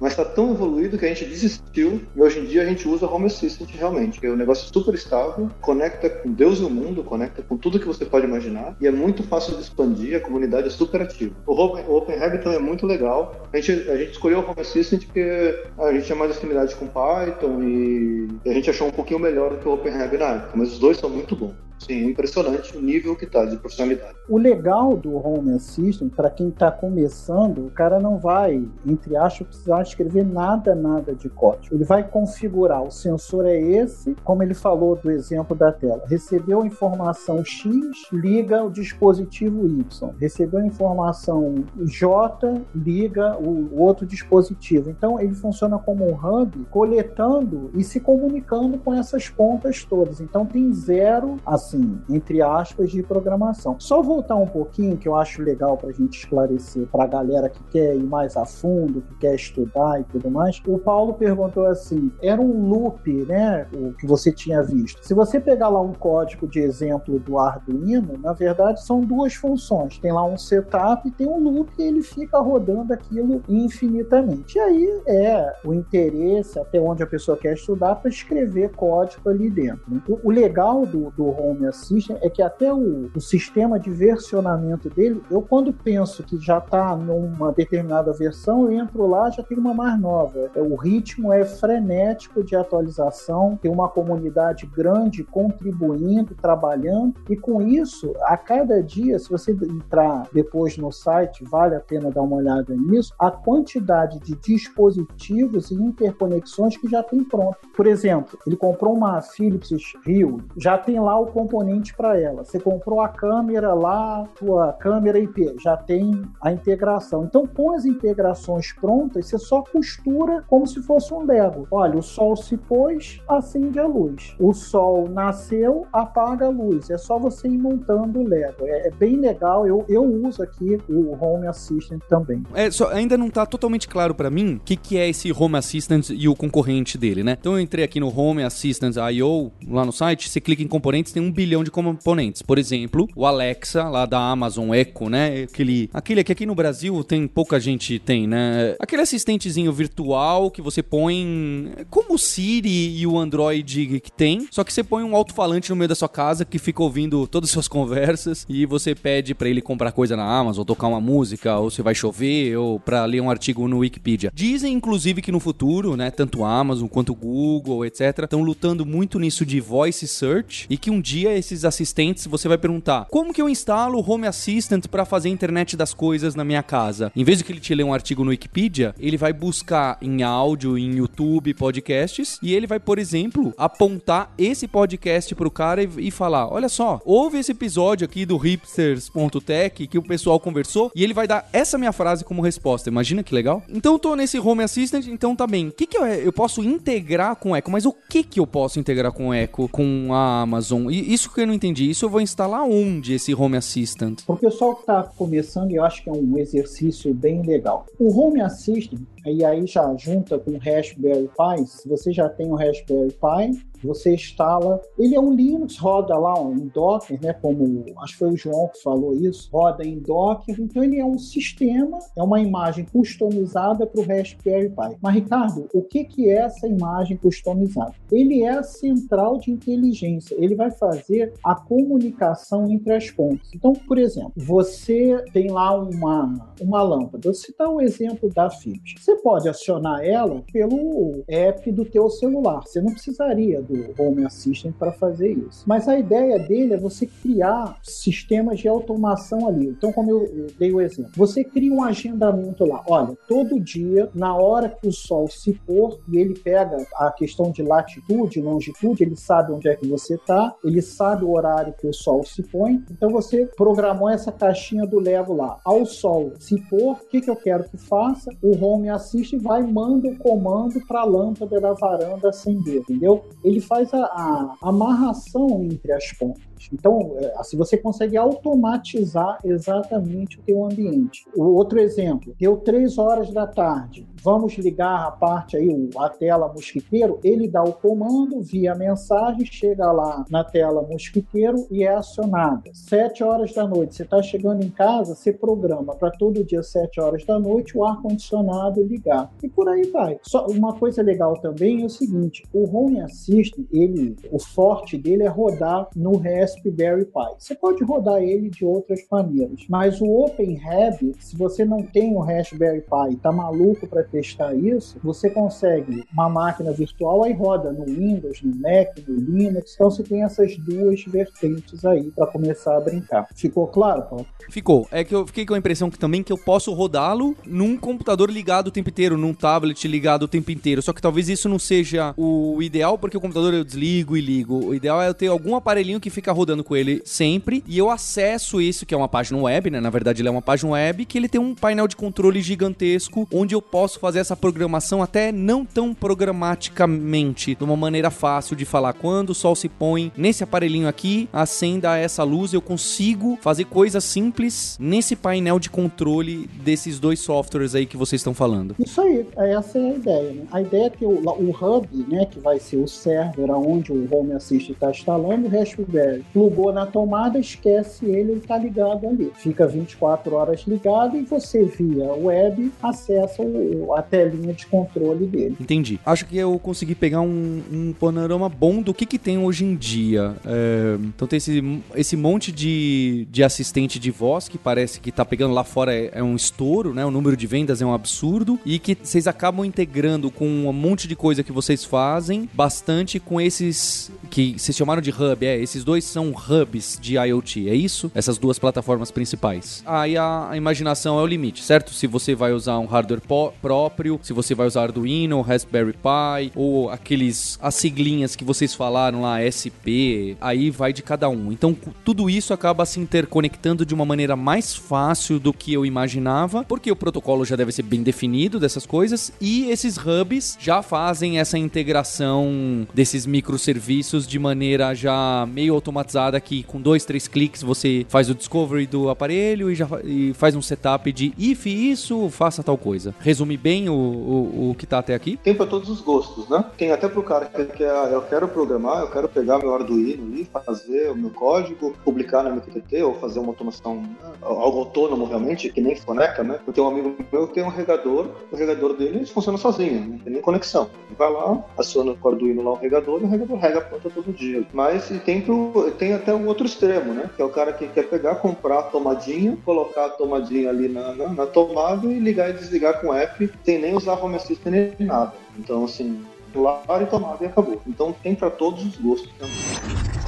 Mas 0.00 0.12
está 0.12 0.24
tão 0.24 0.52
evoluído 0.52 0.98
que 0.98 1.04
a 1.04 1.08
gente 1.08 1.24
desistiu 1.24 2.00
e 2.14 2.20
hoje 2.20 2.40
em 2.40 2.44
dia 2.44 2.62
a 2.62 2.64
gente 2.64 2.88
usa 2.88 3.06
Home 3.06 3.26
Assistant 3.26 3.70
realmente, 3.70 4.20
que 4.20 4.26
é 4.26 4.30
um 4.30 4.36
negócio 4.36 4.72
super 4.72 4.94
estável, 4.94 5.50
conecta 5.60 6.08
com 6.08 6.32
Deus 6.32 6.58
e 6.58 6.64
o 6.64 6.70
mundo, 6.70 7.02
conecta 7.02 7.42
com 7.42 7.56
tudo 7.56 7.78
que 7.78 7.86
você 7.86 8.04
pode 8.04 8.26
imaginar 8.26 8.76
e 8.80 8.86
é 8.86 8.90
muito 8.90 9.22
fácil 9.22 9.54
de 9.54 9.62
expandir, 9.62 10.16
a 10.16 10.20
comunidade 10.20 10.68
é 10.68 10.70
super 10.70 11.02
ativa. 11.02 11.34
O 11.46 11.52
Open, 11.52 11.84
o 11.86 11.96
Open 11.96 12.18
também 12.18 12.56
é 12.56 12.58
muito 12.58 12.86
legal. 12.86 13.48
A 13.52 13.56
gente, 13.60 13.88
a 13.90 13.96
gente 13.96 14.12
escolheu 14.12 14.40
o 14.40 14.42
Home 14.42 14.60
Assistant 14.60 15.04
porque 15.04 15.64
a 15.78 15.92
gente 15.92 16.06
tinha 16.06 16.16
mais 16.16 16.32
afinidade 16.32 16.74
com 16.76 16.86
Python 16.86 17.62
e 17.62 18.28
a 18.46 18.52
gente 18.52 18.70
achou 18.70 18.88
um 18.88 18.92
pouquinho 18.92 19.20
melhor 19.20 19.50
do 19.50 19.58
que 19.58 19.68
o 19.68 19.72
OpenHab 19.72 20.16
na 20.16 20.26
época, 20.26 20.52
mas 20.54 20.72
os 20.72 20.78
dois 20.78 20.98
são 20.98 21.10
muito 21.10 21.34
bons. 21.36 21.67
Sim, 21.78 22.06
impressionante 22.06 22.76
o 22.76 22.80
nível 22.80 23.14
que 23.14 23.24
está 23.24 23.44
de 23.44 23.56
profissionalidade. 23.56 24.16
O 24.28 24.36
legal 24.36 24.96
do 24.96 25.16
Home 25.16 25.52
Assistant, 25.52 26.12
para 26.14 26.28
quem 26.28 26.48
está 26.48 26.70
começando, 26.70 27.66
o 27.66 27.70
cara 27.70 27.98
não 27.98 28.18
vai, 28.18 28.62
entre 28.86 29.16
aspas, 29.16 29.46
precisar 29.46 29.82
escrever 29.82 30.26
nada, 30.26 30.74
nada 30.74 31.14
de 31.14 31.28
código. 31.28 31.74
Ele 31.74 31.84
vai 31.84 32.02
configurar, 32.06 32.82
o 32.82 32.90
sensor 32.90 33.46
é 33.46 33.58
esse, 33.58 34.14
como 34.24 34.42
ele 34.42 34.54
falou 34.54 34.96
do 34.96 35.10
exemplo 35.10 35.56
da 35.56 35.72
tela. 35.72 36.02
Recebeu 36.06 36.62
a 36.62 36.66
informação 36.66 37.44
X, 37.44 37.70
liga 38.12 38.62
o 38.62 38.70
dispositivo 38.70 39.66
Y. 39.66 40.10
Recebeu 40.18 40.60
a 40.60 40.66
informação 40.66 41.64
J, 41.76 42.60
liga 42.74 43.38
o 43.38 43.78
outro 43.80 44.04
dispositivo. 44.04 44.90
Então, 44.90 45.20
ele 45.20 45.34
funciona 45.34 45.78
como 45.78 46.04
um 46.04 46.14
hub, 46.14 46.66
coletando 46.70 47.70
e 47.74 47.84
se 47.84 48.00
comunicando 48.00 48.78
com 48.78 48.92
essas 48.92 49.28
pontas 49.28 49.84
todas. 49.84 50.20
Então, 50.20 50.44
tem 50.44 50.72
zero, 50.72 51.36
assim, 51.68 52.00
entre 52.08 52.40
aspas, 52.40 52.90
de 52.90 53.02
programação. 53.02 53.76
Só 53.78 54.02
voltar 54.02 54.36
um 54.36 54.46
pouquinho, 54.46 54.96
que 54.96 55.08
eu 55.08 55.14
acho 55.14 55.42
legal 55.42 55.76
para 55.76 55.90
a 55.90 55.92
gente 55.92 56.18
esclarecer 56.18 56.86
para 56.86 57.04
a 57.04 57.06
galera 57.06 57.48
que 57.48 57.62
quer 57.64 57.94
ir 57.94 58.02
mais 58.02 58.36
a 58.36 58.46
fundo, 58.46 59.02
que 59.02 59.14
quer 59.16 59.34
estudar 59.34 60.00
e 60.00 60.04
tudo 60.04 60.30
mais. 60.30 60.60
O 60.66 60.78
Paulo 60.78 61.14
perguntou 61.14 61.66
assim: 61.66 62.10
era 62.22 62.40
um 62.40 62.68
loop, 62.68 63.10
né? 63.26 63.66
O 63.74 63.92
que 63.92 64.06
você 64.06 64.32
tinha 64.32 64.62
visto. 64.62 65.04
Se 65.04 65.14
você 65.14 65.38
pegar 65.38 65.68
lá 65.68 65.80
um 65.80 65.92
código 65.92 66.46
de 66.46 66.60
exemplo 66.60 67.18
do 67.18 67.38
Arduino, 67.38 68.18
na 68.18 68.32
verdade 68.32 68.84
são 68.84 69.00
duas 69.00 69.34
funções. 69.34 69.98
Tem 69.98 70.12
lá 70.12 70.24
um 70.24 70.36
setup 70.36 71.06
e 71.06 71.10
tem 71.10 71.26
um 71.26 71.38
loop 71.38 71.70
e 71.78 71.82
ele 71.82 72.02
fica 72.02 72.38
rodando 72.38 72.92
aquilo 72.92 73.42
infinitamente. 73.48 74.56
E 74.56 74.60
aí 74.60 75.02
é 75.06 75.54
o 75.64 75.74
interesse, 75.74 76.58
até 76.58 76.80
onde 76.80 77.02
a 77.02 77.06
pessoa 77.06 77.36
quer 77.36 77.54
estudar, 77.54 77.96
para 77.96 78.10
escrever 78.10 78.70
código 78.70 79.28
ali 79.28 79.50
dentro. 79.50 79.82
Né? 79.88 80.00
O, 80.08 80.30
legal 80.30 80.86
do, 80.86 81.10
do 81.16 81.28
Home 81.28 81.57
Assistant 81.66 82.18
é 82.22 82.30
que 82.30 82.42
até 82.42 82.72
o, 82.72 83.10
o 83.14 83.20
sistema 83.20 83.78
de 83.78 83.90
versionamento 83.90 84.88
dele, 84.90 85.22
eu 85.30 85.42
quando 85.42 85.72
penso 85.72 86.22
que 86.22 86.38
já 86.38 86.58
está 86.58 86.96
numa 86.96 87.52
determinada 87.52 88.12
versão, 88.12 88.64
eu 88.64 88.72
entro 88.72 89.06
lá 89.06 89.30
já 89.30 89.42
tem 89.42 89.58
uma 89.58 89.74
mais 89.74 89.98
nova. 90.00 90.50
É, 90.54 90.60
o 90.60 90.74
ritmo 90.74 91.32
é 91.32 91.44
frenético 91.44 92.42
de 92.42 92.56
atualização, 92.56 93.58
tem 93.60 93.70
uma 93.70 93.88
comunidade 93.88 94.66
grande 94.66 95.24
contribuindo, 95.24 96.34
trabalhando, 96.34 97.14
e 97.28 97.36
com 97.36 97.60
isso, 97.62 98.12
a 98.22 98.36
cada 98.36 98.82
dia, 98.82 99.18
se 99.18 99.28
você 99.28 99.52
entrar 99.52 100.28
depois 100.32 100.76
no 100.76 100.90
site, 100.92 101.44
vale 101.44 101.74
a 101.74 101.80
pena 101.80 102.10
dar 102.10 102.22
uma 102.22 102.36
olhada 102.36 102.74
nisso, 102.74 103.12
a 103.18 103.30
quantidade 103.30 104.18
de 104.20 104.34
dispositivos 104.36 105.70
e 105.70 105.74
interconexões 105.74 106.76
que 106.76 106.88
já 106.88 107.02
tem 107.02 107.24
pronto. 107.24 107.58
Por 107.76 107.86
exemplo, 107.86 108.38
ele 108.46 108.56
comprou 108.56 108.94
uma 108.94 109.20
Philips 109.20 109.70
Hue, 110.06 110.42
já 110.56 110.78
tem 110.78 111.00
lá 111.00 111.18
o 111.18 111.26
componente 111.48 111.94
para 111.94 112.20
ela. 112.20 112.44
Você 112.44 112.60
comprou 112.60 113.00
a 113.00 113.08
câmera 113.08 113.72
lá, 113.72 114.28
sua 114.38 114.74
câmera 114.74 115.18
IP, 115.18 115.56
já 115.58 115.76
tem 115.76 116.22
a 116.42 116.52
integração. 116.52 117.24
Então, 117.24 117.46
com 117.46 117.72
as 117.72 117.86
integrações 117.86 118.72
prontas, 118.72 119.26
você 119.26 119.38
só 119.38 119.62
costura 119.62 120.44
como 120.46 120.66
se 120.66 120.82
fosse 120.82 121.12
um 121.14 121.24
Lego. 121.24 121.66
Olha, 121.70 121.98
o 121.98 122.02
sol 122.02 122.36
se 122.36 122.56
pôs, 122.56 123.20
acende 123.26 123.78
a 123.78 123.86
luz. 123.86 124.36
O 124.38 124.52
sol 124.52 125.08
nasceu, 125.08 125.86
apaga 125.92 126.46
a 126.46 126.50
luz. 126.50 126.90
É 126.90 126.98
só 126.98 127.18
você 127.18 127.48
ir 127.48 127.58
montando 127.58 128.20
o 128.20 128.28
Lego. 128.28 128.66
É, 128.66 128.88
é 128.88 128.90
bem 128.90 129.16
legal. 129.16 129.66
Eu, 129.66 129.84
eu 129.88 130.02
uso 130.02 130.42
aqui 130.42 130.78
o 130.88 131.16
Home 131.18 131.46
Assistant 131.46 132.02
também. 132.08 132.42
É, 132.54 132.70
só, 132.70 132.90
ainda 132.90 133.16
não 133.16 133.28
está 133.28 133.46
totalmente 133.46 133.88
claro 133.88 134.14
para 134.14 134.30
mim 134.30 134.56
o 134.56 134.60
que, 134.60 134.76
que 134.76 134.98
é 134.98 135.08
esse 135.08 135.32
Home 135.32 135.56
Assistant 135.56 136.10
e 136.10 136.28
o 136.28 136.36
concorrente 136.36 136.98
dele, 136.98 137.22
né? 137.22 137.36
Então 137.38 137.54
eu 137.54 137.60
entrei 137.60 137.84
aqui 137.84 137.98
no 137.98 138.08
Home 138.14 138.42
Assistant 138.42 138.96
IO, 139.12 139.50
lá 139.66 139.84
no 139.84 139.92
site, 139.92 140.28
você 140.28 140.40
clica 140.40 140.62
em 140.62 140.68
componentes, 140.68 141.12
tem 141.12 141.22
um 141.22 141.32
bilhão 141.38 141.62
de 141.62 141.70
componentes. 141.70 142.42
Por 142.42 142.58
exemplo, 142.58 143.08
o 143.14 143.24
Alexa, 143.24 143.84
lá 143.84 144.04
da 144.04 144.18
Amazon 144.18 144.74
Echo, 144.74 145.08
né? 145.08 145.44
Aquele, 145.44 145.88
aquele 145.94 146.24
que 146.24 146.32
aqui 146.32 146.44
no 146.44 146.54
Brasil 146.54 147.04
tem 147.04 147.28
pouca 147.28 147.60
gente 147.60 147.96
tem, 148.00 148.26
né? 148.26 148.74
Aquele 148.80 149.02
assistentezinho 149.02 149.72
virtual 149.72 150.50
que 150.50 150.60
você 150.60 150.82
põe 150.82 151.70
como 151.88 152.14
o 152.14 152.18
Siri 152.18 152.98
e 152.98 153.06
o 153.06 153.16
Android 153.16 154.00
que 154.00 154.10
tem, 154.10 154.48
só 154.50 154.64
que 154.64 154.72
você 154.72 154.82
põe 154.82 155.04
um 155.04 155.14
alto-falante 155.14 155.70
no 155.70 155.76
meio 155.76 155.88
da 155.88 155.94
sua 155.94 156.08
casa 156.08 156.44
que 156.44 156.58
fica 156.58 156.82
ouvindo 156.82 157.24
todas 157.28 157.50
as 157.50 157.52
suas 157.52 157.68
conversas 157.68 158.44
e 158.48 158.66
você 158.66 158.92
pede 158.92 159.32
para 159.32 159.48
ele 159.48 159.62
comprar 159.62 159.92
coisa 159.92 160.16
na 160.16 160.24
Amazon, 160.24 160.64
tocar 160.64 160.88
uma 160.88 161.00
música, 161.00 161.56
ou 161.56 161.70
se 161.70 161.82
vai 161.82 161.94
chover, 161.94 162.56
ou 162.56 162.80
para 162.80 163.04
ler 163.04 163.20
um 163.20 163.30
artigo 163.30 163.68
no 163.68 163.78
Wikipedia. 163.78 164.32
Dizem 164.34 164.74
inclusive 164.74 165.22
que 165.22 165.30
no 165.30 165.38
futuro, 165.38 165.96
né, 165.96 166.10
tanto 166.10 166.44
a 166.44 166.52
Amazon 166.52 166.88
quanto 166.88 167.12
o 167.12 167.14
Google, 167.14 167.84
etc, 167.84 168.24
estão 168.24 168.42
lutando 168.42 168.84
muito 168.84 169.20
nisso 169.20 169.46
de 169.46 169.60
voice 169.60 170.08
search 170.08 170.66
e 170.68 170.76
que 170.76 170.90
um 170.90 171.00
dia 171.00 171.27
dia 171.28 171.38
esses 171.38 171.64
assistentes, 171.64 172.26
você 172.26 172.48
vai 172.48 172.58
perguntar: 172.58 173.06
"Como 173.10 173.32
que 173.32 173.40
eu 173.40 173.48
instalo 173.48 173.98
o 173.98 174.10
Home 174.10 174.26
Assistant 174.26 174.86
para 174.86 175.04
fazer 175.04 175.28
a 175.28 175.32
internet 175.32 175.76
das 175.76 175.92
coisas 175.92 176.34
na 176.34 176.44
minha 176.44 176.62
casa?". 176.62 177.12
Em 177.14 177.24
vez 177.24 177.38
de 177.38 177.44
que 177.44 177.52
ele 177.52 177.60
te 177.60 177.74
lê 177.74 177.84
um 177.84 177.92
artigo 177.92 178.24
no 178.24 178.30
Wikipedia, 178.30 178.94
ele 178.98 179.16
vai 179.16 179.32
buscar 179.32 179.98
em 180.00 180.22
áudio, 180.22 180.78
em 180.78 180.96
YouTube, 180.96 181.54
podcasts, 181.54 182.38
e 182.42 182.54
ele 182.54 182.66
vai, 182.66 182.80
por 182.80 182.98
exemplo, 182.98 183.52
apontar 183.56 184.32
esse 184.38 184.66
podcast 184.66 185.34
pro 185.34 185.50
cara 185.50 185.82
e, 185.82 185.88
e 185.98 186.10
falar: 186.10 186.52
"Olha 186.52 186.68
só, 186.68 187.00
ouve 187.04 187.38
esse 187.38 187.52
episódio 187.52 188.04
aqui 188.04 188.24
do 188.24 188.36
hipsters.tech 188.36 189.86
que 189.86 189.98
o 189.98 190.02
pessoal 190.02 190.40
conversou", 190.40 190.90
e 190.94 191.04
ele 191.04 191.14
vai 191.14 191.26
dar 191.26 191.48
essa 191.52 191.78
minha 191.78 191.92
frase 191.92 192.24
como 192.24 192.42
resposta. 192.42 192.88
Imagina 192.88 193.22
que 193.22 193.34
legal? 193.34 193.62
Então 193.68 193.94
eu 193.94 193.98
tô 193.98 194.14
nesse 194.14 194.38
Home 194.38 194.62
Assistant, 194.62 195.06
então 195.06 195.36
tá 195.36 195.46
bem. 195.46 195.68
O 195.68 195.72
que 195.72 195.86
que 195.86 195.98
eu, 195.98 196.06
eu 196.06 196.32
posso 196.32 196.62
integrar 196.62 197.36
com 197.36 197.50
o 197.50 197.56
Echo? 197.56 197.70
Mas 197.70 197.84
o 197.84 197.92
que 197.92 198.22
que 198.22 198.40
eu 198.40 198.46
posso 198.46 198.78
integrar 198.78 199.12
com 199.12 199.28
o 199.28 199.34
Echo, 199.34 199.68
com 199.68 200.08
a 200.12 200.42
Amazon? 200.42 200.90
E 200.90 201.07
isso 201.08 201.32
que 201.32 201.40
eu 201.40 201.46
não 201.46 201.54
entendi. 201.54 201.88
Isso 201.88 202.04
eu 202.04 202.10
vou 202.10 202.20
instalar 202.20 202.62
onde 202.64 203.14
esse 203.14 203.34
Home 203.34 203.56
Assistant? 203.56 204.20
O 204.26 204.36
pessoal 204.36 204.74
que 204.74 204.82
está 204.82 205.02
começando, 205.02 205.72
eu 205.72 205.82
acho 205.82 206.02
que 206.02 206.10
é 206.10 206.12
um 206.12 206.36
exercício 206.36 207.14
bem 207.14 207.42
legal. 207.42 207.86
O 207.98 208.14
Home 208.14 208.42
Assistant, 208.42 209.00
e 209.24 209.44
aí 209.44 209.66
já 209.66 209.94
junta 209.96 210.38
com 210.38 210.50
o 210.50 210.58
Raspberry 210.58 211.28
Pi, 211.28 211.66
se 211.66 211.88
você 211.88 212.12
já 212.12 212.28
tem 212.28 212.50
o 212.50 212.54
Raspberry 212.54 213.12
Pi, 213.12 213.58
você 213.86 214.14
instala. 214.14 214.80
Ele 214.98 215.14
é 215.14 215.20
um 215.20 215.32
Linux, 215.32 215.78
roda 215.78 216.16
lá 216.16 216.34
em 216.38 216.66
Docker, 216.68 217.20
né? 217.22 217.32
Como 217.32 217.84
acho 217.98 218.12
que 218.12 218.18
foi 218.18 218.30
o 218.30 218.36
João 218.36 218.68
que 218.68 218.82
falou 218.82 219.14
isso, 219.14 219.48
roda 219.52 219.84
em 219.84 219.98
Docker. 219.98 220.56
Então 220.60 220.82
ele 220.82 220.98
é 220.98 221.04
um 221.04 221.18
sistema, 221.18 221.98
é 222.16 222.22
uma 222.22 222.40
imagem 222.40 222.84
customizada 222.84 223.86
para 223.86 224.00
o 224.00 224.04
Raspberry 224.04 224.68
Pi. 224.68 224.96
Mas 225.00 225.14
Ricardo, 225.14 225.68
o 225.72 225.82
que 225.82 226.04
que 226.04 226.28
é 226.28 226.38
essa 226.38 226.66
imagem 226.66 227.16
customizada? 227.16 227.94
Ele 228.10 228.42
é 228.42 228.50
a 228.50 228.62
central 228.62 229.38
de 229.38 229.50
inteligência. 229.50 230.34
Ele 230.38 230.54
vai 230.54 230.70
fazer 230.70 231.32
a 231.44 231.54
comunicação 231.54 232.70
entre 232.70 232.92
as 232.92 233.10
pontas. 233.10 233.48
Então, 233.54 233.72
por 233.72 233.98
exemplo, 233.98 234.32
você 234.36 235.22
tem 235.32 235.50
lá 235.50 235.74
uma 235.74 236.48
uma 236.60 236.82
lâmpada. 236.82 237.28
Eu 237.28 237.34
citar 237.34 237.68
o 237.68 237.80
exemplo 237.80 238.28
da 238.30 238.50
Philips. 238.50 238.94
Você 238.98 239.16
pode 239.16 239.48
acionar 239.48 240.04
ela 240.04 240.42
pelo 240.52 241.22
app 241.28 241.70
do 241.72 241.84
teu 241.84 242.08
celular. 242.08 242.62
Você 242.64 242.80
não 242.80 242.92
precisaria 242.92 243.62
do 243.68 244.02
Home 244.02 244.24
Assistant 244.24 244.74
para 244.78 244.92
fazer 244.92 245.32
isso. 245.32 245.64
Mas 245.66 245.88
a 245.88 245.98
ideia 245.98 246.38
dele 246.38 246.74
é 246.74 246.78
você 246.78 247.06
criar 247.06 247.78
sistemas 247.82 248.58
de 248.58 248.68
automação 248.68 249.46
ali. 249.46 249.66
Então, 249.66 249.92
como 249.92 250.10
eu, 250.10 250.24
eu 250.26 250.46
dei 250.58 250.72
o 250.72 250.80
exemplo, 250.80 251.12
você 251.16 251.44
cria 251.44 251.72
um 251.72 251.82
agendamento 251.82 252.64
lá. 252.64 252.82
Olha, 252.86 253.16
todo 253.28 253.60
dia, 253.60 254.10
na 254.14 254.34
hora 254.34 254.68
que 254.68 254.86
o 254.86 254.92
sol 254.92 255.28
se 255.28 255.52
pôr, 255.52 255.98
e 256.08 256.16
ele 256.16 256.34
pega 256.34 256.86
a 256.96 257.10
questão 257.10 257.50
de 257.50 257.62
latitude, 257.62 258.40
longitude, 258.40 259.02
ele 259.02 259.16
sabe 259.16 259.52
onde 259.52 259.68
é 259.68 259.76
que 259.76 259.86
você 259.86 260.14
está, 260.14 260.54
ele 260.64 260.80
sabe 260.80 261.24
o 261.24 261.32
horário 261.32 261.74
que 261.78 261.86
o 261.86 261.92
sol 261.92 262.24
se 262.24 262.42
põe. 262.42 262.82
Então, 262.90 263.10
você 263.10 263.46
programou 263.56 264.08
essa 264.08 264.32
caixinha 264.32 264.86
do 264.86 264.98
Levo 264.98 265.34
lá. 265.34 265.60
Ao 265.64 265.84
sol 265.84 266.32
se 266.38 266.60
pôr, 266.68 266.92
o 266.92 267.08
que, 267.08 267.20
que 267.20 267.30
eu 267.30 267.36
quero 267.36 267.64
que 267.64 267.76
faça? 267.76 268.30
O 268.42 268.56
Home 268.64 268.88
Assist 268.88 269.36
vai 269.36 269.62
e 269.62 269.72
manda 269.72 270.08
o 270.08 270.16
comando 270.16 270.80
para 270.86 271.00
a 271.00 271.04
lâmpada 271.04 271.60
da 271.60 271.72
varanda 271.72 272.28
acender, 272.28 272.80
entendeu? 272.80 273.24
Ele 273.42 273.57
ele 273.58 273.60
faz 273.60 273.92
a, 273.92 273.98
a 273.98 274.56
amarração 274.62 275.62
entre 275.64 275.92
as 275.92 276.12
pontas. 276.12 276.47
Então, 276.72 277.14
é, 277.18 277.34
assim, 277.36 277.56
você 277.56 277.76
consegue 277.76 278.16
automatizar 278.16 279.38
exatamente 279.44 280.38
o 280.38 280.42
teu 280.42 280.64
ambiente. 280.64 281.24
O 281.34 281.44
outro 281.54 281.78
exemplo, 281.78 282.34
deu 282.38 282.56
três 282.56 282.98
horas 282.98 283.32
da 283.32 283.46
tarde, 283.46 284.06
vamos 284.22 284.54
ligar 284.58 285.06
a 285.06 285.10
parte 285.10 285.56
aí, 285.56 285.90
a 285.96 286.08
tela 286.08 286.48
mosquiteiro, 286.48 287.18
ele 287.22 287.48
dá 287.48 287.62
o 287.62 287.72
comando 287.72 288.40
via 288.40 288.74
mensagem, 288.74 289.44
chega 289.44 289.90
lá 289.92 290.24
na 290.30 290.44
tela 290.44 290.82
mosquiteiro 290.82 291.66
e 291.70 291.84
é 291.84 291.94
acionada. 291.94 292.70
Sete 292.72 293.22
horas 293.22 293.52
da 293.52 293.66
noite, 293.66 293.94
você 293.94 294.02
está 294.02 294.22
chegando 294.22 294.64
em 294.64 294.70
casa, 294.70 295.14
você 295.14 295.32
programa 295.32 295.94
para 295.94 296.10
todo 296.10 296.44
dia 296.44 296.62
sete 296.62 297.00
horas 297.00 297.24
da 297.24 297.38
noite 297.38 297.76
o 297.76 297.84
ar-condicionado 297.84 298.82
ligar. 298.82 299.30
E 299.42 299.48
por 299.48 299.68
aí 299.68 299.84
vai. 299.90 300.18
Só 300.22 300.46
uma 300.46 300.74
coisa 300.74 301.02
legal 301.02 301.34
também 301.40 301.82
é 301.82 301.86
o 301.86 301.90
seguinte, 301.90 302.44
o 302.52 302.64
Home 302.76 303.00
Assistant, 303.00 303.66
ele, 303.72 304.16
o 304.30 304.38
forte 304.38 304.96
dele 304.96 305.22
é 305.24 305.28
rodar 305.28 305.88
no 305.94 306.16
Raspberry 306.48 307.04
Pi. 307.04 307.34
Você 307.38 307.54
pode 307.54 307.84
rodar 307.84 308.22
ele 308.22 308.48
de 308.48 308.64
outras 308.64 309.00
maneiras, 309.10 309.66
mas 309.68 310.00
o 310.00 310.06
OpenHab, 310.06 311.14
se 311.18 311.36
você 311.36 311.64
não 311.64 311.82
tem 311.82 312.14
o 312.14 312.20
Raspberry 312.20 312.80
Pi, 312.80 313.16
tá 313.16 313.30
maluco 313.30 313.86
para 313.86 314.02
testar 314.02 314.54
isso, 314.54 314.98
você 315.02 315.28
consegue 315.28 316.04
uma 316.12 316.28
máquina 316.28 316.72
virtual 316.72 317.24
aí 317.24 317.32
roda 317.32 317.72
no 317.72 317.84
Windows, 317.84 318.40
no 318.42 318.54
Mac, 318.56 318.96
no 319.06 319.16
Linux. 319.16 319.74
Então 319.74 319.90
você 319.90 320.02
tem 320.02 320.22
essas 320.22 320.56
duas 320.56 321.02
vertentes 321.04 321.84
aí 321.84 322.10
para 322.10 322.26
começar 322.26 322.76
a 322.76 322.80
brincar. 322.80 323.28
Ficou 323.34 323.66
claro, 323.66 324.02
Paulo? 324.02 324.26
Ficou. 324.48 324.86
É 324.90 325.04
que 325.04 325.14
eu 325.14 325.26
fiquei 325.26 325.44
com 325.44 325.54
a 325.54 325.58
impressão 325.58 325.90
que 325.90 325.98
também 325.98 326.22
que 326.22 326.32
eu 326.32 326.38
posso 326.38 326.72
rodá-lo 326.72 327.36
num 327.46 327.76
computador 327.76 328.30
ligado 328.30 328.68
o 328.68 328.70
tempo 328.70 328.88
inteiro, 328.88 329.18
num 329.18 329.34
tablet 329.34 329.86
ligado 329.86 330.22
o 330.22 330.28
tempo 330.28 330.50
inteiro. 330.50 330.82
Só 330.82 330.92
que 330.92 331.02
talvez 331.02 331.28
isso 331.28 331.48
não 331.48 331.58
seja 331.58 332.14
o 332.16 332.62
ideal, 332.62 332.98
porque 332.98 333.16
o 333.16 333.20
computador 333.20 333.52
eu 333.52 333.64
desligo 333.64 334.16
e 334.16 334.20
ligo. 334.20 334.66
O 334.66 334.74
ideal 334.74 335.02
é 335.02 335.08
eu 335.08 335.14
ter 335.14 335.26
algum 335.26 335.54
aparelhinho 335.54 336.00
que 336.00 336.10
fica 336.10 336.32
rodando 336.38 336.64
com 336.64 336.76
ele 336.76 337.02
sempre 337.04 337.62
e 337.66 337.76
eu 337.76 337.90
acesso 337.90 338.60
isso, 338.60 338.86
que 338.86 338.94
é 338.94 338.96
uma 338.96 339.08
página 339.08 339.38
web, 339.40 339.70
né? 339.70 339.80
Na 339.80 339.90
verdade, 339.90 340.22
ele 340.22 340.28
é 340.28 340.30
uma 340.30 340.42
página 340.42 340.72
web 340.72 341.04
que 341.04 341.18
ele 341.18 341.28
tem 341.28 341.40
um 341.40 341.54
painel 341.54 341.88
de 341.88 341.96
controle 341.96 342.40
gigantesco 342.40 343.26
onde 343.32 343.54
eu 343.54 343.60
posso 343.60 343.98
fazer 343.98 344.20
essa 344.20 344.36
programação 344.36 345.02
até 345.02 345.32
não 345.32 345.64
tão 345.64 345.92
programaticamente, 345.92 347.54
de 347.54 347.64
uma 347.64 347.76
maneira 347.76 348.10
fácil 348.10 348.56
de 348.56 348.64
falar 348.64 348.92
quando 348.92 349.30
o 349.30 349.34
sol 349.34 349.54
se 349.54 349.68
põe 349.68 350.12
nesse 350.16 350.44
aparelhinho 350.44 350.88
aqui, 350.88 351.28
acenda 351.32 351.96
essa 351.96 352.22
luz, 352.22 352.52
eu 352.52 352.62
consigo 352.62 353.38
fazer 353.40 353.64
coisas 353.64 354.04
simples 354.04 354.76
nesse 354.80 355.16
painel 355.16 355.58
de 355.58 355.70
controle 355.70 356.48
desses 356.62 356.98
dois 356.98 357.18
softwares 357.20 357.74
aí 357.74 357.86
que 357.86 357.96
vocês 357.96 358.20
estão 358.20 358.34
falando. 358.34 358.74
Isso 358.78 359.00
aí, 359.00 359.26
essa 359.36 359.78
é 359.78 359.90
a 359.90 359.94
ideia. 359.94 360.32
Né? 360.32 360.42
A 360.52 360.60
ideia 360.60 360.86
é 360.86 360.90
que 360.90 361.04
o, 361.04 361.20
o 361.20 361.50
hub, 361.50 361.88
né, 362.08 362.26
que 362.26 362.38
vai 362.38 362.58
ser 362.58 362.76
o 362.76 362.88
server 362.88 363.50
aonde 363.50 363.92
o 363.92 364.08
Home 364.10 364.32
Assist 364.32 364.70
está 364.70 364.90
instalando, 364.90 365.46
o 365.46 365.50
Raspberry 365.50 366.24
plugou 366.32 366.72
na 366.72 366.86
tomada, 366.86 367.38
esquece 367.38 368.06
ele, 368.06 368.32
ele 368.32 368.38
está 368.38 368.58
ligado 368.58 369.06
ali. 369.06 369.30
Fica 369.34 369.66
24 369.66 370.34
horas 370.34 370.62
ligado 370.66 371.16
e 371.16 371.22
você 371.22 371.64
via 371.64 372.12
web 372.12 372.72
acessa 372.82 373.42
o, 373.42 373.94
a 373.94 374.02
telinha 374.02 374.52
de 374.52 374.66
controle 374.66 375.26
dele. 375.26 375.56
Entendi. 375.60 375.98
Acho 376.04 376.26
que 376.26 376.36
eu 376.36 376.58
consegui 376.58 376.94
pegar 376.94 377.20
um, 377.20 377.62
um 377.70 377.92
panorama 377.92 378.48
bom 378.48 378.82
do 378.82 378.92
que, 378.94 379.06
que 379.06 379.18
tem 379.18 379.38
hoje 379.38 379.64
em 379.64 379.74
dia. 379.74 380.36
É, 380.44 380.96
então 381.00 381.26
tem 381.26 381.36
esse, 381.36 381.82
esse 381.94 382.16
monte 382.16 382.52
de, 382.52 383.26
de 383.30 383.42
assistente 383.42 383.98
de 383.98 384.10
voz 384.10 384.48
que 384.48 384.58
parece 384.58 385.00
que 385.00 385.10
tá 385.10 385.24
pegando 385.24 385.54
lá 385.54 385.64
fora 385.64 385.94
é, 385.94 386.10
é, 386.14 386.22
um 386.22 386.36
estouro, 386.36 386.92
né? 386.92 387.04
O 387.04 387.10
número 387.10 387.36
de 387.36 387.46
vendas 387.46 387.80
é 387.82 387.86
um 387.86 387.92
absurdo 387.92 388.58
e 388.64 388.78
que 388.78 388.96
vocês 389.00 389.26
acabam 389.26 389.64
integrando 389.64 390.30
com 390.30 390.46
um 390.46 390.72
monte 390.72 391.08
de 391.08 391.16
coisa 391.16 391.42
que 391.42 391.52
vocês 391.52 391.84
fazem, 391.84 392.48
bastante 392.52 393.18
com 393.18 393.40
esses 393.40 394.10
que 394.30 394.54
vocês 394.58 394.76
chamaram 394.76 395.00
de 395.00 395.10
hub, 395.10 395.46
é, 395.46 395.58
esses 395.58 395.84
dois 395.84 396.04
são 396.18 396.34
hubs 396.34 396.98
de 397.00 397.16
IoT, 397.16 397.68
é 397.68 397.74
isso? 397.74 398.10
Essas 398.12 398.38
duas 398.38 398.58
plataformas 398.58 399.10
principais. 399.12 399.84
Aí 399.86 400.16
a, 400.16 400.50
imaginação 400.56 401.16
é 401.16 401.22
o 401.22 401.26
limite, 401.26 401.62
certo? 401.62 401.94
Se 401.94 402.08
você 402.08 402.34
vai 402.34 402.52
usar 402.52 402.76
um 402.80 402.86
hardware 402.86 403.22
próprio, 403.62 404.18
se 404.20 404.32
você 404.32 404.52
vai 404.52 404.66
usar 404.66 404.82
Arduino, 404.82 405.40
Raspberry 405.40 405.92
Pi 405.92 406.52
ou 406.56 406.90
aqueles 406.90 407.56
as 407.62 407.76
siglinhas 407.76 408.34
que 408.34 408.42
vocês 408.42 408.74
falaram 408.74 409.22
lá, 409.22 409.38
SP, 409.46 410.34
aí 410.40 410.70
vai 410.70 410.92
de 410.92 411.02
cada 411.02 411.28
um. 411.28 411.52
Então 411.52 411.76
tudo 412.04 412.28
isso 412.28 412.52
acaba 412.52 412.84
se 412.84 412.98
interconectando 412.98 413.86
de 413.86 413.94
uma 413.94 414.04
maneira 414.04 414.34
mais 414.34 414.74
fácil 414.74 415.38
do 415.38 415.52
que 415.52 415.72
eu 415.72 415.86
imaginava, 415.86 416.64
porque 416.64 416.90
o 416.90 416.96
protocolo 416.96 417.44
já 417.44 417.54
deve 417.54 417.70
ser 417.70 417.82
bem 417.82 418.02
definido 418.02 418.58
dessas 418.58 418.84
coisas 418.84 419.32
e 419.40 419.70
esses 419.70 419.96
hubs 419.96 420.58
já 420.60 420.82
fazem 420.82 421.38
essa 421.38 421.56
integração 421.56 422.88
desses 422.92 423.24
microserviços 423.24 424.26
de 424.26 424.38
maneira 424.38 424.94
já 424.94 425.46
meio 425.46 425.74
automatizada 425.74 426.07
que 426.40 426.62
com 426.62 426.80
dois, 426.80 427.04
três 427.04 427.28
cliques 427.28 427.62
você 427.62 428.06
faz 428.08 428.30
o 428.30 428.34
discovery 428.34 428.86
do 428.86 429.10
aparelho 429.10 429.70
e 429.70 429.74
já 429.74 429.86
e 430.04 430.32
faz 430.34 430.54
um 430.54 430.62
setup 430.62 431.10
de 431.12 431.32
if 431.38 431.66
isso, 431.66 432.28
faça 432.30 432.62
tal 432.62 432.78
coisa. 432.78 433.14
Resume 433.20 433.56
bem 433.56 433.88
o, 433.88 433.94
o, 433.94 434.70
o 434.70 434.74
que 434.74 434.86
tá 434.86 434.98
até 434.98 435.14
aqui? 435.14 435.38
Tem 435.42 435.54
para 435.54 435.66
todos 435.66 435.88
os 435.88 436.00
gostos, 436.00 436.48
né? 436.48 436.64
Tem 436.76 436.92
até 436.92 437.08
pro 437.08 437.22
cara 437.22 437.46
que 437.46 437.64
quer, 437.66 437.90
ah, 437.90 438.08
eu 438.12 438.22
quero 438.22 438.48
programar, 438.48 439.00
eu 439.00 439.10
quero 439.10 439.28
pegar 439.28 439.58
meu 439.58 439.74
Arduino 439.74 440.36
e 440.36 440.44
fazer 440.44 441.10
o 441.10 441.16
meu 441.16 441.30
código, 441.30 441.94
publicar 442.04 442.42
no 442.42 442.56
MQTT 442.56 443.02
ou 443.02 443.14
fazer 443.14 443.38
uma 443.38 443.48
automação, 443.48 444.02
algo 444.42 444.80
autônomo 444.80 445.24
realmente, 445.24 445.70
que 445.70 445.80
nem 445.80 445.96
se 445.96 446.04
conecta, 446.04 446.42
né? 446.42 446.58
Eu 446.66 446.72
tenho 446.72 446.86
um 446.86 446.90
amigo 446.90 447.16
meu 447.32 447.46
que 447.46 447.54
tem 447.54 447.64
um 447.64 447.68
regador, 447.68 448.28
o 448.50 448.56
regador 448.56 448.94
dele 448.94 449.24
funciona 449.26 449.58
sozinho, 449.58 450.00
não 450.08 450.18
tem 450.18 450.32
nem 450.32 450.42
conexão. 450.42 450.88
Ele 451.06 451.16
vai 451.16 451.32
lá, 451.32 451.64
aciona 451.76 452.14
o 452.20 452.28
Arduino 452.28 452.62
lá 452.62 452.72
o 452.72 452.76
regador 452.76 453.20
e 453.20 453.24
o 453.24 453.28
regador 453.28 453.58
rega 453.58 453.78
a 453.78 453.82
planta 453.82 454.10
todo 454.10 454.32
dia. 454.32 454.66
Mas 454.72 455.08
tem, 455.24 455.40
pro, 455.40 455.90
tem 455.98 456.14
até 456.14 456.32
o 456.32 456.46
outro 456.46 456.66
extremo, 456.66 457.12
né? 457.12 457.28
Que 457.34 457.42
é 457.42 457.44
o 457.44 457.50
cara 457.50 457.72
que 457.72 457.88
quer 457.88 458.08
pegar, 458.08 458.36
comprar 458.36 458.78
a 458.78 458.82
tomadinha, 458.84 459.58
colocar 459.64 460.06
a 460.06 460.10
tomadinha 460.10 460.70
ali 460.70 460.88
na, 460.88 461.12
na, 461.14 461.28
na 461.28 461.46
tomada 461.46 462.06
e 462.06 462.18
ligar 462.18 462.50
e 462.50 462.52
desligar 462.54 463.00
com 463.00 463.12
app, 463.12 463.50
sem 463.64 463.78
nem 463.78 463.96
usar 463.96 464.14
home 464.14 464.36
assistant 464.36 464.72
nem 464.72 465.06
nada. 465.06 465.32
Então, 465.58 465.84
assim, 465.84 466.24
celular 466.52 467.02
e 467.02 467.06
tomada 467.06 467.44
e 467.44 467.46
acabou. 467.46 467.82
Então 467.86 468.12
tem 468.22 468.34
para 468.34 468.50
todos 468.50 468.84
os 468.84 468.96
gostos 468.96 469.30
também. 469.38 470.27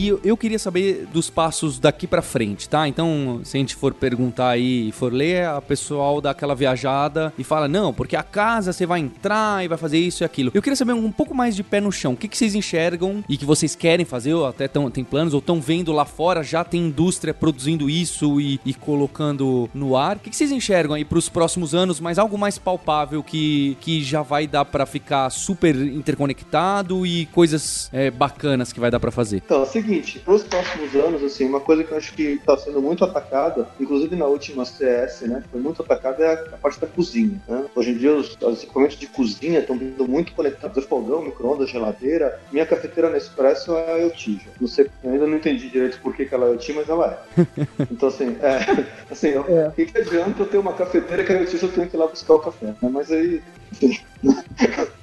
E 0.00 0.08
eu, 0.24 0.34
queria 0.34 0.58
saber 0.58 1.06
dos 1.12 1.28
passos 1.28 1.78
daqui 1.78 2.06
pra 2.06 2.22
frente, 2.22 2.66
tá? 2.66 2.88
Então, 2.88 3.42
se 3.44 3.58
a 3.58 3.60
gente 3.60 3.76
for 3.76 3.92
perguntar 3.92 4.48
aí 4.48 4.88
e 4.88 4.92
for 4.92 5.12
ler, 5.12 5.44
a 5.44 5.60
pessoal 5.60 6.22
dá 6.22 6.30
aquela 6.30 6.54
viajada 6.54 7.34
e 7.36 7.44
fala, 7.44 7.68
não, 7.68 7.92
porque 7.92 8.16
a 8.16 8.22
casa 8.22 8.72
você 8.72 8.86
vai 8.86 9.00
entrar 9.00 9.62
e 9.62 9.68
vai 9.68 9.76
fazer 9.76 9.98
isso 9.98 10.22
e 10.22 10.24
aquilo. 10.24 10.52
Eu 10.54 10.62
queria 10.62 10.74
saber 10.74 10.94
um 10.94 11.12
pouco 11.12 11.34
mais 11.34 11.54
de 11.54 11.62
pé 11.62 11.82
no 11.82 11.92
chão. 11.92 12.14
O 12.14 12.16
que, 12.16 12.28
que 12.28 12.38
vocês 12.38 12.54
enxergam 12.54 13.22
e 13.28 13.36
que 13.36 13.44
vocês 13.44 13.76
querem 13.76 14.06
fazer, 14.06 14.32
ou 14.32 14.46
até 14.46 14.66
tão, 14.66 14.90
tem 14.90 15.04
planos, 15.04 15.34
ou 15.34 15.40
estão 15.40 15.60
vendo 15.60 15.92
lá 15.92 16.06
fora, 16.06 16.42
já 16.42 16.64
tem 16.64 16.86
indústria 16.86 17.34
produzindo 17.34 17.90
isso 17.90 18.40
e, 18.40 18.58
e 18.64 18.72
colocando 18.72 19.68
no 19.74 19.98
ar. 19.98 20.16
O 20.16 20.20
que, 20.20 20.30
que 20.30 20.36
vocês 20.36 20.50
enxergam 20.50 20.96
aí 20.96 21.04
pros 21.04 21.28
próximos 21.28 21.74
anos, 21.74 22.00
mas 22.00 22.18
algo 22.18 22.38
mais 22.38 22.56
palpável 22.56 23.22
que, 23.22 23.76
que 23.82 24.02
já 24.02 24.22
vai 24.22 24.46
dar 24.46 24.64
pra 24.64 24.86
ficar 24.86 25.28
super 25.28 25.76
interconectado 25.76 27.04
e 27.04 27.26
coisas 27.26 27.90
é, 27.92 28.10
bacanas 28.10 28.72
que 28.72 28.80
vai 28.80 28.90
dar 28.90 28.98
pra 28.98 29.10
fazer? 29.10 29.42
Então, 29.44 29.58
é 29.58 29.64
o 29.64 29.66
seguinte, 29.90 30.20
para 30.20 30.34
os 30.34 30.44
próximos 30.44 30.94
anos, 30.94 31.22
assim, 31.24 31.44
uma 31.46 31.60
coisa 31.60 31.82
que 31.82 31.90
eu 31.90 31.96
acho 31.96 32.12
que 32.14 32.22
está 32.22 32.56
sendo 32.56 32.80
muito 32.80 33.04
atacada, 33.04 33.66
inclusive 33.80 34.14
na 34.14 34.26
última 34.26 34.64
CS, 34.64 35.22
né, 35.22 35.42
foi 35.50 35.60
muito 35.60 35.82
atacada 35.82 36.24
é 36.24 36.28
a, 36.28 36.32
a 36.54 36.58
parte 36.58 36.80
da 36.80 36.86
cozinha. 36.86 37.40
Né? 37.48 37.64
Hoje 37.74 37.90
em 37.90 37.94
dia, 37.94 38.14
os, 38.14 38.36
os 38.40 38.62
equipamentos 38.62 38.96
de 38.96 39.06
cozinha 39.08 39.58
estão 39.58 39.76
vindo 39.76 40.06
muito 40.06 40.32
conectados 40.32 40.84
fogão, 40.84 41.22
micro-ondas, 41.22 41.68
geladeira. 41.68 42.40
Minha 42.52 42.66
cafeteira 42.66 43.10
Nespresso 43.10 43.76
é 43.76 43.92
a 43.92 43.96
IoT. 43.98 44.40
Não 44.60 44.68
sei, 44.68 44.88
eu 45.02 45.12
ainda 45.12 45.26
não 45.26 45.36
entendi 45.36 45.68
direito 45.68 46.00
por 46.00 46.14
que, 46.14 46.24
que 46.24 46.34
ela 46.34 46.46
é 46.46 46.50
IoT, 46.50 46.72
mas 46.72 46.88
ela 46.88 47.26
é. 47.36 47.46
Então, 47.90 48.08
assim, 48.08 48.36
é, 48.40 48.84
assim 49.10 49.28
É. 49.28 49.68
o 49.68 49.72
que, 49.72 49.86
que 49.86 49.98
adianta 49.98 50.42
eu 50.42 50.46
ter 50.46 50.58
uma 50.58 50.72
cafeteira 50.72 51.24
que 51.24 51.32
é 51.32 51.40
IoT 51.40 51.58
se 51.58 51.64
eu 51.64 51.72
tenho 51.72 51.88
que 51.88 51.96
ir 51.96 51.98
lá 51.98 52.06
buscar 52.06 52.34
o 52.34 52.38
café? 52.38 52.66
Né? 52.66 52.76
Mas 52.82 53.10
aí, 53.10 53.42
enfim, 53.72 53.98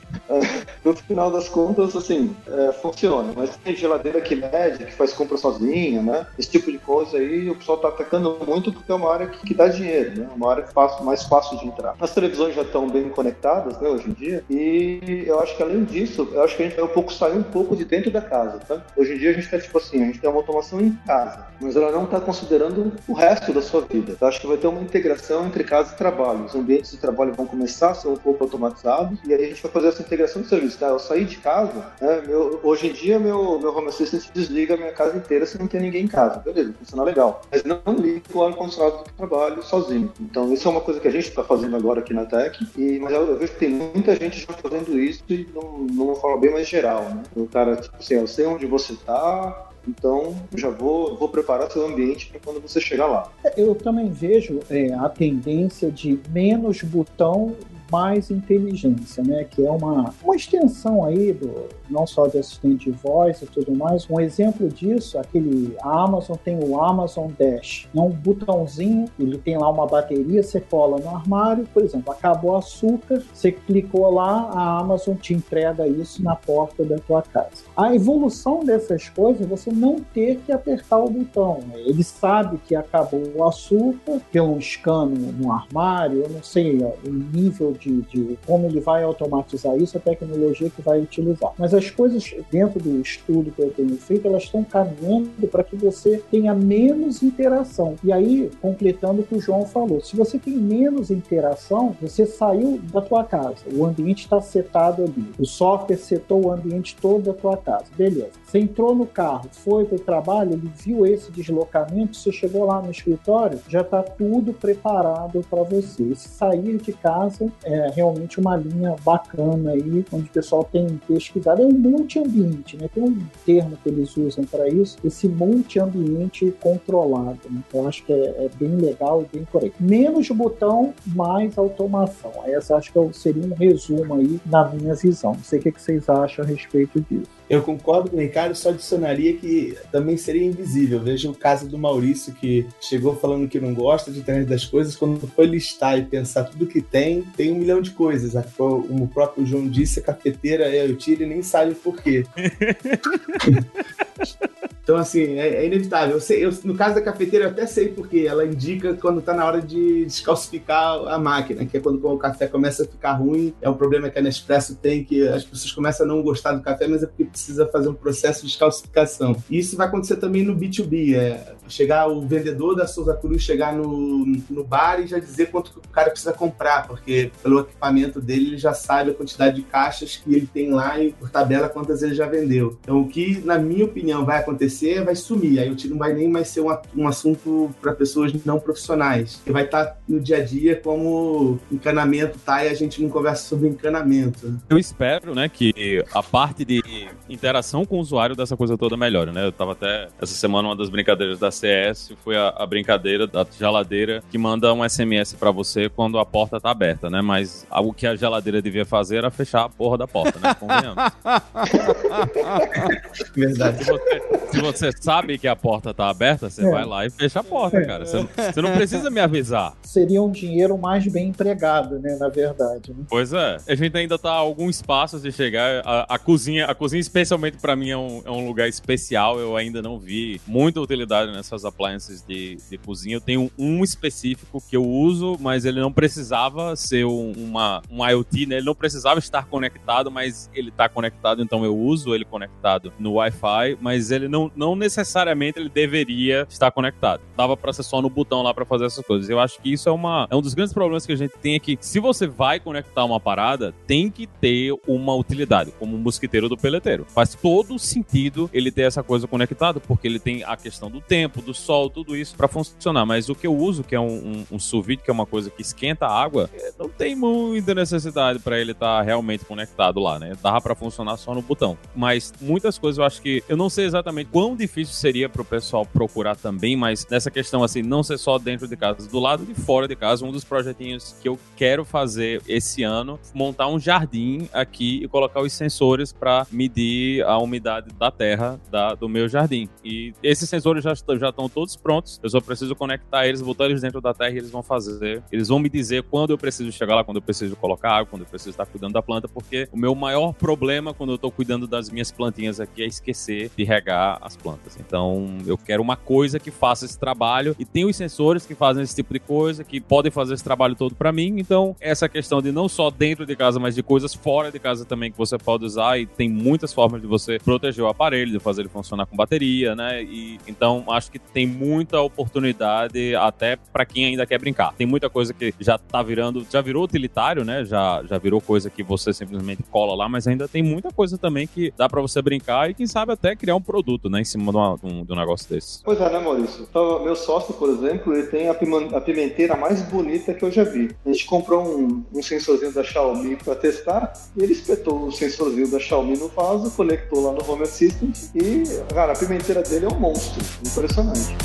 no 0.83 0.95
final 0.95 1.31
das 1.31 1.47
contas, 1.49 1.95
assim, 1.95 2.35
é, 2.47 2.71
funciona. 2.73 3.33
Mas 3.35 3.55
tem 3.57 3.75
geladeira 3.75 4.21
que 4.21 4.35
mede, 4.35 4.85
que 4.85 4.93
faz 4.93 5.13
compra 5.13 5.37
sozinha, 5.37 6.01
né? 6.01 6.27
Esse 6.37 6.51
tipo 6.51 6.71
de 6.71 6.77
coisa 6.77 7.17
aí 7.17 7.49
o 7.49 7.55
pessoal 7.55 7.77
tá 7.77 7.89
atacando 7.89 8.37
muito 8.45 8.71
porque 8.71 8.91
é 8.91 8.95
uma 8.95 9.11
área 9.11 9.27
que, 9.27 9.45
que 9.45 9.53
dá 9.53 9.67
dinheiro, 9.67 10.19
né? 10.19 10.29
Uma 10.35 10.51
área 10.51 10.67
fácil, 10.67 11.03
mais 11.05 11.23
fácil 11.23 11.57
de 11.57 11.67
entrar. 11.67 11.95
As 11.99 12.13
televisões 12.13 12.55
já 12.55 12.61
estão 12.61 12.89
bem 12.89 13.09
conectadas, 13.09 13.79
né, 13.79 13.89
hoje 13.89 14.09
em 14.09 14.13
dia. 14.13 14.43
E 14.49 15.23
eu 15.25 15.39
acho 15.39 15.55
que 15.55 15.63
além 15.63 15.83
disso, 15.83 16.27
eu 16.31 16.43
acho 16.43 16.55
que 16.55 16.63
a 16.63 16.65
gente 16.65 16.75
vai 16.75 16.85
um 16.85 16.93
pouco 16.93 17.11
sair 17.13 17.37
um 17.37 17.43
pouco 17.43 17.75
de 17.75 17.85
dentro 17.85 18.11
da 18.11 18.21
casa, 18.21 18.59
tá? 18.59 18.81
Hoje 18.95 19.13
em 19.13 19.17
dia 19.17 19.31
a 19.31 19.33
gente 19.33 19.49
tá 19.49 19.59
tipo 19.59 19.77
assim, 19.77 20.01
a 20.01 20.05
gente 20.05 20.19
tem 20.19 20.29
uma 20.29 20.39
automação 20.39 20.79
em 20.81 20.91
casa, 21.05 21.47
mas 21.59 21.75
ela 21.75 21.91
não 21.91 22.05
tá 22.05 22.19
considerando 22.19 22.93
o 23.07 23.13
resto 23.13 23.53
da 23.53 23.61
sua 23.61 23.81
vida. 23.81 24.15
Eu 24.19 24.27
acho 24.27 24.41
que 24.41 24.47
vai 24.47 24.57
ter 24.57 24.67
uma 24.67 24.81
integração 24.81 25.45
entre 25.47 25.63
casa 25.63 25.93
e 25.93 25.97
trabalho. 25.97 26.45
Os 26.45 26.55
ambientes 26.55 26.91
de 26.91 26.97
trabalho 26.97 27.33
vão 27.33 27.45
começar 27.45 27.91
a 27.91 27.95
ser 27.95 28.07
um 28.07 28.15
pouco 28.15 28.43
automatizados 28.43 29.17
e 29.25 29.33
aí 29.33 29.45
a 29.45 29.47
gente 29.47 29.61
vai 29.61 29.71
fazer 29.71 29.87
essa 29.89 30.01
integração 30.01 30.16
de 30.25 30.47
serviço. 30.47 30.77
Tá? 30.79 30.87
Eu 30.87 30.99
saí 30.99 31.25
de 31.25 31.37
casa, 31.37 31.85
né, 32.01 32.21
meu- 32.27 32.59
hoje 32.63 32.87
em 32.87 32.93
dia 32.93 33.19
meu, 33.19 33.59
meu 33.59 33.75
home 33.75 33.87
assistant 33.89 34.23
desliga 34.33 34.73
a 34.73 34.77
minha 34.77 34.91
casa 34.91 35.17
inteira 35.17 35.45
se 35.45 35.57
não 35.59 35.67
tem 35.67 35.81
ninguém 35.81 36.05
em 36.05 36.07
casa. 36.07 36.39
Beleza, 36.39 36.73
funciona 36.79 37.03
legal. 37.03 37.41
Mas 37.51 37.63
não 37.63 37.79
liga 37.95 38.21
o 38.33 38.43
ar-condicionado 38.43 38.97
do 39.03 39.11
trabalho 39.17 39.63
sozinho. 39.63 40.11
Então 40.19 40.51
isso 40.53 40.67
é 40.67 40.71
uma 40.71 40.81
coisa 40.81 40.99
que 40.99 41.07
a 41.07 41.11
gente 41.11 41.29
está 41.29 41.43
fazendo 41.43 41.75
agora 41.75 41.99
aqui 41.99 42.13
na 42.13 42.25
Tech, 42.25 42.57
e, 42.77 42.99
mas 42.99 43.13
eu, 43.13 43.27
eu 43.27 43.37
vejo 43.37 43.53
que 43.53 43.59
tem 43.59 43.69
muita 43.69 44.15
gente 44.15 44.39
já 44.39 44.53
fazendo 44.53 44.97
isso 44.99 45.23
e 45.29 45.47
num- 45.53 45.87
numa 45.91 46.15
forma 46.15 46.39
bem 46.39 46.51
mais 46.51 46.67
geral. 46.67 47.03
Né? 47.03 47.23
O 47.35 47.47
cara, 47.47 47.75
tipo 47.75 47.95
assim, 47.97 48.15
eu 48.15 48.27
sei 48.27 48.45
onde 48.45 48.65
você 48.65 48.93
está, 48.93 49.65
então 49.87 50.35
já 50.55 50.69
vou, 50.69 51.15
vou 51.17 51.29
preparar 51.29 51.71
seu 51.71 51.85
ambiente 51.85 52.27
para 52.29 52.39
quando 52.43 52.61
você 52.61 52.79
chegar 52.81 53.05
lá. 53.07 53.31
Eu 53.55 53.73
também 53.75 54.09
vejo 54.09 54.59
é, 54.69 54.93
a 54.93 55.07
tendência 55.07 55.89
de 55.91 56.19
menos 56.29 56.81
botão, 56.83 57.55
mais 57.91 58.29
inteligência, 58.31 59.23
né? 59.23 59.43
Que 59.43 59.65
é 59.65 59.71
uma, 59.71 60.13
uma 60.23 60.35
extensão 60.35 61.03
aí 61.03 61.33
do 61.33 61.65
não 61.89 62.05
só 62.05 62.27
de 62.27 62.37
assistente 62.37 62.91
de 62.91 62.91
voz 62.91 63.41
e 63.41 63.45
tudo 63.45 63.75
mais. 63.75 64.07
Um 64.09 64.19
exemplo 64.19 64.67
disso, 64.67 65.17
aquele 65.19 65.75
Amazon 65.81 66.37
tem 66.43 66.57
o 66.63 66.81
Amazon 66.81 67.27
Dash, 67.37 67.87
é 67.95 67.99
um 67.99 68.09
botãozinho, 68.09 69.05
ele 69.19 69.37
tem 69.37 69.57
lá 69.57 69.69
uma 69.69 69.85
bateria, 69.85 70.41
você 70.41 70.59
cola 70.59 70.99
no 70.99 71.09
armário, 71.09 71.67
por 71.73 71.83
exemplo, 71.83 72.11
acabou 72.11 72.51
o 72.51 72.57
açúcar, 72.57 73.21
você 73.33 73.51
clicou 73.51 74.09
lá, 74.13 74.49
a 74.53 74.79
Amazon 74.79 75.15
te 75.15 75.33
entrega 75.33 75.87
isso 75.87 76.23
na 76.23 76.35
porta 76.35 76.83
da 76.83 76.97
tua 76.97 77.21
casa. 77.21 77.63
A 77.75 77.93
evolução 77.93 78.63
dessas 78.63 79.09
coisas 79.09 79.41
é 79.41 79.45
você 79.45 79.71
não 79.71 79.99
ter 80.13 80.37
que 80.45 80.51
apertar 80.51 80.99
o 80.99 81.09
botão. 81.09 81.59
Ele 81.73 82.03
sabe 82.03 82.57
que 82.67 82.75
acabou 82.75 83.23
o 83.35 83.47
açúcar 83.47 84.21
pelo 84.31 84.57
escano 84.57 85.15
no 85.15 85.51
armário, 85.51 86.23
eu 86.23 86.29
não 86.29 86.43
sei 86.43 86.81
ó, 86.83 86.91
o 87.07 87.11
nível 87.11 87.73
de, 87.73 88.01
de 88.03 88.37
como 88.45 88.67
ele 88.67 88.79
vai 88.79 89.03
automatizar 89.03 89.75
isso, 89.77 89.97
a 89.97 90.01
tecnologia 90.01 90.69
que 90.69 90.81
vai 90.81 90.99
utilizar. 90.99 91.51
Mas 91.57 91.73
as 91.77 91.89
coisas 91.89 92.33
dentro 92.51 92.79
do 92.79 92.99
estudo 93.01 93.51
que 93.51 93.61
eu 93.61 93.71
tenho 93.71 93.95
feito, 93.97 94.27
elas 94.27 94.43
estão 94.43 94.63
caminhando 94.63 95.47
para 95.47 95.63
que 95.63 95.75
você 95.75 96.21
tenha 96.31 96.53
menos 96.53 97.23
interação. 97.23 97.95
E 98.03 98.11
aí, 98.11 98.49
completando 98.61 99.21
o 99.21 99.23
que 99.23 99.35
o 99.35 99.41
João 99.41 99.65
falou, 99.65 100.01
se 100.01 100.15
você 100.15 100.37
tem 100.37 100.53
menos 100.53 101.11
interação, 101.11 101.95
você 102.01 102.25
saiu 102.25 102.79
da 102.91 103.01
tua 103.01 103.23
casa, 103.23 103.63
o 103.73 103.85
ambiente 103.85 104.23
está 104.23 104.41
setado 104.41 105.03
ali, 105.03 105.31
o 105.39 105.45
software 105.45 105.97
setou 105.97 106.47
o 106.47 106.51
ambiente 106.51 106.95
todo 106.99 107.23
da 107.23 107.33
tua 107.33 107.57
casa, 107.57 107.85
beleza. 107.97 108.29
Você 108.45 108.59
entrou 108.59 108.95
no 108.95 109.05
carro, 109.05 109.49
foi 109.51 109.85
para 109.85 109.95
o 109.95 109.99
trabalho, 109.99 110.53
ele 110.53 110.71
viu 110.83 111.05
esse 111.05 111.31
deslocamento, 111.31 112.15
você 112.15 112.31
chegou 112.31 112.65
lá 112.65 112.81
no 112.81 112.91
escritório, 112.91 113.59
já 113.67 113.81
está 113.81 114.01
tudo 114.01 114.53
preparado 114.53 115.45
para 115.49 115.63
você. 115.63 116.03
Esse 116.03 116.29
sair 116.29 116.77
de 116.77 116.93
casa 116.93 117.51
é 117.63 117.91
realmente 117.93 118.39
uma 118.39 118.55
linha 118.55 118.95
bacana 119.03 119.71
aí, 119.71 120.05
onde 120.11 120.25
o 120.25 120.31
pessoal 120.31 120.63
tem 120.63 120.99
pesquisado. 121.07 121.66
Um 121.67 121.73
multi-ambiente, 121.73 122.77
né? 122.77 122.89
Tem 122.93 123.03
um 123.03 123.17
termo 123.45 123.77
que 123.83 123.89
eles 123.89 124.15
usam 124.15 124.45
para 124.45 124.69
isso, 124.69 124.97
esse 125.03 125.27
multi-ambiente 125.27 126.53
controlado. 126.61 127.39
Né? 127.49 127.61
Eu 127.73 127.87
acho 127.87 128.05
que 128.05 128.13
é, 128.13 128.45
é 128.45 128.49
bem 128.57 128.75
legal 128.77 129.21
e 129.21 129.37
bem 129.37 129.45
correto. 129.51 129.75
Menos 129.79 130.29
botão, 130.29 130.93
mais 131.05 131.57
automação. 131.57 132.31
Essa 132.45 132.77
acho 132.77 132.93
que 132.93 133.17
seria 133.17 133.43
um 133.43 133.53
resumo 133.53 134.15
aí 134.15 134.39
na 134.45 134.69
minha 134.69 134.95
visão. 134.95 135.33
Não 135.33 135.43
sei 135.43 135.59
o 135.59 135.61
que 135.61 135.71
vocês 135.71 136.07
acham 136.09 136.45
a 136.45 136.47
respeito 136.47 137.01
disso. 137.01 137.36
Eu 137.49 137.61
concordo 137.61 138.09
com 138.09 138.17
o 138.17 138.19
Ricardo, 138.19 138.55
só 138.55 138.69
adicionaria 138.69 139.35
que 139.37 139.77
também 139.91 140.17
seria 140.17 140.43
invisível. 140.43 140.99
Veja 140.99 141.29
o 141.29 141.35
caso 141.35 141.67
do 141.67 141.77
Maurício, 141.77 142.33
que 142.33 142.65
chegou 142.81 143.15
falando 143.15 143.47
que 143.47 143.59
não 143.59 143.73
gosta 143.73 144.11
de 144.11 144.19
internet 144.19 144.47
das 144.47 144.65
coisas, 144.65 144.95
quando 144.95 145.27
foi 145.27 145.45
listar 145.45 145.97
e 145.97 146.03
pensar 146.03 146.43
tudo 146.43 146.67
que 146.67 146.81
tem, 146.81 147.21
tem 147.35 147.51
um 147.51 147.55
milhão 147.55 147.81
de 147.81 147.91
coisas. 147.91 148.33
Como 148.55 149.03
o 149.03 149.07
próprio 149.07 149.45
João 149.45 149.67
disse, 149.67 149.99
a 149.99 150.03
cafeteira 150.03 150.65
é 150.65 150.85
IoT, 150.85 151.11
ele 151.11 151.25
nem 151.25 151.41
sabe 151.41 151.73
por 151.75 152.01
quê. 152.01 152.25
Então, 154.87 154.95
assim, 154.95 155.33
é, 155.37 155.49
é 155.49 155.65
inevitável. 155.65 156.15
Eu 156.15 156.21
sei- 156.21 156.45
eu- 156.45 156.53
no 156.63 156.73
caso 156.73 156.95
da 156.95 157.01
cafeteira, 157.01 157.43
eu 157.43 157.49
até 157.49 157.65
sei 157.67 157.89
porque 157.89 158.19
ela 158.19 158.45
indica 158.45 158.93
quando 158.93 159.21
tá 159.21 159.33
na 159.33 159.45
hora 159.45 159.61
de 159.61 160.05
descalcificar 160.05 161.05
a 161.09 161.19
máquina, 161.19 161.65
que 161.65 161.75
é 161.75 161.79
quando 161.81 162.01
o 162.07 162.17
café 162.17 162.47
começa 162.47 162.83
a 162.83 162.87
ficar 162.87 163.11
ruim. 163.11 163.53
É 163.61 163.69
um 163.69 163.73
problema 163.73 164.09
que 164.09 164.17
a 164.17 164.21
Nespresso 164.21 164.75
tem, 164.77 165.03
que 165.03 165.27
as 165.27 165.43
pessoas 165.43 165.73
começam 165.73 166.05
a 166.05 166.07
não 166.07 166.21
gostar 166.23 166.53
do 166.53 166.61
café, 166.61 166.87
mas 166.87 167.03
é 167.03 167.05
porque 167.05 167.25
precisa 167.25 167.67
fazer 167.67 167.89
um 167.89 167.93
processo 167.93 168.43
de 168.43 168.47
descalcificação. 168.47 169.35
E 169.49 169.59
isso 169.59 169.75
vai 169.75 169.87
acontecer 169.87 170.15
também 170.15 170.45
no 170.45 170.55
B2B. 170.55 171.15
É 171.17 171.57
chegar 171.67 172.07
o 172.07 172.21
vendedor 172.21 172.73
da 172.73 172.87
Souza 172.87 173.13
Cruz 173.13 173.41
chegar 173.41 173.75
no, 173.75 174.25
no 174.49 174.63
bar 174.63 175.01
e 175.01 175.07
já 175.07 175.19
dizer 175.19 175.47
quanto 175.51 175.67
o 175.85 175.89
cara 175.89 176.09
precisa 176.11 176.31
comprar, 176.31 176.87
porque 176.87 177.29
pelo 177.43 177.59
equipamento 177.59 178.21
dele 178.21 178.47
ele 178.51 178.57
já 178.57 178.73
sabe 178.73 179.11
a 179.11 179.13
quantidade 179.13 179.57
de 179.57 179.63
caixas 179.63 180.15
que 180.15 180.33
ele 180.33 180.47
tem 180.47 180.71
lá 180.71 180.97
e 180.97 181.11
por 181.11 181.29
tabela 181.29 181.67
quantas 181.67 182.01
ele 182.01 182.15
já 182.15 182.25
vendeu. 182.25 182.77
Então, 182.81 183.01
o 183.01 183.07
que, 183.09 183.41
na 183.43 183.59
minha 183.59 183.83
opinião, 183.83 184.23
vai 184.23 184.39
acontecer 184.39 184.76
vai 185.03 185.15
sumir. 185.15 185.59
Aí 185.59 185.69
o 185.69 185.89
não 185.89 185.97
vai 185.97 186.13
nem 186.13 186.27
mais 186.27 186.49
ser 186.49 186.61
um, 186.61 186.75
um 186.95 187.07
assunto 187.07 187.73
para 187.81 187.93
pessoas 187.93 188.33
não 188.45 188.59
profissionais. 188.59 189.41
Vai 189.47 189.65
estar 189.65 189.97
no 190.07 190.19
dia 190.19 190.37
a 190.37 190.43
dia 190.43 190.75
como 190.75 191.59
encanamento 191.71 192.39
tá 192.39 192.63
e 192.63 192.69
a 192.69 192.73
gente 192.73 193.01
não 193.01 193.09
conversa 193.09 193.47
sobre 193.47 193.67
encanamento. 193.67 194.59
Eu 194.69 194.77
espero, 194.77 195.33
né, 195.33 195.49
que 195.49 196.03
a 196.13 196.23
parte 196.23 196.65
de 196.65 196.81
interação 197.29 197.85
com 197.85 197.97
o 197.97 197.99
usuário 197.99 198.35
dessa 198.35 198.55
coisa 198.55 198.77
toda 198.77 198.97
melhore, 198.97 199.31
né? 199.31 199.45
Eu 199.45 199.51
tava 199.51 199.73
até 199.73 200.07
essa 200.21 200.33
semana 200.33 200.69
uma 200.69 200.75
das 200.75 200.89
brincadeiras 200.89 201.39
da 201.39 201.51
CS 201.51 202.13
foi 202.23 202.35
a, 202.35 202.49
a 202.49 202.65
brincadeira 202.65 203.27
da 203.27 203.45
geladeira 203.57 204.23
que 204.29 204.37
manda 204.37 204.73
um 204.73 204.87
SMS 204.87 205.33
pra 205.33 205.51
você 205.51 205.89
quando 205.89 206.19
a 206.19 206.25
porta 206.25 206.59
tá 206.59 206.71
aberta, 206.71 207.09
né? 207.09 207.21
Mas 207.21 207.65
o 207.71 207.93
que 207.93 208.07
a 208.07 208.15
geladeira 208.15 208.61
devia 208.61 208.85
fazer 208.85 209.17
era 209.17 209.31
fechar 209.31 209.65
a 209.65 209.69
porra 209.69 209.97
da 209.97 210.07
porta, 210.07 210.39
né? 210.39 210.53
Convenhamos. 210.53 210.97
Verdade. 213.35 213.83
Se 213.83 213.91
você, 213.91 214.21
se 214.51 214.61
você 214.71 214.91
sabe 214.99 215.37
que 215.37 215.47
a 215.47 215.55
porta 215.55 215.93
tá 215.93 216.09
aberta, 216.09 216.49
você 216.49 216.65
É. 216.65 216.69
vai 216.69 216.85
lá 216.85 217.05
e 217.05 217.09
fecha 217.09 217.39
a 217.39 217.43
porta, 217.43 217.83
cara. 217.85 218.05
Você, 218.05 218.17
não- 218.17 218.29
você 218.51 218.61
não 218.61 218.71
precisa 218.73 219.09
me 219.09 219.19
avisar. 219.19 219.73
Seria 219.83 220.21
um 220.21 220.31
dinheiro 220.31 220.77
mais 220.77 221.05
bem 221.07 221.29
empregado, 221.29 221.99
né? 221.99 222.15
Na 222.19 222.29
verdade. 222.29 222.91
Né? 222.93 223.03
Pois 223.09 223.33
é, 223.33 223.57
a 223.67 223.75
gente 223.75 223.95
ainda 223.97 224.17
tá 224.17 224.31
a 224.31 224.35
alguns 224.35 224.81
passos 224.81 225.21
de 225.21 225.31
chegar. 225.31 225.81
A, 225.85 226.15
a 226.15 226.19
cozinha, 226.19 226.65
a 226.65 226.75
cozinha 226.75 226.99
especialmente 226.99 227.57
pra 227.57 227.75
mim 227.75 227.89
é 227.89 227.97
um, 227.97 228.21
é 228.25 228.31
um 228.31 228.45
lugar 228.47 228.67
especial. 228.67 229.39
Eu 229.39 229.55
ainda 229.55 229.81
não 229.81 229.97
vi 229.99 230.39
muita 230.47 230.79
utilidade 230.81 231.31
nessas 231.31 231.65
appliances 231.65 232.23
de, 232.27 232.57
de 232.69 232.77
cozinha. 232.77 233.15
Eu 233.17 233.21
tenho 233.21 233.51
um 233.57 233.83
específico 233.83 234.61
que 234.67 234.75
eu 234.75 234.83
uso, 234.85 235.37
mas 235.39 235.65
ele 235.65 235.79
não 235.79 235.91
precisava 235.91 236.75
ser 236.75 237.05
um, 237.05 237.31
uma, 237.37 237.81
um 237.89 238.05
IoT, 238.07 238.45
né? 238.45 238.57
Ele 238.57 238.65
não 238.65 238.75
precisava 238.75 239.19
estar 239.19 239.45
conectado, 239.45 240.09
mas 240.11 240.49
ele 240.53 240.71
tá 240.71 240.87
conectado, 240.89 241.41
então 241.41 241.63
eu 241.63 241.75
uso 241.77 242.13
ele 242.13 242.25
conectado 242.25 242.91
no 242.99 243.13
Wi-Fi, 243.13 243.77
mas 243.81 244.11
ele 244.11 244.27
não, 244.27 244.51
não 244.57 244.75
necessariamente 244.75 245.59
ele 245.59 245.69
deveria 245.69 246.45
estar 246.49 246.71
conectado. 246.71 247.21
Dava 247.35 247.55
para 247.55 247.71
ser 247.71 247.83
só 247.83 248.01
no 248.01 248.09
botão 248.09 248.41
lá 248.41 248.53
para 248.53 248.65
fazer 248.65 248.85
essas 248.85 249.05
coisas. 249.05 249.29
Eu 249.29 249.39
acho 249.39 249.61
que 249.61 249.71
isso 249.71 249.87
é, 249.87 249.91
uma, 249.91 250.27
é 250.29 250.35
um 250.35 250.41
dos 250.41 250.53
grandes 250.53 250.73
problemas 250.73 251.05
que 251.05 251.13
a 251.13 251.15
gente 251.15 251.37
tem 251.37 251.55
aqui. 251.55 251.77
Se 251.79 251.99
você 251.99 252.27
vai 252.27 252.59
conectar 252.59 253.05
uma 253.05 253.19
parada, 253.19 253.73
tem 253.85 254.09
que 254.09 254.27
ter 254.27 254.73
uma 254.87 255.15
utilidade, 255.15 255.71
como 255.79 255.95
um 255.95 255.99
mosquiteiro 255.99 256.49
do 256.49 256.57
peleteiro. 256.57 257.05
Faz 257.07 257.35
todo 257.35 257.77
sentido 257.77 258.49
ele 258.51 258.71
ter 258.71 258.83
essa 258.83 259.03
coisa 259.03 259.27
conectada, 259.27 259.79
porque 259.79 260.07
ele 260.07 260.19
tem 260.19 260.43
a 260.43 260.57
questão 260.57 260.89
do 260.89 260.99
tempo, 260.99 261.41
do 261.41 261.53
sol, 261.53 261.89
tudo 261.89 262.15
isso 262.15 262.35
para 262.35 262.47
funcionar. 262.47 263.05
Mas 263.05 263.29
o 263.29 263.35
que 263.35 263.47
eu 263.47 263.55
uso, 263.55 263.83
que 263.83 263.95
é 263.95 263.99
um, 263.99 264.05
um, 264.07 264.45
um 264.53 264.59
sous 264.59 264.85
vide, 264.85 265.03
que 265.03 265.11
é 265.11 265.13
uma 265.13 265.25
coisa 265.25 265.49
que 265.49 265.61
esquenta 265.61 266.07
a 266.07 266.21
água, 266.21 266.49
é, 266.53 266.71
não 266.77 266.89
tem 266.89 267.15
muita 267.15 267.75
necessidade 267.75 268.39
para 268.39 268.59
ele 268.59 268.71
estar 268.71 268.97
tá 268.97 269.01
realmente 269.01 269.45
conectado 269.45 269.99
lá, 269.99 270.17
né? 270.17 270.33
Dava 270.41 270.61
para 270.61 270.75
funcionar 270.75 271.17
só 271.17 271.33
no 271.33 271.41
botão. 271.41 271.77
Mas 271.95 272.33
muitas 272.41 272.77
coisas 272.77 272.97
eu 272.97 273.05
acho 273.05 273.21
que 273.21 273.43
eu 273.47 273.57
não 273.57 273.69
sei 273.69 273.85
exatamente 273.85 274.29
quão 274.37 274.55
difícil 274.55 274.93
seria 274.93 275.27
pro 275.27 275.43
pessoal 275.43 275.83
procurar 275.83 276.35
também, 276.35 276.77
mas 276.77 277.07
nessa 277.09 277.31
questão 277.31 277.63
assim, 277.63 277.81
não 277.81 278.03
ser 278.03 278.19
só 278.19 278.37
dentro 278.37 278.67
de 278.67 278.77
casa, 278.77 279.09
do 279.09 279.19
lado 279.19 279.43
de 279.43 279.55
fora 279.55 279.87
de 279.87 279.95
casa, 279.95 280.23
um 280.23 280.31
dos 280.31 280.43
projetinhos 280.43 281.15
que 281.19 281.27
eu 281.27 281.39
quero 281.55 281.83
fazer 281.83 282.39
esse 282.47 282.83
ano, 282.83 283.19
montar 283.33 283.67
um 283.67 283.79
jardim 283.79 284.47
aqui 284.53 285.03
e 285.03 285.07
colocar 285.07 285.41
os 285.41 285.51
sensores 285.51 286.13
para 286.13 286.45
medir 286.51 287.23
a 287.23 287.39
umidade 287.39 287.91
da 287.97 288.11
terra 288.11 288.61
da, 288.69 288.93
do 288.93 289.09
meu 289.09 289.27
jardim. 289.27 289.67
E 289.83 290.13
esses 290.21 290.47
sensores 290.47 290.83
já, 290.83 290.93
já 290.93 291.29
estão 291.29 291.49
todos 291.49 291.75
prontos, 291.75 292.19
eu 292.21 292.29
só 292.29 292.39
preciso 292.39 292.75
conectar 292.75 293.25
eles, 293.25 293.41
botar 293.41 293.65
eles 293.65 293.81
dentro 293.81 293.99
da 293.99 294.13
terra 294.13 294.35
e 294.35 294.37
eles 294.37 294.51
vão 294.51 294.61
fazer, 294.61 295.23
eles 295.31 295.47
vão 295.47 295.57
me 295.57 295.67
dizer 295.67 296.03
quando 296.03 296.29
eu 296.29 296.37
preciso 296.37 296.71
chegar 296.71 296.93
lá, 296.93 297.03
quando 297.03 297.17
eu 297.17 297.23
preciso 297.23 297.55
colocar 297.55 297.89
água, 297.89 298.05
quando 298.05 298.21
eu 298.21 298.27
preciso 298.27 298.51
estar 298.51 298.67
cuidando 298.67 298.93
da 298.93 299.01
planta, 299.01 299.27
porque 299.27 299.67
o 299.71 299.77
meu 299.79 299.95
maior 299.95 300.31
problema 300.31 300.93
quando 300.93 301.09
eu 301.09 301.15
estou 301.15 301.31
cuidando 301.31 301.65
das 301.65 301.89
minhas 301.89 302.11
plantinhas 302.11 302.59
aqui 302.59 302.83
é 302.83 302.85
esquecer 302.85 303.49
de 303.57 303.63
regar 303.63 304.26
as 304.27 304.35
plantas. 304.35 304.77
Então, 304.79 305.37
eu 305.45 305.57
quero 305.57 305.81
uma 305.81 305.95
coisa 305.95 306.39
que 306.39 306.51
faça 306.51 306.85
esse 306.85 306.99
trabalho 306.99 307.55
e 307.57 307.65
tem 307.65 307.85
os 307.85 307.95
sensores 307.95 308.45
que 308.45 308.53
fazem 308.53 308.83
esse 308.83 308.95
tipo 308.95 309.13
de 309.13 309.19
coisa, 309.19 309.63
que 309.63 309.79
podem 309.79 310.11
fazer 310.11 310.33
esse 310.33 310.43
trabalho 310.43 310.75
todo 310.75 310.95
para 310.95 311.11
mim. 311.11 311.35
Então, 311.37 311.75
essa 311.79 312.07
questão 312.07 312.41
de 312.41 312.51
não 312.51 312.67
só 312.67 312.89
dentro 312.89 313.25
de 313.25 313.35
casa, 313.35 313.59
mas 313.59 313.75
de 313.75 313.83
coisas 313.83 314.13
fora 314.13 314.51
de 314.51 314.59
casa 314.59 314.85
também 314.85 315.11
que 315.11 315.17
você 315.17 315.37
pode 315.37 315.65
usar 315.65 315.99
e 315.99 316.05
tem 316.05 316.29
muitas 316.29 316.73
formas 316.73 317.01
de 317.01 317.07
você 317.07 317.39
proteger 317.39 317.83
o 317.83 317.87
aparelho, 317.87 318.31
de 318.31 318.39
fazer 318.39 318.61
ele 318.61 318.69
funcionar 318.69 319.05
com 319.05 319.15
bateria, 319.15 319.75
né? 319.75 320.03
E 320.03 320.39
então 320.47 320.83
acho 320.89 321.11
que 321.11 321.19
tem 321.19 321.47
muita 321.47 322.01
oportunidade 322.01 323.15
até 323.15 323.55
para 323.55 323.85
quem 323.85 324.05
ainda 324.05 324.25
quer 324.25 324.39
brincar. 324.39 324.73
Tem 324.73 324.85
muita 324.85 325.09
coisa 325.09 325.33
que 325.33 325.53
já 325.59 325.77
tá 325.77 326.03
virando, 326.03 326.45
já 326.51 326.61
virou 326.61 326.83
utilitário, 326.83 327.43
né? 327.43 327.63
Já 327.65 328.03
já 328.07 328.17
virou 328.17 328.41
coisa 328.41 328.69
que 328.69 328.83
você 328.83 329.13
simplesmente 329.13 329.63
cola 329.63 329.95
lá, 329.95 330.09
mas 330.09 330.27
ainda 330.27 330.47
tem 330.47 330.61
muita 330.61 330.91
coisa 330.91 331.17
também 331.17 331.47
que 331.47 331.73
dá 331.77 331.87
para 331.87 332.01
você 332.01 332.21
brincar 332.21 332.69
e 332.69 332.73
quem 332.73 332.87
sabe 332.87 333.13
até 333.13 333.35
criar 333.35 333.55
um 333.55 333.61
produto, 333.61 334.09
né, 334.09 334.16
em 334.19 334.25
cima 334.25 334.51
de, 334.51 334.57
uma, 334.57 334.77
de, 334.77 334.85
um, 334.85 335.03
de 335.03 335.11
um, 335.13 335.15
negócio 335.15 335.49
desse. 335.49 335.83
Pois 335.83 335.99
é, 335.99 336.09
né, 336.09 336.19
Maurício? 336.19 336.65
Então, 336.69 337.03
meu 337.03 337.15
sócio, 337.15 337.53
por 337.53 337.69
exemplo, 337.69 338.13
ele 338.13 338.27
tem 338.27 338.49
a, 338.49 338.51
a 338.51 339.01
pimenteira 339.01 339.55
mais 339.55 339.81
bonita 339.83 340.33
que 340.33 340.43
eu 340.43 340.51
já 340.51 340.63
vi. 340.63 340.95
A 341.05 341.11
gente 341.11 341.25
comprou 341.25 341.65
um, 341.65 342.03
um 342.13 342.23
sensorzinho 342.23 342.71
da 342.71 342.83
Xiaomi 342.83 343.35
para 343.35 343.55
testar 343.55 344.13
e 344.35 344.43
ele 344.43 344.53
espetou 344.53 345.07
o 345.07 345.11
sensorzinho 345.11 345.67
da 345.69 345.79
Xiaomi 345.79 346.17
no 346.17 346.27
vaso, 346.29 346.71
conectou 346.71 347.21
lá 347.21 347.31
no 347.33 347.51
Home 347.51 347.63
Assistant 347.63 348.17
e, 348.35 348.63
cara, 348.93 349.13
a 349.13 349.15
pimenteira 349.15 349.61
dele 349.63 349.85
é 349.85 349.89
um 349.89 349.99
monstro. 349.99 350.43
Impressionante. 350.65 351.35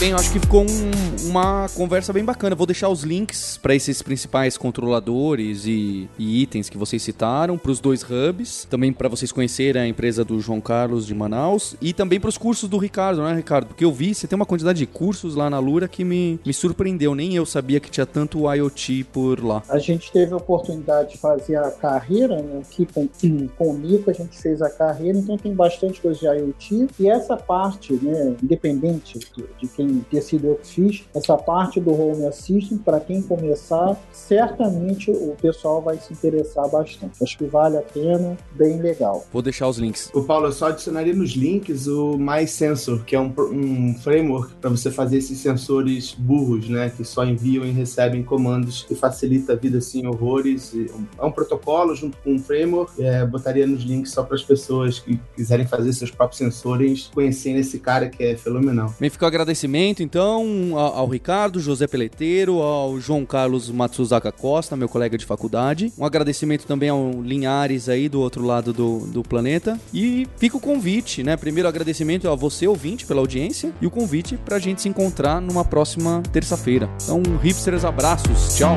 bem, 0.00 0.12
eu 0.12 0.16
acho 0.16 0.32
que 0.32 0.40
ficou 0.40 0.62
um, 0.62 1.28
uma 1.28 1.68
conversa 1.76 2.10
bem 2.10 2.24
bacana. 2.24 2.56
Vou 2.56 2.66
deixar 2.66 2.88
os 2.88 3.02
links 3.02 3.58
para 3.58 3.74
esses 3.74 4.00
principais 4.00 4.56
controladores 4.56 5.66
e, 5.66 6.08
e, 6.18 6.40
itens 6.40 6.70
que 6.70 6.78
vocês 6.78 7.02
citaram, 7.02 7.58
para 7.58 7.70
os 7.70 7.80
dois 7.80 8.02
hubs, 8.02 8.66
também 8.70 8.94
para 8.94 9.10
vocês 9.10 9.30
conhecerem 9.30 9.82
a 9.82 9.86
empresa 9.86 10.24
do 10.24 10.40
João 10.40 10.58
Carlos 10.58 11.06
de 11.06 11.14
Manaus 11.14 11.76
e 11.82 11.92
também 11.92 12.18
para 12.18 12.30
os 12.30 12.38
cursos 12.38 12.66
do 12.66 12.78
Ricardo, 12.78 13.22
né, 13.22 13.34
Ricardo? 13.34 13.66
Porque 13.66 13.84
eu 13.84 13.92
vi, 13.92 14.14
você 14.14 14.26
tem 14.26 14.36
uma 14.36 14.46
quantidade 14.46 14.78
de 14.78 14.86
cursos 14.86 15.34
lá 15.34 15.50
na 15.50 15.58
Lura 15.58 15.86
que 15.86 16.02
me, 16.02 16.40
me 16.46 16.54
surpreendeu. 16.54 17.14
Nem 17.14 17.36
eu 17.36 17.44
sabia 17.44 17.78
que 17.78 17.90
tinha 17.90 18.06
tanto 18.06 18.50
IoT 18.50 19.04
por 19.12 19.44
lá. 19.44 19.62
A 19.68 19.78
gente 19.78 20.10
teve 20.10 20.32
a 20.32 20.38
oportunidade 20.38 21.12
de 21.12 21.18
fazer 21.18 21.56
a 21.56 21.70
carreira 21.70 22.40
né, 22.40 22.62
aqui 22.62 22.86
com, 22.86 23.06
com 23.58 23.70
o 23.70 23.76
Nico, 23.76 24.08
a 24.08 24.14
gente 24.14 24.40
fez 24.40 24.62
a 24.62 24.70
carreira, 24.70 25.18
então 25.18 25.36
tem 25.36 25.54
bastante 25.54 26.00
coisa 26.00 26.18
de 26.18 26.24
IoT. 26.24 26.88
E 26.98 27.06
essa 27.06 27.36
parte, 27.36 27.92
né, 27.92 28.34
independente 28.42 29.18
de, 29.18 29.44
de 29.60 29.68
quem 29.68 29.89
ter 29.98 30.22
sido 30.22 30.46
eu 30.46 30.54
que 30.56 30.66
fiz, 30.66 31.04
essa 31.14 31.36
parte 31.36 31.80
do 31.80 31.92
Home 31.92 32.26
Assistant, 32.26 32.80
para 32.82 33.00
quem 33.00 33.22
começar, 33.22 34.00
certamente 34.12 35.10
o 35.10 35.36
pessoal 35.40 35.82
vai 35.82 35.98
se 35.98 36.12
interessar 36.12 36.68
bastante. 36.68 37.22
Acho 37.22 37.38
que 37.38 37.44
vale 37.44 37.76
a 37.76 37.82
pena, 37.82 38.36
bem 38.52 38.80
legal. 38.80 39.26
Vou 39.32 39.42
deixar 39.42 39.68
os 39.68 39.78
links. 39.78 40.10
O 40.14 40.22
Paulo, 40.22 40.46
eu 40.46 40.52
só 40.52 40.68
adicionaria 40.68 41.14
nos 41.14 41.30
links 41.30 41.86
o 41.86 42.16
Mais 42.18 42.50
Sensor, 42.50 43.04
que 43.04 43.16
é 43.16 43.20
um, 43.20 43.32
um 43.52 43.94
framework 43.94 44.54
para 44.54 44.70
você 44.70 44.90
fazer 44.90 45.18
esses 45.18 45.38
sensores 45.38 46.14
burros, 46.18 46.68
né, 46.68 46.92
que 46.94 47.04
só 47.04 47.24
enviam 47.24 47.64
e 47.64 47.70
recebem 47.70 48.22
comandos 48.22 48.84
que 48.84 48.94
facilita 48.94 49.52
a 49.52 49.56
vida 49.56 49.78
assim 49.78 50.06
horrores. 50.06 50.72
É 51.18 51.24
um 51.24 51.32
protocolo 51.32 51.94
junto 51.94 52.16
com 52.18 52.34
um 52.34 52.38
framework. 52.38 53.02
É, 53.02 53.24
botaria 53.24 53.66
nos 53.66 53.82
links 53.82 54.12
só 54.12 54.22
para 54.22 54.36
as 54.36 54.42
pessoas 54.42 54.98
que 54.98 55.18
quiserem 55.34 55.66
fazer 55.66 55.92
seus 55.92 56.10
próprios 56.10 56.38
sensores 56.38 57.10
conhecerem 57.12 57.60
esse 57.60 57.78
cara 57.78 58.08
que 58.08 58.22
é 58.22 58.36
fenomenal. 58.36 58.94
Me 59.00 59.10
ficou 59.10 59.26
agradecimento 59.26 59.79
agradecimento, 59.80 60.02
então, 60.02 60.76
ao, 60.76 61.08
Ricardo, 61.08 61.58
José 61.58 61.86
Peleteiro, 61.86 62.60
ao 62.60 63.00
João 63.00 63.24
Carlos 63.24 63.70
Matsuzaka 63.70 64.30
Costa, 64.30 64.76
meu 64.76 64.88
colega 64.88 65.16
de 65.16 65.24
faculdade. 65.24 65.92
Um 65.98 66.04
agradecimento 66.04 66.66
também 66.66 66.90
ao 66.90 67.22
Linhares 67.22 67.88
aí 67.88 68.08
do 68.08 68.20
outro 68.20 68.44
lado 68.44 68.72
do, 68.72 69.06
do 69.06 69.22
planeta. 69.22 69.80
E 69.92 70.26
fica 70.36 70.56
o 70.56 70.60
convite, 70.60 71.22
né? 71.22 71.36
Primeiro 71.36 71.68
agradecimento 71.68 72.28
a 72.28 72.34
você, 72.34 72.66
ouvinte, 72.68 73.06
pela 73.06 73.20
audiência, 73.20 73.72
e 73.80 73.86
o 73.86 73.90
convite 73.90 74.36
pra 74.36 74.58
gente 74.58 74.82
se 74.82 74.88
encontrar 74.88 75.40
numa 75.40 75.64
próxima 75.64 76.22
terça-feira. 76.32 76.88
Então, 77.02 77.22
hipsters, 77.42 77.84
abraços, 77.84 78.56
tchau! 78.56 78.76